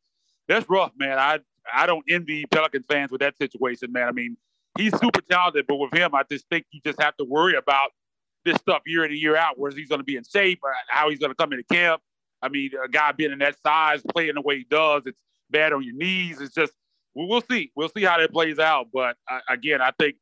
that's 0.49 0.68
rough, 0.68 0.92
man. 0.97 1.18
I 1.18 1.40
I 1.73 1.87
don't 1.87 2.05
envy 2.09 2.45
Pelicans 2.47 2.87
fans 2.88 3.11
with 3.11 3.21
that 3.21 3.37
situation, 3.38 3.92
man. 3.92 4.09
I 4.09 4.12
mean, 4.12 4.37
he's 4.77 4.99
super 4.99 5.21
talented, 5.21 5.66
but 5.68 5.77
with 5.77 5.95
him, 5.95 6.14
I 6.14 6.23
just 6.31 6.47
think 6.51 6.66
you 6.73 6.81
just 6.85 7.01
have 7.01 7.16
to 7.18 7.25
worry 7.25 7.55
about 7.55 7.90
this 8.45 8.57
stuff 8.57 8.83
year 8.87 9.05
in 9.05 9.12
and 9.12 9.21
year 9.21 9.37
out. 9.37 9.59
Where 9.59 9.71
he's 9.71 9.88
going 9.88 10.01
to 10.01 10.05
be 10.05 10.16
in 10.16 10.25
shape, 10.25 10.61
how 10.88 11.11
he's 11.11 11.18
going 11.18 11.31
to 11.31 11.37
come 11.37 11.53
into 11.53 11.64
camp. 11.64 12.03
I 12.42 12.49
mean, 12.49 12.71
a 12.83 12.88
guy 12.88 13.12
being 13.12 13.31
in 13.31 13.38
that 13.38 13.57
size, 13.62 14.03
playing 14.12 14.35
the 14.35 14.40
way 14.40 14.59
he 14.59 14.66
does, 14.68 15.03
it's 15.07 15.21
bad 15.51 15.73
on 15.73 15.85
your 15.85 15.95
knees. 15.95 16.40
It's 16.40 16.55
just 16.55 16.73
we'll 17.14 17.42
see. 17.49 17.71
We'll 17.77 17.90
see 17.90 18.03
how 18.03 18.18
that 18.18 18.33
plays 18.33 18.59
out. 18.59 18.88
But 18.92 19.16
uh, 19.31 19.40
again, 19.49 19.81
I 19.81 19.92
think 19.99 20.16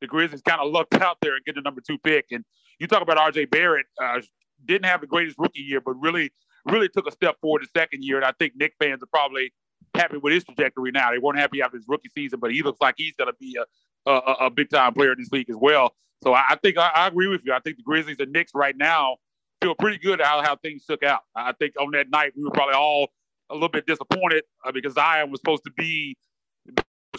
the 0.00 0.06
Grizzlies 0.06 0.42
kind 0.42 0.60
of 0.60 0.70
lucked 0.70 0.94
out 1.00 1.18
there 1.20 1.34
and 1.34 1.44
get 1.44 1.56
the 1.56 1.62
number 1.62 1.80
two 1.80 1.98
pick. 1.98 2.26
And 2.30 2.44
you 2.78 2.86
talk 2.86 3.02
about 3.02 3.18
R.J. 3.18 3.46
Barrett, 3.46 3.86
uh, 4.02 4.20
didn't 4.64 4.86
have 4.86 5.00
the 5.00 5.06
greatest 5.06 5.38
rookie 5.38 5.62
year, 5.62 5.80
but 5.80 5.92
really, 5.92 6.32
really 6.66 6.88
took 6.88 7.06
a 7.06 7.12
step 7.12 7.36
forward 7.40 7.62
the 7.62 7.78
second 7.78 8.04
year. 8.04 8.16
And 8.16 8.24
I 8.24 8.32
think 8.32 8.54
Knick 8.56 8.74
fans 8.80 9.02
are 9.02 9.06
probably 9.06 9.52
happy 9.94 10.18
with 10.18 10.32
his 10.32 10.44
trajectory 10.44 10.90
now. 10.90 11.10
They 11.10 11.18
weren't 11.18 11.38
happy 11.38 11.62
after 11.62 11.76
his 11.76 11.86
rookie 11.88 12.10
season, 12.14 12.40
but 12.40 12.52
he 12.52 12.62
looks 12.62 12.80
like 12.80 12.94
he's 12.98 13.14
going 13.16 13.30
to 13.30 13.36
be 13.38 13.58
a, 14.06 14.10
a, 14.10 14.32
a 14.46 14.50
big 14.50 14.70
time 14.70 14.94
player 14.94 15.12
in 15.12 15.18
this 15.18 15.30
league 15.30 15.50
as 15.50 15.56
well. 15.56 15.94
So 16.22 16.34
I, 16.34 16.44
I 16.50 16.56
think 16.56 16.78
I, 16.78 16.90
I, 16.94 17.06
agree 17.06 17.28
with 17.28 17.42
you. 17.44 17.52
I 17.52 17.60
think 17.60 17.76
the 17.76 17.82
Grizzlies 17.82 18.16
and 18.18 18.32
Knicks 18.32 18.52
right 18.54 18.76
now 18.76 19.16
feel 19.60 19.74
pretty 19.74 19.98
good 19.98 20.20
how, 20.20 20.42
how 20.42 20.56
things 20.56 20.84
shook 20.88 21.02
out. 21.02 21.20
I 21.34 21.52
think 21.52 21.74
on 21.78 21.90
that 21.92 22.10
night 22.10 22.32
we 22.36 22.42
were 22.42 22.50
probably 22.50 22.74
all 22.74 23.08
a 23.50 23.54
little 23.54 23.68
bit 23.68 23.86
disappointed 23.86 24.44
uh, 24.64 24.72
because 24.72 24.94
Zion 24.94 25.30
was 25.30 25.40
supposed 25.40 25.64
to 25.64 25.70
be 25.76 26.16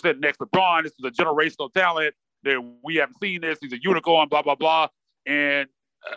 said 0.01 0.19
next 0.19 0.37
to 0.39 0.45
LeBron. 0.45 0.83
This 0.83 0.93
is 0.99 1.05
a 1.05 1.11
generational 1.11 1.71
talent. 1.71 2.15
That 2.43 2.61
we 2.83 2.97
haven't 2.97 3.17
seen 3.19 3.41
this. 3.41 3.57
He's 3.59 3.73
a 3.73 3.81
unicorn. 3.81 4.29
Blah 4.29 4.43
blah 4.43 4.55
blah. 4.55 4.87
And 5.25 5.67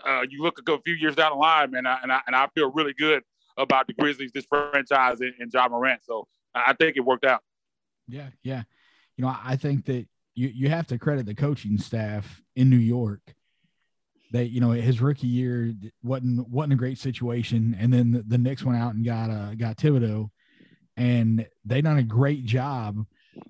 uh, 0.06 0.22
you 0.28 0.42
look 0.42 0.60
a 0.66 0.78
few 0.82 0.94
years 0.94 1.14
down 1.14 1.32
the 1.32 1.38
line, 1.38 1.70
man, 1.70 1.86
and 1.86 2.12
I, 2.12 2.20
and 2.26 2.36
I 2.36 2.48
feel 2.54 2.70
really 2.72 2.94
good 2.94 3.22
about 3.56 3.86
the 3.86 3.92
Grizzlies, 3.92 4.30
this 4.32 4.46
franchise, 4.46 5.20
and, 5.20 5.34
and 5.38 5.52
Ja 5.52 5.68
Morant. 5.68 6.00
So 6.04 6.26
I 6.54 6.72
think 6.74 6.96
it 6.96 7.00
worked 7.00 7.24
out. 7.24 7.42
Yeah, 8.06 8.28
yeah. 8.42 8.62
You 9.16 9.24
know, 9.24 9.34
I 9.44 9.56
think 9.56 9.86
that 9.86 10.06
you 10.34 10.48
you 10.48 10.68
have 10.68 10.86
to 10.88 10.98
credit 10.98 11.26
the 11.26 11.34
coaching 11.34 11.78
staff 11.78 12.42
in 12.56 12.70
New 12.70 12.76
York. 12.76 13.20
That 14.32 14.50
you 14.50 14.60
know 14.60 14.70
his 14.70 15.00
rookie 15.00 15.26
year 15.26 15.72
wasn't 16.02 16.48
wasn't 16.48 16.74
a 16.74 16.76
great 16.76 16.98
situation, 16.98 17.76
and 17.78 17.92
then 17.92 18.12
the, 18.12 18.22
the 18.22 18.38
Knicks 18.38 18.64
went 18.64 18.78
out 18.78 18.94
and 18.94 19.04
got 19.04 19.30
uh 19.30 19.54
got 19.54 19.76
Thibodeau, 19.76 20.30
and 20.96 21.46
they 21.64 21.80
done 21.80 21.98
a 21.98 22.02
great 22.02 22.44
job 22.44 23.04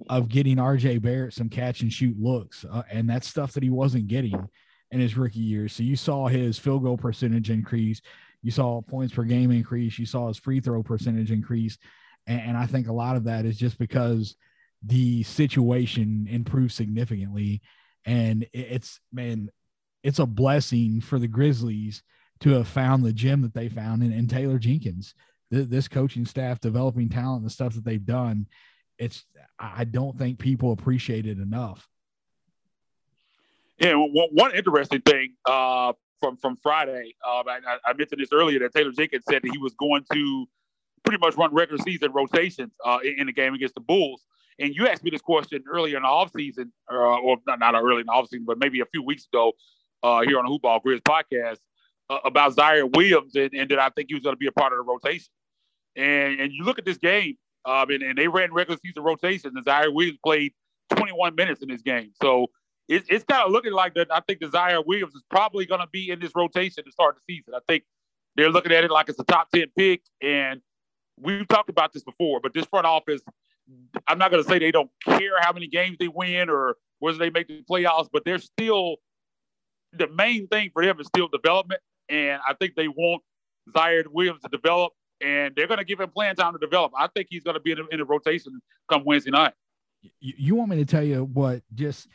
of 0.08 0.28
getting 0.28 0.56
RJ 0.56 1.02
Barrett 1.02 1.34
some 1.34 1.48
catch 1.48 1.82
and 1.82 1.92
shoot 1.92 2.18
looks, 2.18 2.64
uh, 2.70 2.82
and 2.90 3.10
that's 3.10 3.28
stuff 3.28 3.52
that 3.52 3.62
he 3.62 3.70
wasn't 3.70 4.06
getting 4.06 4.48
in 4.90 5.00
his 5.00 5.16
rookie 5.16 5.40
year. 5.40 5.68
So 5.68 5.82
you 5.82 5.96
saw 5.96 6.28
his 6.28 6.58
field 6.58 6.82
goal 6.82 6.96
percentage 6.96 7.50
increase, 7.50 8.00
you 8.42 8.50
saw 8.50 8.80
points 8.80 9.14
per 9.14 9.24
game 9.24 9.50
increase, 9.50 9.98
you 9.98 10.06
saw 10.06 10.28
his 10.28 10.38
free 10.38 10.60
throw 10.60 10.82
percentage 10.82 11.30
increase, 11.30 11.78
and, 12.26 12.40
and 12.40 12.56
I 12.56 12.66
think 12.66 12.88
a 12.88 12.92
lot 12.92 13.16
of 13.16 13.24
that 13.24 13.44
is 13.44 13.56
just 13.56 13.78
because 13.78 14.36
the 14.82 15.22
situation 15.24 16.26
improved 16.30 16.72
significantly, 16.72 17.60
and 18.04 18.46
it's 18.52 19.00
man, 19.12 19.50
it's 20.02 20.20
a 20.20 20.26
blessing 20.26 21.00
for 21.00 21.18
the 21.18 21.28
Grizzlies 21.28 22.02
to 22.40 22.50
have 22.50 22.68
found 22.68 23.04
the 23.04 23.12
gem 23.12 23.42
that 23.42 23.54
they 23.54 23.68
found 23.68 24.02
in, 24.02 24.12
in 24.12 24.28
Taylor 24.28 24.58
Jenkins. 24.58 25.14
This 25.50 25.88
coaching 25.88 26.26
staff 26.26 26.60
developing 26.60 27.08
talent, 27.08 27.42
the 27.42 27.50
stuff 27.50 27.74
that 27.74 27.84
they've 27.84 28.04
done 28.04 28.46
it's 28.98 29.24
I 29.58 29.84
don't 29.84 30.18
think 30.18 30.38
people 30.38 30.72
appreciate 30.72 31.26
it 31.26 31.38
enough. 31.38 31.88
Yeah, 33.78 33.94
one, 33.94 34.28
one 34.32 34.54
interesting 34.54 35.00
thing 35.02 35.34
uh, 35.46 35.92
from 36.20 36.36
from 36.36 36.56
Friday, 36.56 37.14
uh, 37.26 37.42
I, 37.46 37.78
I, 37.86 37.92
mentioned 37.92 38.20
this 38.20 38.30
earlier 38.32 38.58
that 38.60 38.74
Taylor 38.74 38.90
Jenkins 38.90 39.24
said 39.28 39.42
that 39.42 39.50
he 39.52 39.58
was 39.58 39.72
going 39.74 40.04
to 40.12 40.46
pretty 41.04 41.18
much 41.20 41.36
run 41.36 41.54
regular 41.54 41.80
season 41.82 42.12
rotations 42.12 42.72
uh, 42.84 42.98
in, 43.04 43.20
in, 43.20 43.26
the 43.26 43.32
game 43.32 43.54
against 43.54 43.74
the 43.74 43.80
Bulls. 43.80 44.24
And 44.58 44.74
you 44.74 44.88
asked 44.88 45.04
me 45.04 45.10
this 45.10 45.20
question 45.20 45.62
earlier 45.70 45.96
in 45.96 46.02
the 46.02 46.08
offseason, 46.08 46.70
uh, 46.92 46.96
or 46.96 47.36
not, 47.46 47.60
not 47.60 47.74
early 47.76 48.00
in 48.00 48.06
the 48.06 48.12
offseason, 48.12 48.46
but 48.46 48.58
maybe 48.58 48.80
a 48.80 48.86
few 48.86 49.02
weeks 49.02 49.26
ago 49.32 49.52
uh, 50.02 50.22
here 50.22 50.38
on 50.38 50.44
the 50.44 50.50
Hoopball 50.50 50.80
Grizz 50.84 51.00
podcast 51.02 51.58
uh, 52.10 52.18
about 52.24 52.56
Ziaire 52.56 52.94
Williams 52.96 53.36
and, 53.36 53.50
and 53.54 53.70
that 53.70 53.78
I 53.78 53.90
think 53.90 54.08
he 54.08 54.14
was 54.14 54.24
going 54.24 54.34
to 54.34 54.38
be 54.38 54.48
a 54.48 54.52
part 54.52 54.72
of 54.72 54.78
the 54.78 54.82
rotation. 54.82 55.28
And, 55.94 56.40
and 56.40 56.52
you 56.52 56.64
look 56.64 56.78
at 56.78 56.84
this 56.84 56.98
game, 56.98 57.36
um, 57.64 57.90
and, 57.90 58.02
and 58.02 58.18
they 58.18 58.28
ran 58.28 58.52
regular 58.52 58.78
season 58.84 59.02
rotations, 59.02 59.54
and 59.54 59.64
Ziaire 59.64 59.94
Williams 59.94 60.18
played 60.24 60.52
21 60.90 61.34
minutes 61.34 61.62
in 61.62 61.68
this 61.68 61.82
game. 61.82 62.10
So 62.20 62.48
it, 62.88 63.04
it's 63.08 63.24
kind 63.24 63.44
of 63.44 63.52
looking 63.52 63.72
like 63.72 63.94
that. 63.94 64.08
I 64.10 64.20
think 64.20 64.40
the 64.40 64.46
Ziaire 64.46 64.84
Williams 64.84 65.14
is 65.14 65.22
probably 65.30 65.66
going 65.66 65.80
to 65.80 65.88
be 65.88 66.10
in 66.10 66.20
this 66.20 66.32
rotation 66.34 66.84
to 66.84 66.92
start 66.92 67.16
the 67.16 67.34
season. 67.34 67.54
I 67.54 67.60
think 67.68 67.84
they're 68.36 68.50
looking 68.50 68.72
at 68.72 68.84
it 68.84 68.90
like 68.90 69.08
it's 69.08 69.18
a 69.18 69.24
top 69.24 69.50
10 69.50 69.66
pick. 69.76 70.02
And 70.22 70.60
we've 71.18 71.46
talked 71.48 71.68
about 71.68 71.92
this 71.92 72.02
before, 72.02 72.40
but 72.40 72.54
this 72.54 72.64
front 72.66 72.86
office, 72.86 73.20
I'm 74.06 74.18
not 74.18 74.30
going 74.30 74.42
to 74.42 74.48
say 74.48 74.58
they 74.58 74.70
don't 74.70 74.90
care 75.04 75.40
how 75.40 75.52
many 75.52 75.66
games 75.66 75.96
they 75.98 76.08
win 76.08 76.48
or 76.48 76.76
whether 77.00 77.18
they 77.18 77.30
make 77.30 77.48
the 77.48 77.62
playoffs, 77.70 78.08
but 78.12 78.24
they're 78.24 78.38
still 78.38 78.96
the 79.92 80.08
main 80.08 80.46
thing 80.48 80.70
for 80.72 80.84
them 80.84 81.00
is 81.00 81.06
still 81.06 81.28
development. 81.28 81.80
And 82.08 82.40
I 82.46 82.54
think 82.54 82.74
they 82.74 82.88
want 82.88 83.22
Ziaire 83.74 84.06
Williams 84.10 84.42
to 84.42 84.48
develop 84.48 84.92
and 85.20 85.54
they're 85.56 85.66
going 85.66 85.78
to 85.78 85.84
give 85.84 86.00
him 86.00 86.10
playing 86.10 86.36
time 86.36 86.52
to 86.52 86.58
develop. 86.58 86.92
I 86.96 87.08
think 87.08 87.28
he's 87.30 87.42
going 87.42 87.54
to 87.54 87.60
be 87.60 87.72
in 87.72 87.78
a, 87.80 87.86
in 87.90 88.00
a 88.00 88.04
rotation 88.04 88.60
come 88.88 89.04
Wednesday 89.04 89.30
night. 89.30 89.52
You, 90.20 90.34
you, 90.36 90.54
want 90.54 90.70
me 90.70 90.76
to 90.76 90.86
tell 90.86 91.02
you 91.02 91.24
what? 91.24 91.62
Just 91.74 92.08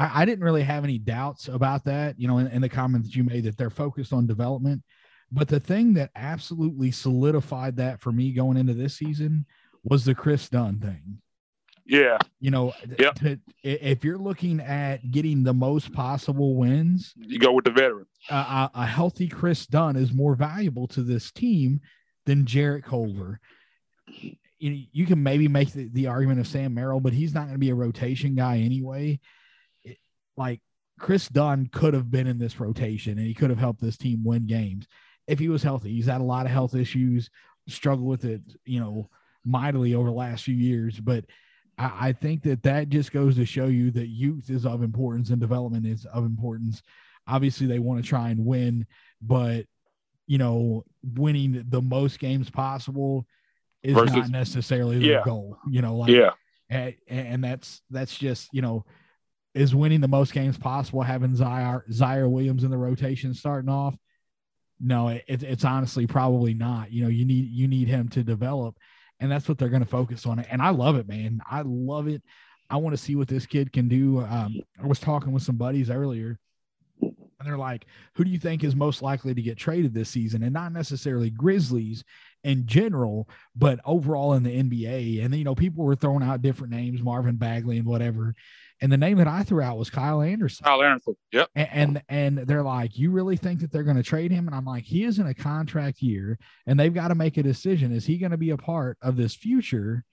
I, 0.00 0.22
I 0.22 0.24
didn't 0.24 0.44
really 0.44 0.62
have 0.62 0.82
any 0.84 0.98
doubts 0.98 1.48
about 1.48 1.84
that. 1.84 2.18
You 2.18 2.26
know, 2.26 2.38
in, 2.38 2.46
in 2.48 2.62
the 2.62 2.68
comments 2.68 3.14
you 3.14 3.22
made 3.22 3.44
that 3.44 3.58
they're 3.58 3.70
focused 3.70 4.12
on 4.12 4.26
development. 4.26 4.82
But 5.30 5.46
the 5.46 5.60
thing 5.60 5.94
that 5.94 6.10
absolutely 6.16 6.90
solidified 6.90 7.76
that 7.76 8.00
for 8.00 8.10
me 8.10 8.32
going 8.32 8.56
into 8.56 8.74
this 8.74 8.96
season 8.96 9.46
was 9.84 10.04
the 10.04 10.14
Chris 10.14 10.48
Dunn 10.48 10.80
thing. 10.80 11.18
Yeah. 11.86 12.18
You 12.40 12.50
know, 12.50 12.72
yep. 12.98 13.18
if 13.62 14.04
you're 14.04 14.18
looking 14.18 14.60
at 14.60 15.10
getting 15.10 15.42
the 15.42 15.54
most 15.54 15.92
possible 15.92 16.56
wins, 16.56 17.12
you 17.16 17.38
go 17.38 17.52
with 17.52 17.64
the 17.64 17.70
veteran. 17.70 18.06
Uh, 18.28 18.68
a, 18.74 18.80
a 18.80 18.86
healthy 18.86 19.28
Chris 19.28 19.66
Dunn 19.66 19.96
is 19.96 20.12
more 20.12 20.34
valuable 20.34 20.88
to 20.88 21.02
this 21.02 21.30
team 21.30 21.80
than 22.26 22.46
Jarrett 22.46 22.84
Culver. 22.84 23.40
You, 24.58 24.84
you 24.92 25.06
can 25.06 25.22
maybe 25.22 25.48
make 25.48 25.72
the, 25.72 25.88
the 25.92 26.06
argument 26.08 26.40
of 26.40 26.46
Sam 26.46 26.74
Merrill, 26.74 27.00
but 27.00 27.12
he's 27.12 27.34
not 27.34 27.42
going 27.42 27.54
to 27.54 27.58
be 27.58 27.70
a 27.70 27.74
rotation 27.74 28.34
guy 28.34 28.58
anyway. 28.58 29.20
Like 30.40 30.62
Chris 30.98 31.28
Dunn 31.28 31.68
could 31.70 31.92
have 31.92 32.10
been 32.10 32.26
in 32.26 32.38
this 32.38 32.58
rotation 32.58 33.18
and 33.18 33.26
he 33.26 33.34
could 33.34 33.50
have 33.50 33.58
helped 33.58 33.82
this 33.82 33.98
team 33.98 34.24
win 34.24 34.46
games 34.46 34.86
if 35.28 35.38
he 35.38 35.50
was 35.50 35.62
healthy. 35.62 35.92
He's 35.92 36.06
had 36.06 36.22
a 36.22 36.24
lot 36.24 36.46
of 36.46 36.52
health 36.52 36.74
issues, 36.74 37.28
struggled 37.68 38.08
with 38.08 38.24
it, 38.24 38.40
you 38.64 38.80
know, 38.80 39.10
mightily 39.44 39.94
over 39.94 40.08
the 40.08 40.14
last 40.14 40.44
few 40.44 40.54
years. 40.54 40.98
But 40.98 41.26
I, 41.76 42.08
I 42.08 42.12
think 42.12 42.42
that 42.44 42.62
that 42.62 42.88
just 42.88 43.12
goes 43.12 43.36
to 43.36 43.44
show 43.44 43.66
you 43.66 43.90
that 43.90 44.08
youth 44.08 44.48
is 44.48 44.64
of 44.64 44.82
importance 44.82 45.28
and 45.28 45.40
development 45.40 45.86
is 45.86 46.06
of 46.06 46.24
importance. 46.24 46.82
Obviously, 47.28 47.66
they 47.66 47.78
want 47.78 48.02
to 48.02 48.08
try 48.08 48.30
and 48.30 48.46
win, 48.46 48.86
but 49.20 49.66
you 50.26 50.38
know, 50.38 50.84
winning 51.02 51.64
the 51.68 51.82
most 51.82 52.18
games 52.18 52.48
possible 52.48 53.26
is 53.82 53.94
Versus, 53.94 54.16
not 54.16 54.30
necessarily 54.30 54.98
the 54.98 55.04
yeah. 55.04 55.22
goal. 55.22 55.58
You 55.68 55.82
know, 55.82 55.96
like 55.96 56.10
yeah, 56.10 56.30
and, 56.70 56.94
and, 57.08 57.44
that's 57.44 57.82
that's 57.90 58.16
just 58.16 58.48
you 58.52 58.62
know, 58.62 58.86
is 59.54 59.74
winning 59.74 60.00
the 60.00 60.08
most 60.08 60.32
games 60.32 60.58
possible. 60.58 61.02
Having 61.02 61.36
Zaire, 61.36 61.84
Ziaire 61.90 62.30
Williams 62.30 62.64
in 62.64 62.70
the 62.70 62.78
rotation 62.78 63.34
starting 63.34 63.70
off. 63.70 63.94
No, 64.78 65.08
it, 65.08 65.24
it's 65.26 65.64
honestly 65.64 66.06
probably 66.06 66.54
not. 66.54 66.92
You 66.92 67.04
know, 67.04 67.10
you 67.10 67.24
need 67.24 67.50
you 67.50 67.68
need 67.68 67.88
him 67.88 68.08
to 68.10 68.22
develop, 68.22 68.76
and 69.18 69.30
that's 69.30 69.48
what 69.48 69.58
they're 69.58 69.68
going 69.68 69.82
to 69.82 69.88
focus 69.88 70.26
on. 70.26 70.38
And 70.38 70.62
I 70.62 70.70
love 70.70 70.96
it, 70.96 71.08
man. 71.08 71.40
I 71.50 71.62
love 71.64 72.08
it. 72.08 72.22
I 72.70 72.76
want 72.76 72.96
to 72.96 73.02
see 73.02 73.16
what 73.16 73.28
this 73.28 73.46
kid 73.46 73.72
can 73.72 73.88
do. 73.88 74.20
Um, 74.20 74.60
I 74.82 74.86
was 74.86 75.00
talking 75.00 75.32
with 75.32 75.42
some 75.42 75.56
buddies 75.56 75.90
earlier 75.90 76.38
and 77.40 77.48
they're 77.48 77.58
like, 77.58 77.86
who 78.14 78.24
do 78.24 78.30
you 78.30 78.38
think 78.38 78.62
is 78.62 78.76
most 78.76 79.00
likely 79.00 79.34
to 79.34 79.40
get 79.40 79.56
traded 79.56 79.94
this 79.94 80.10
season? 80.10 80.42
And 80.42 80.52
not 80.52 80.72
necessarily 80.72 81.30
Grizzlies 81.30 82.04
in 82.44 82.66
general, 82.66 83.28
but 83.56 83.80
overall 83.86 84.34
in 84.34 84.42
the 84.42 84.62
NBA. 84.62 85.24
And, 85.24 85.34
you 85.34 85.44
know, 85.44 85.54
people 85.54 85.84
were 85.84 85.96
throwing 85.96 86.22
out 86.22 86.42
different 86.42 86.72
names, 86.72 87.02
Marvin 87.02 87.36
Bagley 87.36 87.78
and 87.78 87.86
whatever. 87.86 88.34
And 88.80 88.90
the 88.90 88.96
name 88.96 89.18
that 89.18 89.28
I 89.28 89.42
threw 89.42 89.62
out 89.62 89.76
was 89.76 89.90
Kyle 89.90 90.22
Anderson. 90.22 90.64
Kyle 90.64 90.82
Anderson. 90.82 91.16
Yep. 91.32 91.48
And, 91.54 91.68
and, 91.72 92.02
and 92.08 92.38
they're 92.48 92.62
like, 92.62 92.98
you 92.98 93.10
really 93.10 93.36
think 93.36 93.60
that 93.60 93.70
they're 93.70 93.82
going 93.82 93.96
to 93.96 94.02
trade 94.02 94.30
him? 94.30 94.46
And 94.46 94.54
I'm 94.54 94.64
like, 94.64 94.84
he 94.84 95.04
is 95.04 95.18
in 95.18 95.26
a 95.26 95.34
contract 95.34 96.00
year 96.00 96.38
and 96.66 96.80
they've 96.80 96.94
got 96.94 97.08
to 97.08 97.14
make 97.14 97.36
a 97.36 97.42
decision. 97.42 97.92
Is 97.92 98.06
he 98.06 98.16
going 98.16 98.30
to 98.30 98.38
be 98.38 98.50
a 98.50 98.56
part 98.56 98.96
of 99.02 99.16
this 99.16 99.34
future 99.34 100.04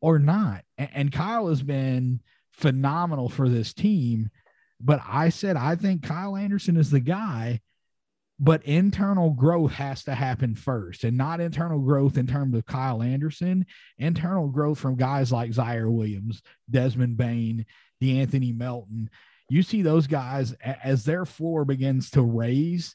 or 0.00 0.18
not? 0.18 0.64
And, 0.78 0.90
and 0.94 1.12
Kyle 1.12 1.48
has 1.48 1.62
been 1.62 2.20
phenomenal 2.50 3.28
for 3.28 3.48
this 3.48 3.72
team 3.72 4.30
but 4.80 5.00
I 5.06 5.30
said, 5.30 5.56
I 5.56 5.74
think 5.76 6.02
Kyle 6.02 6.36
Anderson 6.36 6.76
is 6.76 6.90
the 6.90 7.00
guy, 7.00 7.60
but 8.38 8.62
internal 8.64 9.30
growth 9.30 9.72
has 9.72 10.04
to 10.04 10.14
happen 10.14 10.54
first 10.54 11.04
and 11.04 11.16
not 11.16 11.40
internal 11.40 11.80
growth 11.80 12.18
in 12.18 12.26
terms 12.26 12.54
of 12.54 12.66
Kyle 12.66 13.02
Anderson, 13.02 13.64
internal 13.98 14.48
growth 14.48 14.78
from 14.78 14.96
guys 14.96 15.32
like 15.32 15.52
Ziaire 15.52 15.90
Williams, 15.90 16.42
Desmond 16.70 17.16
Bane, 17.16 17.64
De'Anthony 18.02 18.56
Melton. 18.56 19.08
You 19.48 19.62
see 19.62 19.80
those 19.82 20.06
guys 20.06 20.52
as 20.52 21.04
their 21.04 21.24
floor 21.24 21.64
begins 21.64 22.10
to 22.10 22.22
raise, 22.22 22.94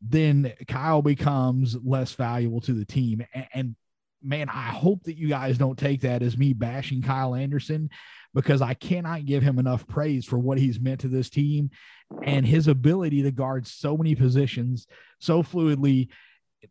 then 0.00 0.52
Kyle 0.68 1.02
becomes 1.02 1.76
less 1.84 2.12
valuable 2.12 2.60
to 2.60 2.72
the 2.72 2.84
team. 2.84 3.26
And, 3.52 3.74
man, 4.26 4.48
I 4.48 4.68
hope 4.68 5.04
that 5.04 5.16
you 5.16 5.28
guys 5.28 5.56
don't 5.56 5.78
take 5.78 6.00
that 6.02 6.22
as 6.22 6.36
me 6.36 6.52
bashing 6.52 7.02
Kyle 7.02 7.34
Anderson 7.34 7.90
because 8.34 8.60
I 8.60 8.74
cannot 8.74 9.24
give 9.24 9.42
him 9.42 9.58
enough 9.58 9.86
praise 9.86 10.26
for 10.26 10.38
what 10.38 10.58
he's 10.58 10.80
meant 10.80 11.00
to 11.00 11.08
this 11.08 11.30
team 11.30 11.70
and 12.22 12.44
his 12.44 12.68
ability 12.68 13.22
to 13.22 13.30
guard 13.30 13.66
so 13.66 13.96
many 13.96 14.14
positions 14.14 14.86
so 15.20 15.42
fluidly. 15.42 16.08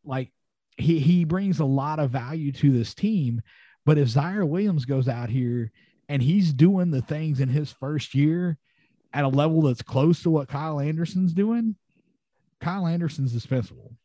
Like 0.03 0.31
he, 0.77 0.99
he 0.99 1.25
brings 1.25 1.59
a 1.59 1.65
lot 1.65 1.99
of 1.99 2.11
value 2.11 2.51
to 2.51 2.71
this 2.71 2.93
team. 2.93 3.41
But 3.85 3.97
if 3.97 4.09
Ziaire 4.09 4.47
Williams 4.47 4.85
goes 4.85 5.07
out 5.07 5.29
here 5.29 5.71
and 6.09 6.21
he's 6.21 6.53
doing 6.53 6.91
the 6.91 7.01
things 7.01 7.39
in 7.39 7.49
his 7.49 7.71
first 7.71 8.13
year 8.13 8.57
at 9.13 9.23
a 9.23 9.29
level 9.29 9.61
that's 9.63 9.81
close 9.81 10.21
to 10.23 10.29
what 10.29 10.49
Kyle 10.49 10.79
Anderson's 10.79 11.33
doing, 11.33 11.75
Kyle 12.59 12.85
Anderson's 12.85 13.31
dispensable. 13.31 13.95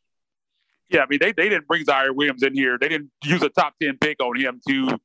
Yeah, 0.91 1.03
I 1.03 1.07
mean 1.09 1.21
they, 1.21 1.33
they 1.33 1.49
didn't 1.49 1.69
bring 1.69 1.85
Ziaire 1.85 2.15
Williams 2.15 2.43
in 2.43 2.55
here. 2.55 2.79
They 2.79 2.89
didn't 2.89 3.11
use 3.25 3.43
a 3.43 3.49
top 3.49 3.75
ten 3.81 3.97
pick 3.99 4.21
on 4.21 4.37
him 4.37 4.61
to 4.69 4.99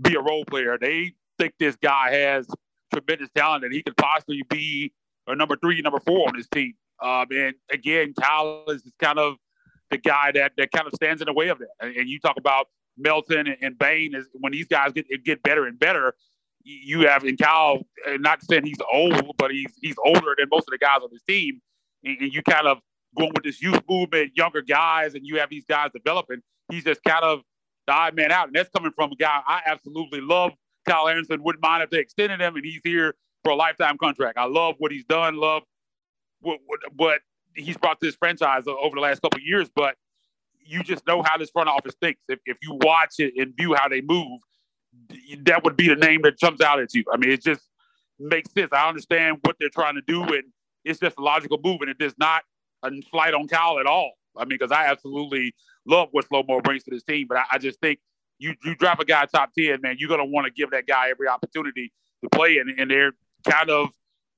be 0.00 0.14
a 0.14 0.20
role 0.20 0.44
player. 0.44 0.78
They 0.80 1.14
think 1.38 1.54
this 1.58 1.76
guy 1.76 2.12
has 2.12 2.46
tremendous 2.92 3.28
talent 3.34 3.64
and 3.64 3.72
he 3.72 3.82
could 3.82 3.96
possibly 3.96 4.42
be 4.48 4.92
a 5.26 5.34
number 5.34 5.56
three, 5.56 5.80
number 5.80 6.00
four 6.00 6.28
on 6.28 6.34
his 6.36 6.48
team. 6.48 6.74
Um, 7.02 7.26
and 7.30 7.54
again, 7.70 8.14
Kyle 8.18 8.64
is 8.68 8.82
kind 9.00 9.18
of 9.18 9.36
the 9.90 9.98
guy 9.98 10.32
that, 10.32 10.52
that 10.56 10.70
kind 10.72 10.86
of 10.86 10.92
stands 10.94 11.20
in 11.20 11.26
the 11.26 11.32
way 11.32 11.48
of 11.48 11.58
that. 11.58 11.68
And, 11.80 12.08
you 12.08 12.18
talk 12.20 12.36
about 12.36 12.68
Melton 12.96 13.46
and, 13.46 13.56
and 13.60 13.78
Bane 13.78 14.14
is 14.14 14.28
when 14.32 14.52
these 14.52 14.66
guys 14.66 14.92
get 14.92 15.06
get 15.24 15.42
better 15.42 15.66
and 15.66 15.78
better. 15.78 16.14
You 16.62 17.06
have 17.08 17.24
and 17.24 17.38
Kyle, 17.38 17.80
not 18.20 18.42
saying 18.42 18.64
he's 18.64 18.78
old, 18.92 19.36
but 19.36 19.50
he's 19.50 19.72
he's 19.80 19.96
older 20.04 20.34
than 20.38 20.46
most 20.50 20.68
of 20.68 20.72
the 20.72 20.78
guys 20.78 21.00
on 21.02 21.08
this 21.12 21.22
team. 21.22 21.60
And 22.04 22.32
you 22.32 22.42
kind 22.42 22.66
of 22.66 22.78
going 23.16 23.32
with 23.34 23.44
this 23.44 23.62
youth 23.62 23.80
movement, 23.88 24.32
younger 24.36 24.62
guys, 24.62 25.14
and 25.14 25.26
you 25.26 25.38
have 25.38 25.50
these 25.50 25.64
guys 25.64 25.90
developing. 25.94 26.40
He's 26.70 26.84
just 26.84 27.02
kind 27.04 27.24
of 27.24 27.40
the 27.86 27.92
odd 27.92 28.16
man 28.16 28.32
out, 28.32 28.46
and 28.46 28.56
that's 28.56 28.70
coming 28.70 28.92
from 28.94 29.12
a 29.12 29.16
guy 29.16 29.40
I 29.46 29.60
absolutely 29.66 30.20
love 30.20 30.52
Kyle 30.84 31.08
Anderson 31.08 31.42
wouldn't 31.42 31.62
mind 31.62 31.82
if 31.82 31.90
they 31.90 31.98
extended 31.98 32.40
him 32.40 32.56
and 32.56 32.64
he's 32.64 32.80
here 32.84 33.14
for 33.42 33.52
a 33.52 33.56
lifetime 33.56 33.98
contract. 33.98 34.38
I 34.38 34.44
love 34.44 34.76
what 34.78 34.92
he's 34.92 35.04
done, 35.04 35.36
love 35.36 35.62
what, 36.40 36.60
what, 36.66 36.80
what 36.96 37.20
he's 37.54 37.76
brought 37.76 38.00
to 38.00 38.06
this 38.06 38.16
franchise 38.16 38.64
over 38.66 38.94
the 38.94 39.00
last 39.00 39.22
couple 39.22 39.40
years, 39.40 39.70
but 39.74 39.96
you 40.66 40.82
just 40.82 41.06
know 41.06 41.22
how 41.22 41.36
this 41.36 41.50
front 41.50 41.68
office 41.68 41.94
thinks. 42.00 42.20
If, 42.28 42.38
if 42.46 42.56
you 42.62 42.78
watch 42.82 43.14
it 43.18 43.34
and 43.36 43.54
view 43.56 43.74
how 43.74 43.88
they 43.88 44.00
move, 44.00 44.40
that 45.42 45.64
would 45.64 45.76
be 45.76 45.88
the 45.88 45.96
name 45.96 46.22
that 46.22 46.38
jumps 46.38 46.60
out 46.62 46.80
at 46.80 46.94
you. 46.94 47.04
I 47.12 47.16
mean, 47.16 47.30
it 47.30 47.42
just 47.42 47.62
makes 48.18 48.52
sense. 48.52 48.70
I 48.72 48.88
understand 48.88 49.38
what 49.42 49.56
they're 49.58 49.70
trying 49.70 49.94
to 49.94 50.02
do, 50.06 50.22
and 50.22 50.44
it's 50.84 51.00
just 51.00 51.18
a 51.18 51.22
logical 51.22 51.58
move, 51.62 51.80
and 51.80 51.90
it 51.90 51.98
does 51.98 52.14
not 52.18 52.42
a 52.84 53.02
flight 53.10 53.34
on 53.34 53.48
Kyle 53.48 53.78
at 53.78 53.86
all. 53.86 54.12
I 54.36 54.44
mean, 54.44 54.58
because 54.58 54.72
I 54.72 54.86
absolutely 54.86 55.54
love 55.86 56.08
what 56.12 56.26
Slow 56.26 56.42
Mo 56.42 56.60
brings 56.60 56.84
to 56.84 56.90
this 56.90 57.04
team, 57.04 57.26
but 57.28 57.38
I, 57.38 57.44
I 57.52 57.58
just 57.58 57.80
think– 57.80 57.98
you 58.40 58.52
you 58.64 58.74
drop 58.74 58.98
a 58.98 59.04
guy 59.04 59.24
top 59.26 59.52
ten, 59.56 59.80
man, 59.80 59.94
you're 59.96 60.08
gonna 60.08 60.24
want 60.24 60.44
to 60.44 60.52
give 60.52 60.72
that 60.72 60.88
guy 60.88 61.08
every 61.08 61.28
opportunity 61.28 61.92
to 62.22 62.28
play, 62.30 62.58
and, 62.58 62.68
and 62.80 62.90
they're 62.90 63.12
kind 63.48 63.70
of 63.70 63.90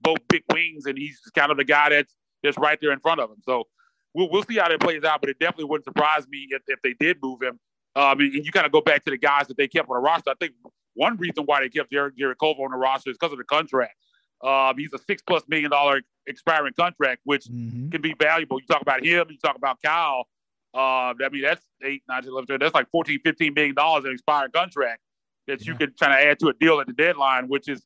both 0.03 0.19
big 0.29 0.43
wings, 0.53 0.85
and 0.85 0.99
he's 0.99 1.19
kind 1.35 1.51
of 1.51 1.57
the 1.57 1.65
guy 1.65 1.89
that's 1.89 2.15
that's 2.43 2.59
right 2.59 2.79
there 2.83 2.93
in 2.93 3.01
front 3.01 3.21
of 3.21 3.31
him. 3.31 3.39
So 3.43 3.65
we'll 4.13 4.29
we'll 4.31 4.43
see 4.43 4.57
how 4.57 4.69
that 4.69 4.81
plays 4.81 5.03
out, 5.03 5.23
but 5.23 5.31
it 5.31 5.39
definitely 5.39 5.65
wouldn't 5.65 5.87
surprise 5.87 6.29
me 6.29 6.47
if, 6.51 6.61
if 6.67 6.81
they 6.83 6.95
did 7.01 7.17
move 7.23 7.41
him. 7.43 7.59
Um, 7.97 8.21
and, 8.21 8.35
you 8.35 8.53
kind 8.53 8.67
of 8.67 8.73
go 8.73 8.83
back 8.83 9.03
to 9.07 9.11
the 9.11 9.17
guys 9.17 9.47
that 9.49 9.57
they 9.57 9.67
kept 9.67 9.89
on 9.89 9.97
the 9.97 10.01
roster. 10.01 10.31
I 10.31 10.35
think 10.39 10.53
one 10.93 11.17
reason 11.17 11.45
why 11.45 11.61
they 11.61 11.71
kept 11.71 11.91
Jarrett, 11.91 12.19
Jarrett 12.19 12.39
Culver 12.39 12.65
on 12.65 12.73
the 12.73 12.77
roster 12.77 13.11
is 13.11 13.17
because 13.19 13.33
of 13.33 13.39
the 13.39 13.45
contract. 13.45 13.95
Um, 14.43 14.75
he's 14.77 14.93
a 14.93 14.99
six 14.99 15.23
plus 15.23 15.43
million 15.49 15.71
dollar 15.71 16.03
expiring 16.27 16.75
contract, 16.79 17.23
which 17.25 17.45
mm-hmm. 17.45 17.91
can 17.91 18.03
be 18.03 18.15
valuable. 18.19 18.61
You 18.61 18.67
talk 18.67 18.83
about 18.83 19.05
him, 19.05 19.27
you 19.31 19.39
talk 19.39 19.57
about 19.57 19.79
Kyle. 19.83 20.27
Uh, 20.75 21.15
I 21.25 21.29
mean, 21.33 21.43
that's 21.43 21.65
eight, 21.83 22.03
nine, 22.09 22.25
11, 22.27 22.59
that's 22.61 22.75
like 22.75 22.91
14, 22.91 23.21
15 23.25 23.55
million 23.55 23.75
dollars 23.75 24.05
in 24.05 24.13
expiring 24.13 24.53
contract 24.53 25.01
that 25.47 25.61
yeah. 25.61 25.73
you 25.73 25.79
can 25.79 25.95
try 25.97 26.09
to 26.09 26.29
add 26.29 26.39
to 26.41 26.49
a 26.49 26.53
deal 26.55 26.81
at 26.81 26.87
the 26.87 26.93
deadline, 26.93 27.49
which 27.49 27.69
is, 27.69 27.83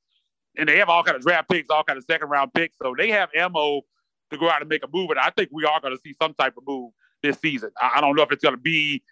and 0.58 0.68
they 0.68 0.78
have 0.78 0.88
all 0.88 1.04
kind 1.04 1.16
of 1.16 1.22
draft 1.22 1.48
picks, 1.48 1.70
all 1.70 1.84
kind 1.84 1.96
of 1.96 2.04
second 2.04 2.28
round 2.28 2.52
picks. 2.52 2.76
So 2.82 2.94
they 2.98 3.10
have 3.10 3.28
ammo 3.36 3.82
to 4.30 4.38
go 4.38 4.50
out 4.50 4.60
and 4.60 4.68
make 4.68 4.82
a 4.84 4.88
move. 4.92 5.10
And 5.10 5.20
I 5.20 5.30
think 5.30 5.50
we 5.52 5.64
are 5.64 5.80
going 5.80 5.94
to 5.94 6.00
see 6.04 6.14
some 6.20 6.34
type 6.34 6.54
of 6.56 6.64
move 6.66 6.92
this 7.22 7.38
season. 7.38 7.70
I, 7.80 7.92
I 7.96 8.00
don't 8.00 8.16
know 8.16 8.22
if 8.22 8.32
it's 8.32 8.42
going 8.42 8.56
to 8.56 8.60
be 8.60 9.02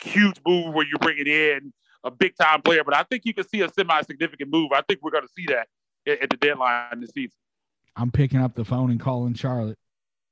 huge 0.00 0.40
move 0.46 0.74
where 0.74 0.86
you 0.86 0.96
bring 1.00 1.18
it 1.18 1.28
in 1.28 1.72
a 2.04 2.10
big 2.10 2.34
time 2.40 2.62
player, 2.62 2.84
but 2.84 2.94
I 2.94 3.02
think 3.02 3.24
you 3.24 3.34
can 3.34 3.46
see 3.46 3.60
a 3.60 3.68
semi 3.68 4.00
significant 4.02 4.50
move. 4.50 4.70
I 4.72 4.82
think 4.82 5.00
we're 5.02 5.10
going 5.10 5.26
to 5.26 5.32
see 5.36 5.46
that 5.48 5.68
at, 6.06 6.30
the 6.30 6.36
deadline 6.36 7.00
this 7.00 7.10
season. 7.10 7.36
I'm 7.96 8.10
picking 8.10 8.40
up 8.40 8.54
the 8.54 8.64
phone 8.64 8.90
and 8.90 9.00
calling 9.00 9.34
Charlotte. 9.34 9.78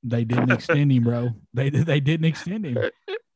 They 0.03 0.23
didn't 0.23 0.51
extend 0.51 0.91
him, 0.91 1.03
bro. 1.03 1.29
They 1.53 1.69
they 1.69 1.99
didn't 1.99 2.25
extend 2.25 2.65
him. 2.65 2.77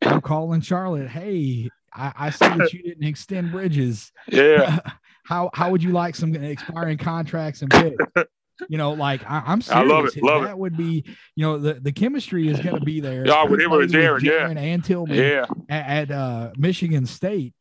I'm 0.04 0.22
calling 0.22 0.62
Charlotte. 0.62 1.10
Hey, 1.10 1.70
I, 1.94 2.14
I 2.16 2.30
see 2.30 2.48
that 2.48 2.74
you 2.74 2.84
didn't 2.84 3.06
extend 3.06 3.52
Bridges. 3.52 4.12
Yeah. 4.28 4.80
how 5.26 5.50
how 5.54 5.72
would 5.72 5.84
you 5.84 5.92
like 5.92 6.16
some 6.16 6.36
expiring 6.36 6.98
contracts 6.98 7.62
and 7.62 7.72
picks? 7.72 8.30
You 8.68 8.78
know, 8.78 8.92
like 8.92 9.22
I, 9.30 9.54
am 9.54 9.62
serious. 9.62 9.70
I 9.70 9.84
love 9.84 10.06
it. 10.06 10.22
Love 10.22 10.44
that 10.44 10.52
it. 10.52 10.58
would 10.58 10.76
be, 10.76 11.06
you 11.36 11.46
know, 11.46 11.58
the, 11.58 11.76
the 11.76 11.94
chemistry 11.94 12.50
is 12.50 12.60
going 12.60 12.76
to 12.76 12.82
be 12.84 13.00
there. 13.00 13.26
Yeah, 13.26 13.46
with 13.46 13.62
him 13.62 13.72
and 13.72 13.90
Jaren, 13.90 14.22
yeah, 14.22 14.50
and 14.50 14.84
Tillman, 14.84 15.16
yeah, 15.16 15.46
at, 15.70 16.10
at 16.10 16.12
uh, 16.12 16.52
Michigan 16.58 17.06
State, 17.06 17.54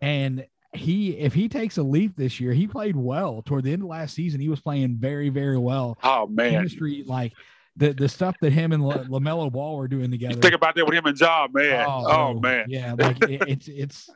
and 0.00 0.46
he 0.76 1.16
if 1.18 1.34
he 1.34 1.48
takes 1.48 1.78
a 1.78 1.82
leap 1.82 2.16
this 2.16 2.40
year, 2.40 2.52
he 2.52 2.66
played 2.66 2.96
well 2.96 3.42
toward 3.42 3.64
the 3.64 3.72
end 3.72 3.82
of 3.82 3.88
last 3.88 4.14
season. 4.14 4.40
He 4.40 4.48
was 4.48 4.60
playing 4.60 4.96
very 4.96 5.28
very 5.28 5.58
well. 5.58 5.98
Oh 6.02 6.26
man, 6.26 6.52
chemistry 6.52 7.04
like 7.06 7.32
the 7.76 7.92
the 7.92 8.08
stuff 8.08 8.36
that 8.40 8.52
him 8.52 8.72
and 8.72 8.82
LaMelo 8.82 9.52
Ball 9.52 9.76
were 9.76 9.88
doing 9.88 10.10
together. 10.10 10.40
Think 10.40 10.54
about 10.54 10.74
that 10.76 10.86
with 10.86 10.94
him 10.94 11.06
and 11.06 11.16
John, 11.16 11.50
man. 11.52 11.86
Oh, 11.88 12.06
oh 12.06 12.40
man, 12.40 12.66
yeah, 12.68 12.94
like 12.98 13.22
it, 13.22 13.42
it's 13.48 13.68
it's 13.68 14.10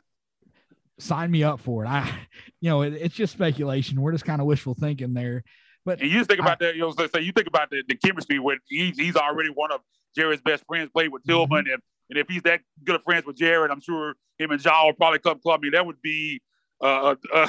sign 0.99 1.31
me 1.31 1.43
up 1.43 1.59
for 1.59 1.85
it. 1.85 1.87
I, 1.87 2.09
you 2.59 2.69
know, 2.69 2.81
it, 2.83 2.93
it's 2.93 3.15
just 3.15 3.33
speculation. 3.33 4.01
We're 4.01 4.11
just 4.11 4.25
kind 4.25 4.41
of 4.41 4.47
wishful 4.47 4.73
thinking 4.73 5.13
there. 5.13 5.43
But 5.83 5.99
and 5.99 6.11
you 6.11 6.19
just 6.19 6.29
think 6.29 6.39
about 6.39 6.61
I, 6.61 6.67
that, 6.67 6.75
you 6.75 6.81
know, 6.81 6.91
so, 6.91 7.19
you 7.19 7.31
think 7.31 7.47
about 7.47 7.71
the, 7.71 7.83
the 7.87 7.95
chemistry 7.95 8.39
when 8.39 8.57
he's 8.67 8.97
he's 8.97 9.15
already 9.15 9.49
one 9.49 9.71
of 9.71 9.81
Jaren's 10.17 10.41
best 10.41 10.63
friends, 10.67 10.89
played 10.91 11.11
with 11.11 11.23
Tillman, 11.23 11.65
mm-hmm. 11.65 11.73
and 11.73 11.81
and 12.09 12.19
if 12.19 12.27
he's 12.27 12.43
that 12.43 12.61
good 12.83 12.95
of 12.95 13.03
friends 13.03 13.25
with 13.25 13.37
Jared, 13.37 13.71
I'm 13.71 13.81
sure 13.81 14.15
him 14.37 14.51
and 14.51 14.61
John 14.61 14.85
will 14.85 14.93
probably 14.93 15.19
come 15.19 15.39
club 15.39 15.61
me. 15.61 15.69
That 15.69 15.85
would 15.85 16.01
be 16.01 16.41
uh, 16.81 17.15
a, 17.33 17.47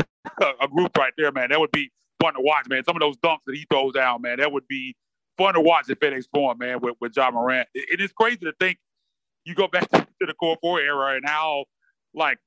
a, 0.61 0.69
group 0.69 0.97
right 0.97 1.13
there, 1.17 1.33
man. 1.33 1.51
That 1.51 1.61
would 1.61 1.73
be 1.73 1.91
fun 2.21 2.35
to 2.35 2.41
watch, 2.41 2.69
man. 2.69 2.85
Some 2.85 2.97
of 2.97 3.01
those 3.01 3.17
dunks 3.17 3.41
that 3.47 3.57
he 3.57 3.67
throws 3.71 3.95
down, 3.95 4.23
man, 4.23 4.39
that 4.39 4.53
would 4.53 4.69
be 4.69 4.95
fun 5.39 5.55
to 5.55 5.61
watch 5.61 5.89
at 5.91 6.01
FedEx 6.01 6.27
Forum, 6.33 6.59
man, 6.59 6.81
with, 6.81 6.95
with 7.01 7.17
Ja 7.17 7.31
Morant. 7.31 7.69
It, 7.75 7.95
it 7.95 8.01
is 8.01 8.13
crazy 8.13 8.39
to 8.39 8.53
think 8.61 8.79
you 9.45 9.55
go 9.55 9.69
back 9.69 9.89
to, 9.91 10.07
the 10.21 10.35
core 10.35 10.57
four 10.61 10.81
era 10.81 11.17
and 11.17 11.27
how 11.27 11.65
like 12.15 12.39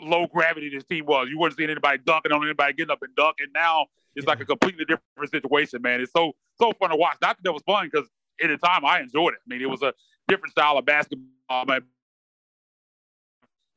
low 0.00 0.26
gravity 0.26 0.70
this 0.70 0.84
team 0.84 1.06
was. 1.06 1.28
You 1.30 1.38
weren't 1.38 1.56
seeing 1.56 1.70
anybody 1.70 1.98
dunking 2.04 2.32
on 2.32 2.42
anybody 2.42 2.72
getting 2.72 2.90
up 2.90 3.02
and 3.02 3.14
dunking. 3.14 3.46
Now 3.54 3.86
it's 4.14 4.24
yeah. 4.24 4.30
like 4.30 4.40
a 4.40 4.44
completely 4.44 4.84
different 4.84 5.30
situation, 5.30 5.82
man. 5.82 6.00
It's 6.00 6.12
so 6.12 6.32
so 6.60 6.72
fun 6.78 6.90
to 6.90 6.96
watch. 6.96 7.18
I 7.22 7.28
think 7.28 7.44
that 7.44 7.52
was 7.52 7.62
fun 7.62 7.88
because 7.90 8.08
at 8.42 8.48
the 8.48 8.56
time 8.56 8.84
I 8.84 9.00
enjoyed 9.00 9.34
it. 9.34 9.40
I 9.46 9.48
mean, 9.48 9.62
it 9.62 9.70
was 9.70 9.82
a 9.82 9.92
different 10.28 10.52
style 10.52 10.78
of 10.78 10.84
basketball, 10.84 11.64
man. 11.66 11.82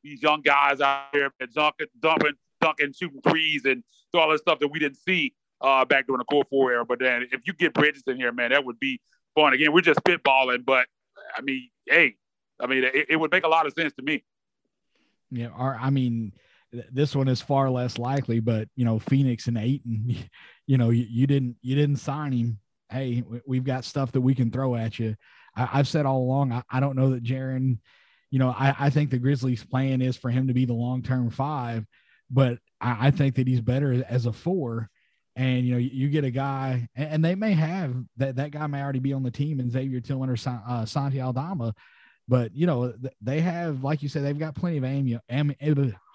These 0.02 0.22
young 0.22 0.40
guys 0.40 0.80
out 0.80 1.12
there 1.12 1.30
dunking, 1.54 1.88
dumping, 2.00 2.34
dunking, 2.60 2.92
shooting 2.92 3.20
threes, 3.22 3.64
and 3.64 3.82
all 4.14 4.30
this 4.30 4.40
stuff 4.40 4.58
that 4.60 4.68
we 4.68 4.78
didn't 4.78 4.96
see 4.96 5.34
uh, 5.60 5.84
back 5.84 6.06
during 6.06 6.18
the 6.18 6.24
core 6.24 6.44
four 6.48 6.72
era. 6.72 6.84
But 6.84 6.98
then 7.00 7.26
if 7.32 7.42
you 7.44 7.52
get 7.52 7.74
Bridges 7.74 8.02
in 8.06 8.16
here, 8.16 8.32
man, 8.32 8.50
that 8.50 8.64
would 8.64 8.78
be 8.78 9.00
fun. 9.34 9.52
Again, 9.52 9.72
we're 9.72 9.82
just 9.82 10.00
spitballing, 10.00 10.64
but 10.64 10.86
I 11.36 11.42
mean, 11.42 11.68
hey, 11.86 12.16
I 12.60 12.66
mean, 12.66 12.84
it, 12.84 13.06
it 13.10 13.16
would 13.16 13.30
make 13.30 13.44
a 13.44 13.48
lot 13.48 13.66
of 13.66 13.72
sense 13.74 13.92
to 13.94 14.02
me. 14.02 14.24
Yeah, 15.30 15.48
our, 15.48 15.76
I 15.80 15.90
mean, 15.90 16.32
this 16.92 17.14
one 17.14 17.28
is 17.28 17.40
far 17.40 17.70
less 17.70 17.98
likely, 17.98 18.40
but 18.40 18.68
you 18.76 18.84
know, 18.84 18.98
Phoenix 18.98 19.48
and 19.48 19.58
Ayton, 19.58 20.16
you 20.66 20.78
know, 20.78 20.90
you, 20.90 21.06
you 21.08 21.26
didn't 21.26 21.56
you 21.62 21.74
didn't 21.74 21.96
sign 21.96 22.32
him. 22.32 22.58
Hey, 22.88 23.24
we've 23.46 23.64
got 23.64 23.84
stuff 23.84 24.12
that 24.12 24.20
we 24.20 24.34
can 24.34 24.50
throw 24.50 24.76
at 24.76 24.98
you. 24.98 25.16
I, 25.56 25.66
have 25.66 25.88
said 25.88 26.06
all 26.06 26.18
along, 26.18 26.52
I, 26.52 26.62
I, 26.70 26.78
don't 26.78 26.94
know 26.94 27.10
that 27.10 27.24
Jaren, 27.24 27.78
you 28.30 28.38
know, 28.38 28.50
I, 28.50 28.76
I 28.78 28.90
think 28.90 29.10
the 29.10 29.18
Grizzlies' 29.18 29.64
plan 29.64 30.00
is 30.02 30.16
for 30.16 30.30
him 30.30 30.46
to 30.46 30.54
be 30.54 30.66
the 30.66 30.74
long 30.74 31.02
term 31.02 31.30
five, 31.30 31.84
but 32.30 32.58
I, 32.80 33.08
I, 33.08 33.10
think 33.10 33.36
that 33.36 33.46
he's 33.46 33.60
better 33.60 34.04
as 34.08 34.26
a 34.26 34.32
four. 34.32 34.90
And 35.34 35.66
you 35.66 35.72
know, 35.72 35.78
you, 35.78 36.08
get 36.08 36.24
a 36.24 36.30
guy, 36.30 36.88
and, 36.96 37.10
and, 37.10 37.24
they 37.24 37.34
may 37.34 37.52
have 37.52 37.94
that 38.16 38.36
that 38.36 38.52
guy 38.52 38.66
may 38.66 38.82
already 38.82 39.00
be 39.00 39.12
on 39.12 39.22
the 39.22 39.30
team, 39.30 39.60
and 39.60 39.70
Xavier 39.70 40.00
Tillman 40.00 40.30
or 40.30 40.36
uh, 40.66 40.86
Santi 40.86 41.20
Aldama, 41.20 41.74
but 42.28 42.54
you 42.54 42.66
know, 42.66 42.92
they 43.20 43.40
have, 43.40 43.84
like 43.84 44.02
you 44.02 44.08
said, 44.08 44.24
they've 44.24 44.38
got 44.38 44.54
plenty 44.54 44.78
of 44.78 44.84
ammunition. 44.84 45.20
Am, 45.28 45.54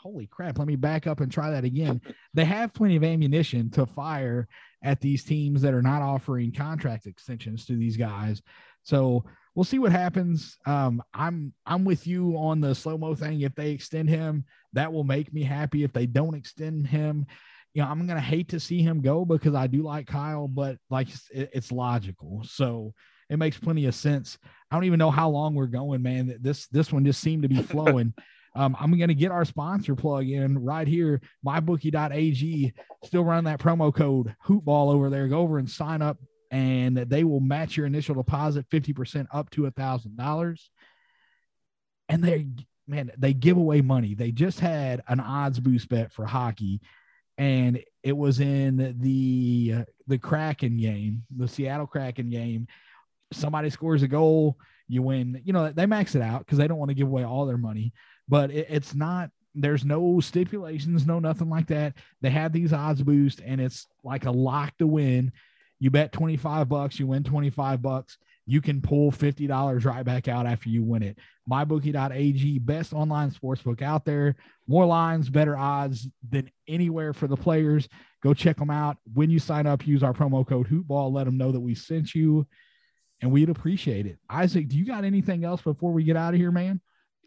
holy 0.02 0.28
crap! 0.28 0.58
Let 0.58 0.68
me 0.68 0.76
back 0.76 1.08
up 1.08 1.20
and 1.20 1.32
try 1.32 1.52
that 1.52 1.64
again. 1.64 2.02
They 2.34 2.46
have 2.46 2.74
plenty 2.74 2.96
of 2.96 3.04
ammunition 3.04 3.70
to 3.72 3.86
fire 3.86 4.48
at 4.84 5.02
these 5.02 5.24
teams 5.24 5.62
that 5.62 5.74
are 5.74 5.82
not 5.82 6.02
offering 6.02 6.54
contract 6.54 7.06
extensions 7.06 7.66
to 7.66 7.76
these 7.76 7.98
guys. 7.98 8.42
So 8.84 9.26
we'll 9.54 9.66
see 9.66 9.80
what 9.80 9.92
happens. 9.92 10.58
Um, 10.66 11.04
I'm 11.14 11.54
I'm 11.66 11.84
with 11.84 12.08
you 12.08 12.36
on 12.38 12.62
the 12.62 12.74
slow 12.74 12.98
mo 12.98 13.16
thing. 13.16 13.42
If 13.42 13.56
they 13.56 13.72
extend 13.72 14.10
him, 14.10 14.46
that 14.74 14.92
will 14.92 15.04
make 15.04 15.34
me 15.34 15.44
happy. 15.44 15.84
If 15.84 15.94
they 15.94 16.06
don't 16.06 16.36
extend 16.36 16.88
him, 16.88 17.26
you 17.74 17.82
know, 17.82 17.88
I'm 17.88 18.06
gonna 18.08 18.20
hate 18.20 18.50
to 18.50 18.60
see 18.60 18.82
him 18.82 19.02
go 19.02 19.26
because 19.26 19.56
I 19.56 19.68
do 19.68 19.84
like 19.84 20.08
Kyle, 20.08 20.48
but 20.48 20.78
like 20.90 21.08
it's 21.32 21.72
logical. 21.72 22.42
So 22.44 22.94
it 23.30 23.38
makes 23.38 23.58
plenty 23.58 23.86
of 23.86 23.96
sense. 23.96 24.38
I 24.70 24.76
don't 24.76 24.84
even 24.84 25.00
know 25.00 25.12
how 25.12 25.30
long 25.30 25.56
we're 25.56 25.68
going, 25.68 26.02
man. 26.02 26.38
This 26.42 26.68
this 26.68 26.92
one 26.92 27.06
just 27.06 27.22
seemed 27.22 27.44
to 27.44 27.50
be 27.50 27.62
flowing. 27.62 28.14
Um, 28.54 28.76
I'm 28.80 28.92
going 28.98 29.08
to 29.08 29.16
get 29.16 29.32
our 29.32 29.46
sponsor 29.46 29.96
plug 29.96 30.28
in 30.28 30.64
right 30.64 30.88
here, 30.88 31.22
mybookie.ag. 31.46 32.74
Still 33.06 33.24
run 33.24 33.46
that 33.46 33.60
promo 33.60 33.96
code 33.96 34.36
hoopball 34.46 34.94
over 34.94 35.10
there. 35.10 35.28
Go 35.28 35.40
over 35.40 35.58
and 35.58 35.70
sign 35.70 36.02
up, 36.02 36.18
and 36.52 36.98
they 36.98 37.24
will 37.24 37.40
match 37.40 37.78
your 37.78 37.86
initial 37.86 38.16
deposit 38.16 38.70
50% 38.70 39.28
up 39.32 39.50
to 39.52 39.68
a 39.68 39.72
thousand 39.72 40.18
dollars. 40.18 40.70
And 42.10 42.22
they, 42.22 42.48
man, 42.88 43.12
they 43.18 43.34
give 43.34 43.58
away 43.58 43.82
money. 43.82 44.16
They 44.16 44.32
just 44.32 44.60
had 44.60 45.02
an 45.08 45.20
odds 45.20 45.60
boost 45.60 45.90
bet 45.90 46.12
for 46.12 46.26
hockey, 46.26 46.82
and 47.38 47.82
it 48.04 48.16
was 48.16 48.40
in 48.40 48.96
the 49.00 49.86
the 50.08 50.18
Kraken 50.18 50.78
game, 50.78 51.24
the 51.36 51.48
Seattle 51.48 51.88
Kraken 51.88 52.30
game, 52.30 52.68
somebody 53.32 53.70
scores 53.70 54.04
a 54.04 54.08
goal, 54.08 54.58
you 54.88 55.02
win. 55.02 55.42
You 55.44 55.54
know, 55.54 55.72
they 55.72 55.86
max 55.86 56.16
it 56.16 56.22
out 56.22 56.40
because 56.40 56.58
they 56.58 56.68
don't 56.68 56.78
want 56.78 56.90
to 56.90 56.96
give 56.96 57.08
away 57.08 57.24
all 57.24 57.46
their 57.46 57.58
money, 57.58 57.94
but 58.28 58.52
it, 58.52 58.68
it's 58.70 58.94
not, 58.94 59.30
there's 59.56 59.84
no 59.84 60.20
stipulations, 60.20 61.06
no 61.06 61.20
nothing 61.20 61.50
like 61.50 61.68
that. 61.68 61.94
They 62.22 62.30
have 62.30 62.54
these 62.54 62.74
odds 62.74 63.02
boost 63.02 63.42
and 63.46 63.60
it's 63.60 63.88
like 64.04 64.26
a 64.26 64.32
lock 64.32 64.78
to 64.78 64.88
win. 64.88 65.32
You 65.80 65.90
bet 65.90 66.12
25 66.12 66.70
bucks, 66.70 67.00
you 67.00 67.08
win 67.08 67.24
25 67.24 67.82
bucks. 67.82 68.18
You 68.46 68.62
can 68.62 68.82
pull 68.82 69.12
$50 69.12 69.86
right 69.86 70.06
back 70.06 70.28
out 70.28 70.46
after 70.46 70.70
you 70.70 70.84
win 70.84 71.04
it. 71.04 71.18
MyBookie.ag, 71.52 72.60
best 72.60 72.94
online 72.94 73.32
sportsbook 73.32 73.82
out 73.82 74.06
there. 74.06 74.36
More 74.68 74.86
lines, 74.86 75.30
better 75.30 75.58
odds 75.58 76.08
than 76.30 76.50
anywhere 76.68 77.14
for 77.14 77.28
the 77.28 77.36
players. 77.36 77.90
Go 78.24 78.34
check 78.34 78.58
them 78.58 78.70
out. 78.70 78.98
When 79.14 79.30
you 79.30 79.40
sign 79.40 79.68
up, 79.68 79.86
use 79.86 80.02
our 80.02 80.14
promo 80.14 80.48
code 80.48 80.70
HoopBall. 80.70 81.12
Let 81.12 81.26
them 81.26 81.38
know 81.38 81.52
that 81.52 81.60
we 81.60 81.76
sent 81.76 82.16
you 82.16 82.48
and 83.22 83.32
we'd 83.32 83.50
appreciate 83.50 84.06
it. 84.06 84.18
Isaac, 84.30 84.68
do 84.68 84.78
you 84.78 84.86
got 84.86 85.04
anything 85.04 85.44
else 85.44 85.62
before 85.62 85.92
we 85.92 86.04
get 86.04 86.18
out 86.18 86.34
of 86.34 86.40
here, 86.40 86.52
man? 86.52 86.82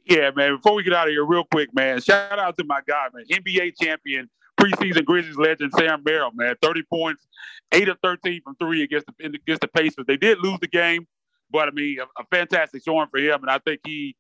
Yeah, 0.05 0.31
man. 0.35 0.57
Before 0.57 0.75
we 0.75 0.83
get 0.83 0.93
out 0.93 1.07
of 1.07 1.13
here, 1.13 1.25
real 1.25 1.45
quick, 1.51 1.75
man. 1.75 2.01
Shout 2.01 2.39
out 2.39 2.57
to 2.59 2.65
my 2.65 2.81
guy, 2.87 3.07
man. 3.15 3.25
NBA 3.31 3.75
champion, 3.81 4.29
preseason 4.61 5.05
Grizzlies 5.05 5.37
legend 5.37 5.73
Sam 5.77 6.03
Merrill, 6.05 6.31
man. 6.35 6.57
Thirty 6.61 6.83
points, 6.83 7.27
eight 7.73 7.89
of 7.89 7.99
thirteen 8.03 8.43
from 8.43 8.55
three 8.57 8.83
against 8.83 9.07
the 9.07 9.27
against 9.27 9.63
the 9.63 9.69
Pacers. 9.69 10.05
They 10.07 10.17
did 10.17 10.41
lose 10.41 10.59
the 10.61 10.69
game, 10.69 11.07
but 11.51 11.69
I 11.69 11.71
mean, 11.71 11.99
a, 12.01 12.23
a 12.23 12.25
fantastic 12.31 12.83
showing 12.85 13.09
for 13.09 13.19
him, 13.19 13.43
and 13.43 13.51
I 13.51 13.59
think 13.59 13.81
he, 13.85 14.17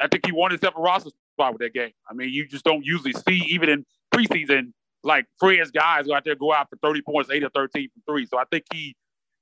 I 0.00 0.08
think 0.08 0.26
he 0.26 0.32
won 0.32 0.50
himself 0.50 0.74
a 0.76 0.80
roster 0.80 1.10
spot 1.34 1.52
with 1.52 1.60
that 1.60 1.74
game. 1.74 1.92
I 2.08 2.14
mean, 2.14 2.30
you 2.30 2.46
just 2.46 2.64
don't 2.64 2.84
usually 2.84 3.12
see 3.12 3.44
even 3.48 3.68
in 3.68 3.86
preseason 4.14 4.72
like 5.02 5.26
Fred's 5.38 5.70
guys 5.70 6.06
go 6.06 6.14
out 6.14 6.24
there 6.24 6.34
go 6.34 6.52
out 6.52 6.68
for 6.68 6.76
thirty 6.76 7.02
points, 7.02 7.30
eight 7.30 7.44
or 7.44 7.50
thirteen 7.50 7.88
from 7.92 8.02
three. 8.12 8.26
So 8.26 8.38
I 8.38 8.44
think 8.50 8.64
he 8.72 8.96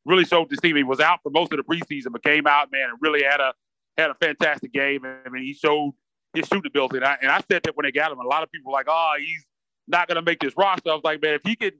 really 0.04 0.24
showed 0.24 0.50
this 0.50 0.60
team. 0.60 0.76
He 0.76 0.82
was 0.82 1.00
out 1.00 1.20
for 1.22 1.30
most 1.30 1.52
of 1.52 1.58
the 1.58 1.64
preseason, 1.64 2.12
but 2.12 2.22
came 2.22 2.46
out, 2.46 2.70
man, 2.70 2.90
and 2.90 2.98
really 3.00 3.22
had 3.22 3.40
a 3.40 3.54
had 3.96 4.10
a 4.10 4.14
fantastic 4.14 4.72
game. 4.72 5.04
I 5.04 5.28
mean, 5.28 5.44
he 5.44 5.54
showed 5.54 5.94
his 6.34 6.46
shooting 6.46 6.66
ability. 6.66 6.96
And 6.96 7.06
I, 7.06 7.16
and 7.22 7.30
I 7.30 7.40
said 7.50 7.62
that 7.62 7.76
when 7.76 7.84
they 7.84 7.92
got 7.92 8.12
him, 8.12 8.18
a 8.18 8.26
lot 8.26 8.42
of 8.42 8.50
people 8.50 8.72
were 8.72 8.76
like, 8.76 8.86
oh, 8.88 9.14
he's 9.18 9.44
not 9.86 10.08
going 10.08 10.16
to 10.16 10.22
make 10.22 10.40
this 10.40 10.54
roster. 10.56 10.90
I 10.90 10.94
was 10.94 11.04
like, 11.04 11.22
man, 11.22 11.34
if 11.34 11.42
he 11.44 11.56
could, 11.56 11.74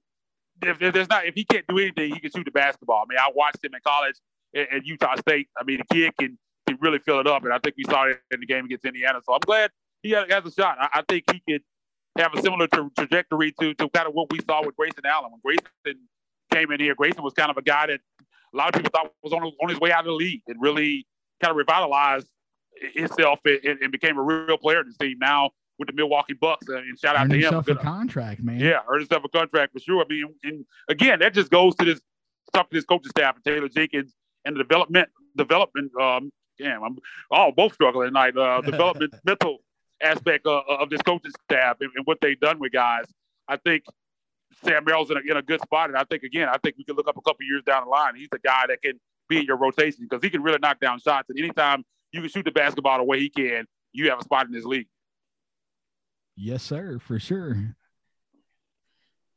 if, 0.62 0.80
if, 0.80 0.94
there's 0.94 1.08
not, 1.08 1.26
if 1.26 1.34
he 1.34 1.44
can't 1.44 1.66
do 1.66 1.78
anything, 1.78 2.14
he 2.14 2.20
can 2.20 2.30
shoot 2.30 2.44
the 2.44 2.50
basketball. 2.50 3.02
I 3.04 3.06
mean, 3.08 3.18
I 3.18 3.30
watched 3.34 3.64
him 3.64 3.74
in 3.74 3.80
college 3.84 4.16
at, 4.54 4.72
at 4.72 4.86
Utah 4.86 5.16
State. 5.16 5.48
I 5.58 5.64
mean, 5.64 5.78
the 5.78 5.94
kid 5.94 6.12
can, 6.18 6.38
can 6.66 6.78
really 6.80 6.98
fill 6.98 7.20
it 7.20 7.26
up. 7.26 7.44
And 7.44 7.52
I 7.52 7.58
think 7.58 7.76
we 7.76 7.84
saw 7.84 8.04
it 8.04 8.20
in 8.30 8.40
the 8.40 8.46
game 8.46 8.64
against 8.64 8.84
Indiana. 8.84 9.20
So 9.24 9.34
I'm 9.34 9.40
glad 9.40 9.70
he 10.02 10.10
has 10.10 10.44
a 10.44 10.50
shot. 10.50 10.78
I, 10.80 10.88
I 10.94 11.02
think 11.08 11.24
he 11.32 11.42
could 11.48 11.62
have 12.18 12.32
a 12.34 12.42
similar 12.42 12.66
tra- 12.68 12.90
trajectory 12.96 13.52
to 13.60 13.74
to 13.74 13.88
kind 13.88 14.06
of 14.06 14.14
what 14.14 14.30
we 14.30 14.38
saw 14.48 14.64
with 14.64 14.76
Grayson 14.76 15.04
Allen. 15.04 15.32
When 15.32 15.40
Grayson 15.44 15.98
came 16.52 16.70
in 16.70 16.80
here, 16.80 16.94
Grayson 16.94 17.22
was 17.22 17.34
kind 17.34 17.50
of 17.50 17.56
a 17.56 17.62
guy 17.62 17.86
that 17.86 18.00
a 18.20 18.56
lot 18.56 18.68
of 18.68 18.74
people 18.74 18.90
thought 18.94 19.12
was 19.22 19.32
on, 19.32 19.42
on 19.42 19.68
his 19.68 19.80
way 19.80 19.90
out 19.90 20.00
of 20.00 20.06
the 20.06 20.12
league 20.12 20.42
and 20.46 20.60
really 20.60 21.06
kind 21.42 21.50
of 21.50 21.56
revitalized 21.56 22.28
himself 22.94 23.40
and, 23.44 23.78
and 23.80 23.92
became 23.92 24.16
a 24.18 24.22
real 24.22 24.58
player 24.58 24.80
in 24.80 24.86
this 24.86 24.96
team. 24.96 25.18
Now 25.18 25.50
with 25.78 25.88
the 25.88 25.94
Milwaukee 25.94 26.34
Bucks, 26.34 26.68
uh, 26.68 26.76
and 26.76 26.98
shout 26.98 27.16
out 27.16 27.28
to 27.28 27.34
him. 27.34 27.42
himself 27.42 27.68
a 27.68 27.74
contract, 27.74 28.42
man. 28.42 28.60
Yeah, 28.60 28.80
earned 28.88 29.00
himself 29.00 29.24
a 29.24 29.28
contract 29.28 29.72
for 29.72 29.80
sure. 29.80 30.04
I 30.04 30.08
mean, 30.08 30.26
and 30.44 30.64
again, 30.88 31.18
that 31.18 31.34
just 31.34 31.50
goes 31.50 31.74
to 31.76 31.84
this 31.84 32.00
talk 32.52 32.70
to 32.70 32.76
this 32.76 32.84
coaching 32.84 33.10
staff 33.10 33.34
and 33.34 33.44
Taylor 33.44 33.68
Jenkins 33.68 34.14
and 34.44 34.56
the 34.56 34.62
development 34.62 35.08
development. 35.36 35.92
Um, 36.00 36.30
damn, 36.58 36.82
I'm 36.82 36.98
all 37.30 37.52
both 37.52 37.74
struggling 37.74 38.08
tonight. 38.08 38.36
Uh, 38.36 38.60
development 38.64 39.14
mental 39.24 39.58
aspect 40.02 40.46
uh, 40.46 40.62
of 40.68 40.90
this 40.90 41.02
coaching 41.02 41.32
staff 41.44 41.76
and, 41.80 41.90
and, 41.94 42.06
what 42.06 42.18
they've 42.20 42.38
done 42.38 42.58
with 42.58 42.72
guys. 42.72 43.04
I 43.48 43.56
think 43.56 43.84
Sam 44.64 44.84
Merrill's 44.84 45.10
in 45.10 45.16
a, 45.16 45.20
in 45.20 45.36
a 45.36 45.42
good 45.42 45.60
spot, 45.62 45.88
and 45.88 45.98
I 45.98 46.04
think 46.04 46.22
again, 46.22 46.48
I 46.48 46.58
think 46.58 46.76
we 46.76 46.84
can 46.84 46.96
look 46.96 47.08
up 47.08 47.16
a 47.16 47.22
couple 47.22 47.46
years 47.46 47.62
down 47.64 47.84
the 47.84 47.90
line. 47.90 48.16
He's 48.16 48.28
the 48.30 48.38
guy 48.38 48.64
that 48.68 48.82
can 48.82 49.00
be 49.28 49.38
in 49.38 49.44
your 49.44 49.56
rotation 49.56 50.06
because 50.08 50.22
he 50.22 50.30
can 50.30 50.42
really 50.42 50.58
knock 50.60 50.80
down 50.80 50.98
shots. 51.00 51.28
And 51.30 51.38
anytime 51.38 51.84
you 52.12 52.20
can 52.20 52.30
shoot 52.30 52.44
the 52.44 52.52
basketball 52.52 52.98
the 52.98 53.04
way 53.04 53.20
he 53.20 53.28
can, 53.28 53.66
you 53.92 54.10
have 54.10 54.20
a 54.20 54.24
spot 54.24 54.46
in 54.46 54.52
this 54.52 54.64
league. 54.64 54.88
Yes, 56.36 56.62
sir, 56.62 56.98
for 56.98 57.18
sure. 57.18 57.76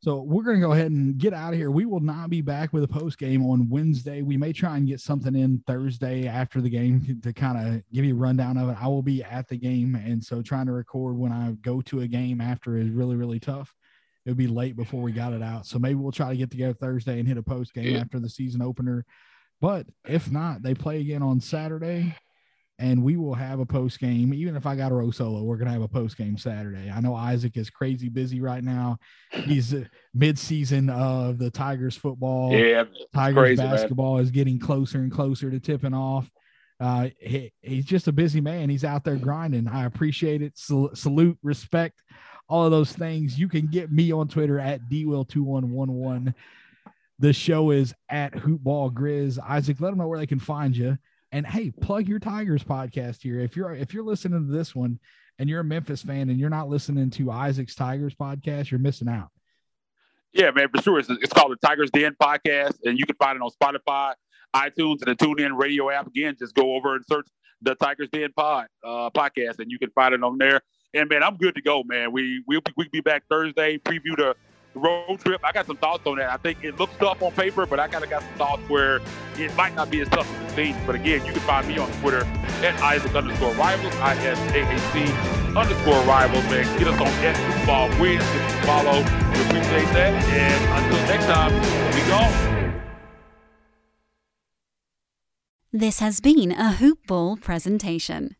So 0.07 0.21
we're 0.21 0.43
going 0.43 0.55
to 0.55 0.65
go 0.65 0.71
ahead 0.71 0.89
and 0.89 1.17
get 1.17 1.33
out 1.33 1.51
of 1.51 1.59
here. 1.59 1.69
We 1.69 1.83
will 1.83 1.99
not 1.99 2.29
be 2.29 2.39
back 2.39 2.71
with 2.71 2.81
a 2.81 2.87
post 2.87 3.17
game 3.17 3.45
on 3.45 3.67
Wednesday. 3.67 4.21
We 4.21 4.37
may 4.37 4.53
try 4.53 4.77
and 4.77 4.87
get 4.87 5.01
something 5.01 5.35
in 5.35 5.61
Thursday 5.67 6.29
after 6.29 6.61
the 6.61 6.69
game 6.69 7.01
to, 7.07 7.15
to 7.19 7.33
kind 7.33 7.57
of 7.57 7.83
give 7.91 8.05
you 8.05 8.15
a 8.15 8.17
rundown 8.17 8.55
of 8.55 8.69
it. 8.69 8.77
I 8.81 8.87
will 8.87 9.01
be 9.01 9.21
at 9.21 9.49
the 9.49 9.57
game, 9.57 9.95
and 9.95 10.23
so 10.23 10.41
trying 10.41 10.67
to 10.67 10.71
record 10.71 11.17
when 11.17 11.33
I 11.33 11.51
go 11.61 11.81
to 11.81 11.99
a 11.99 12.07
game 12.07 12.39
after 12.39 12.77
is 12.77 12.89
really 12.89 13.17
really 13.17 13.41
tough. 13.41 13.75
It 14.25 14.29
would 14.29 14.37
be 14.37 14.47
late 14.47 14.77
before 14.77 15.01
we 15.01 15.11
got 15.11 15.33
it 15.33 15.43
out, 15.43 15.65
so 15.65 15.77
maybe 15.77 15.95
we'll 15.95 16.13
try 16.13 16.29
to 16.29 16.37
get 16.37 16.51
together 16.51 16.73
Thursday 16.73 17.19
and 17.19 17.27
hit 17.27 17.35
a 17.35 17.43
post 17.43 17.73
game 17.73 17.95
yeah. 17.95 17.99
after 17.99 18.21
the 18.21 18.29
season 18.29 18.61
opener. 18.61 19.05
But 19.59 19.87
if 20.07 20.31
not, 20.31 20.61
they 20.61 20.73
play 20.73 21.01
again 21.01 21.21
on 21.21 21.41
Saturday 21.41 22.15
and 22.79 23.03
we 23.03 23.17
will 23.17 23.33
have 23.33 23.59
a 23.59 23.65
post 23.65 23.99
game. 23.99 24.33
Even 24.33 24.55
if 24.55 24.65
I 24.65 24.75
got 24.75 24.91
a 24.91 24.95
row 24.95 25.09
solo, 25.11 25.41
we're 25.41 25.57
gonna 25.57 25.71
have 25.71 25.81
a 25.81 25.87
post 25.87 26.17
game 26.17 26.37
Saturday. 26.37 26.91
I 26.91 26.99
know 27.01 27.15
Isaac 27.15 27.57
is 27.57 27.69
crazy 27.69 28.09
busy 28.09 28.39
right 28.39 28.63
now. 28.63 28.99
He's 29.31 29.73
uh, 29.73 29.85
mid 30.13 30.37
season 30.37 30.89
of 30.89 31.39
the 31.39 31.49
Tigers 31.49 31.95
football. 31.95 32.53
Yeah, 32.53 32.85
Tigers 33.13 33.41
crazy, 33.41 33.63
basketball 33.63 34.15
man. 34.15 34.23
is 34.23 34.31
getting 34.31 34.59
closer 34.59 34.99
and 34.99 35.11
closer 35.11 35.49
to 35.49 35.59
tipping 35.59 35.93
off. 35.93 36.29
Uh, 36.79 37.09
he, 37.19 37.51
he's 37.61 37.85
just 37.85 38.07
a 38.07 38.11
busy 38.11 38.41
man. 38.41 38.69
He's 38.69 38.83
out 38.83 39.03
there 39.03 39.15
grinding. 39.15 39.67
I 39.67 39.85
appreciate 39.85 40.43
it. 40.43 40.57
Sal- 40.57 40.93
salute, 40.93 41.37
respect, 41.41 42.03
all 42.47 42.65
of 42.65 42.71
those 42.71 42.93
things. 42.93 43.39
You 43.39 43.47
can 43.47 43.67
get 43.67 43.91
me 43.91 44.11
on 44.11 44.27
Twitter 44.27 44.59
at 44.59 44.81
dwill2111. 44.89 46.35
The 47.19 47.33
show 47.33 47.71
is 47.71 47.95
at 48.09 48.33
Hoopball 48.33 48.93
Grizz. 48.93 49.39
Isaac, 49.39 49.81
let 49.81 49.89
them 49.89 49.97
know 49.97 50.07
where 50.07 50.19
they 50.19 50.27
can 50.27 50.39
find 50.39 50.77
you. 50.77 50.99
And 51.31 51.45
hey, 51.45 51.71
plug 51.71 52.07
your 52.07 52.19
Tigers 52.19 52.63
podcast 52.63 53.21
here. 53.21 53.39
If 53.39 53.55
you're 53.55 53.73
if 53.73 53.93
you're 53.93 54.03
listening 54.03 54.47
to 54.47 54.53
this 54.53 54.73
one 54.73 54.99
and 55.39 55.49
you're 55.49 55.59
a 55.59 55.63
Memphis 55.63 56.01
fan 56.01 56.29
and 56.29 56.39
you're 56.39 56.49
not 56.49 56.69
listening 56.69 57.09
to 57.11 57.31
Isaac's 57.31 57.75
Tigers 57.75 58.15
podcast, 58.15 58.71
you're 58.71 58.79
missing 58.79 59.09
out. 59.09 59.29
Yeah, 60.33 60.51
man, 60.51 60.69
for 60.73 60.81
sure. 60.81 60.99
It's, 60.99 61.09
it's 61.09 61.33
called 61.33 61.51
the 61.51 61.67
Tigers 61.67 61.89
Den 61.91 62.15
podcast, 62.21 62.77
and 62.83 62.97
you 62.97 63.05
can 63.05 63.15
find 63.15 63.35
it 63.35 63.41
on 63.41 63.49
Spotify, 63.49 64.13
iTunes, 64.55 65.01
and 65.01 65.07
the 65.07 65.15
TuneIn 65.15 65.57
radio 65.57 65.89
app. 65.89 66.07
Again, 66.07 66.35
just 66.37 66.53
go 66.53 66.75
over 66.75 66.95
and 66.95 67.03
search 67.05 67.27
the 67.61 67.75
Tigers 67.75 68.09
Den 68.11 68.31
pod 68.35 68.67
uh, 68.83 69.09
podcast, 69.09 69.59
and 69.59 69.71
you 69.71 69.79
can 69.79 69.89
find 69.91 70.13
it 70.13 70.23
on 70.23 70.37
there. 70.37 70.61
And 70.93 71.09
man, 71.09 71.23
I'm 71.23 71.35
good 71.35 71.55
to 71.55 71.61
go, 71.61 71.83
man. 71.83 72.11
We 72.11 72.43
we'll, 72.47 72.61
we'll 72.77 72.87
be 72.91 73.01
back 73.01 73.23
Thursday. 73.29 73.77
Preview 73.77 74.15
the 74.15 74.35
road 74.77 75.19
trip. 75.19 75.41
I 75.43 75.51
got 75.51 75.65
some 75.65 75.77
thoughts 75.77 76.05
on 76.05 76.17
that. 76.17 76.29
I 76.29 76.37
think 76.37 76.63
it 76.63 76.79
looks 76.79 76.95
tough 76.97 77.21
on 77.21 77.31
paper, 77.33 77.65
but 77.65 77.79
I 77.79 77.87
kind 77.87 78.03
of 78.03 78.09
got 78.09 78.21
some 78.21 78.33
thoughts 78.33 78.61
where 78.69 79.01
it 79.37 79.53
might 79.55 79.75
not 79.75 79.89
be 79.89 80.01
as 80.01 80.09
tough 80.09 80.31
as 80.35 80.51
it 80.51 80.55
seems. 80.55 80.77
But 80.85 80.95
again, 80.95 81.25
you 81.25 81.33
can 81.33 81.41
find 81.41 81.67
me 81.67 81.77
on 81.77 81.91
Twitter 82.01 82.23
at 82.63 82.79
Isaac 82.81 83.13
underscore 83.15 83.53
rivals, 83.53 83.95
I 83.97 84.15
S 84.15 84.39
A 84.53 84.61
A 84.63 84.79
C 84.93 85.57
underscore 85.57 86.01
rivals, 86.03 86.43
man. 86.45 86.79
Get 86.79 86.87
us 86.87 86.99
on 87.01 87.07
at 87.07 87.35
football 87.53 87.89
wins, 87.99 88.23
us 88.23 88.53
a 88.53 88.65
follow. 88.65 88.97
We 88.99 89.41
appreciate 89.45 89.91
that. 89.93 90.13
And 90.31 90.85
until 90.85 91.07
next 91.07 91.25
time, 91.25 91.53
we 91.93 92.01
go. 92.07 92.53
This 95.73 95.99
has 95.99 96.21
been 96.21 96.51
a 96.51 96.73
Hoop 96.73 97.05
Ball 97.07 97.37
presentation. 97.37 98.35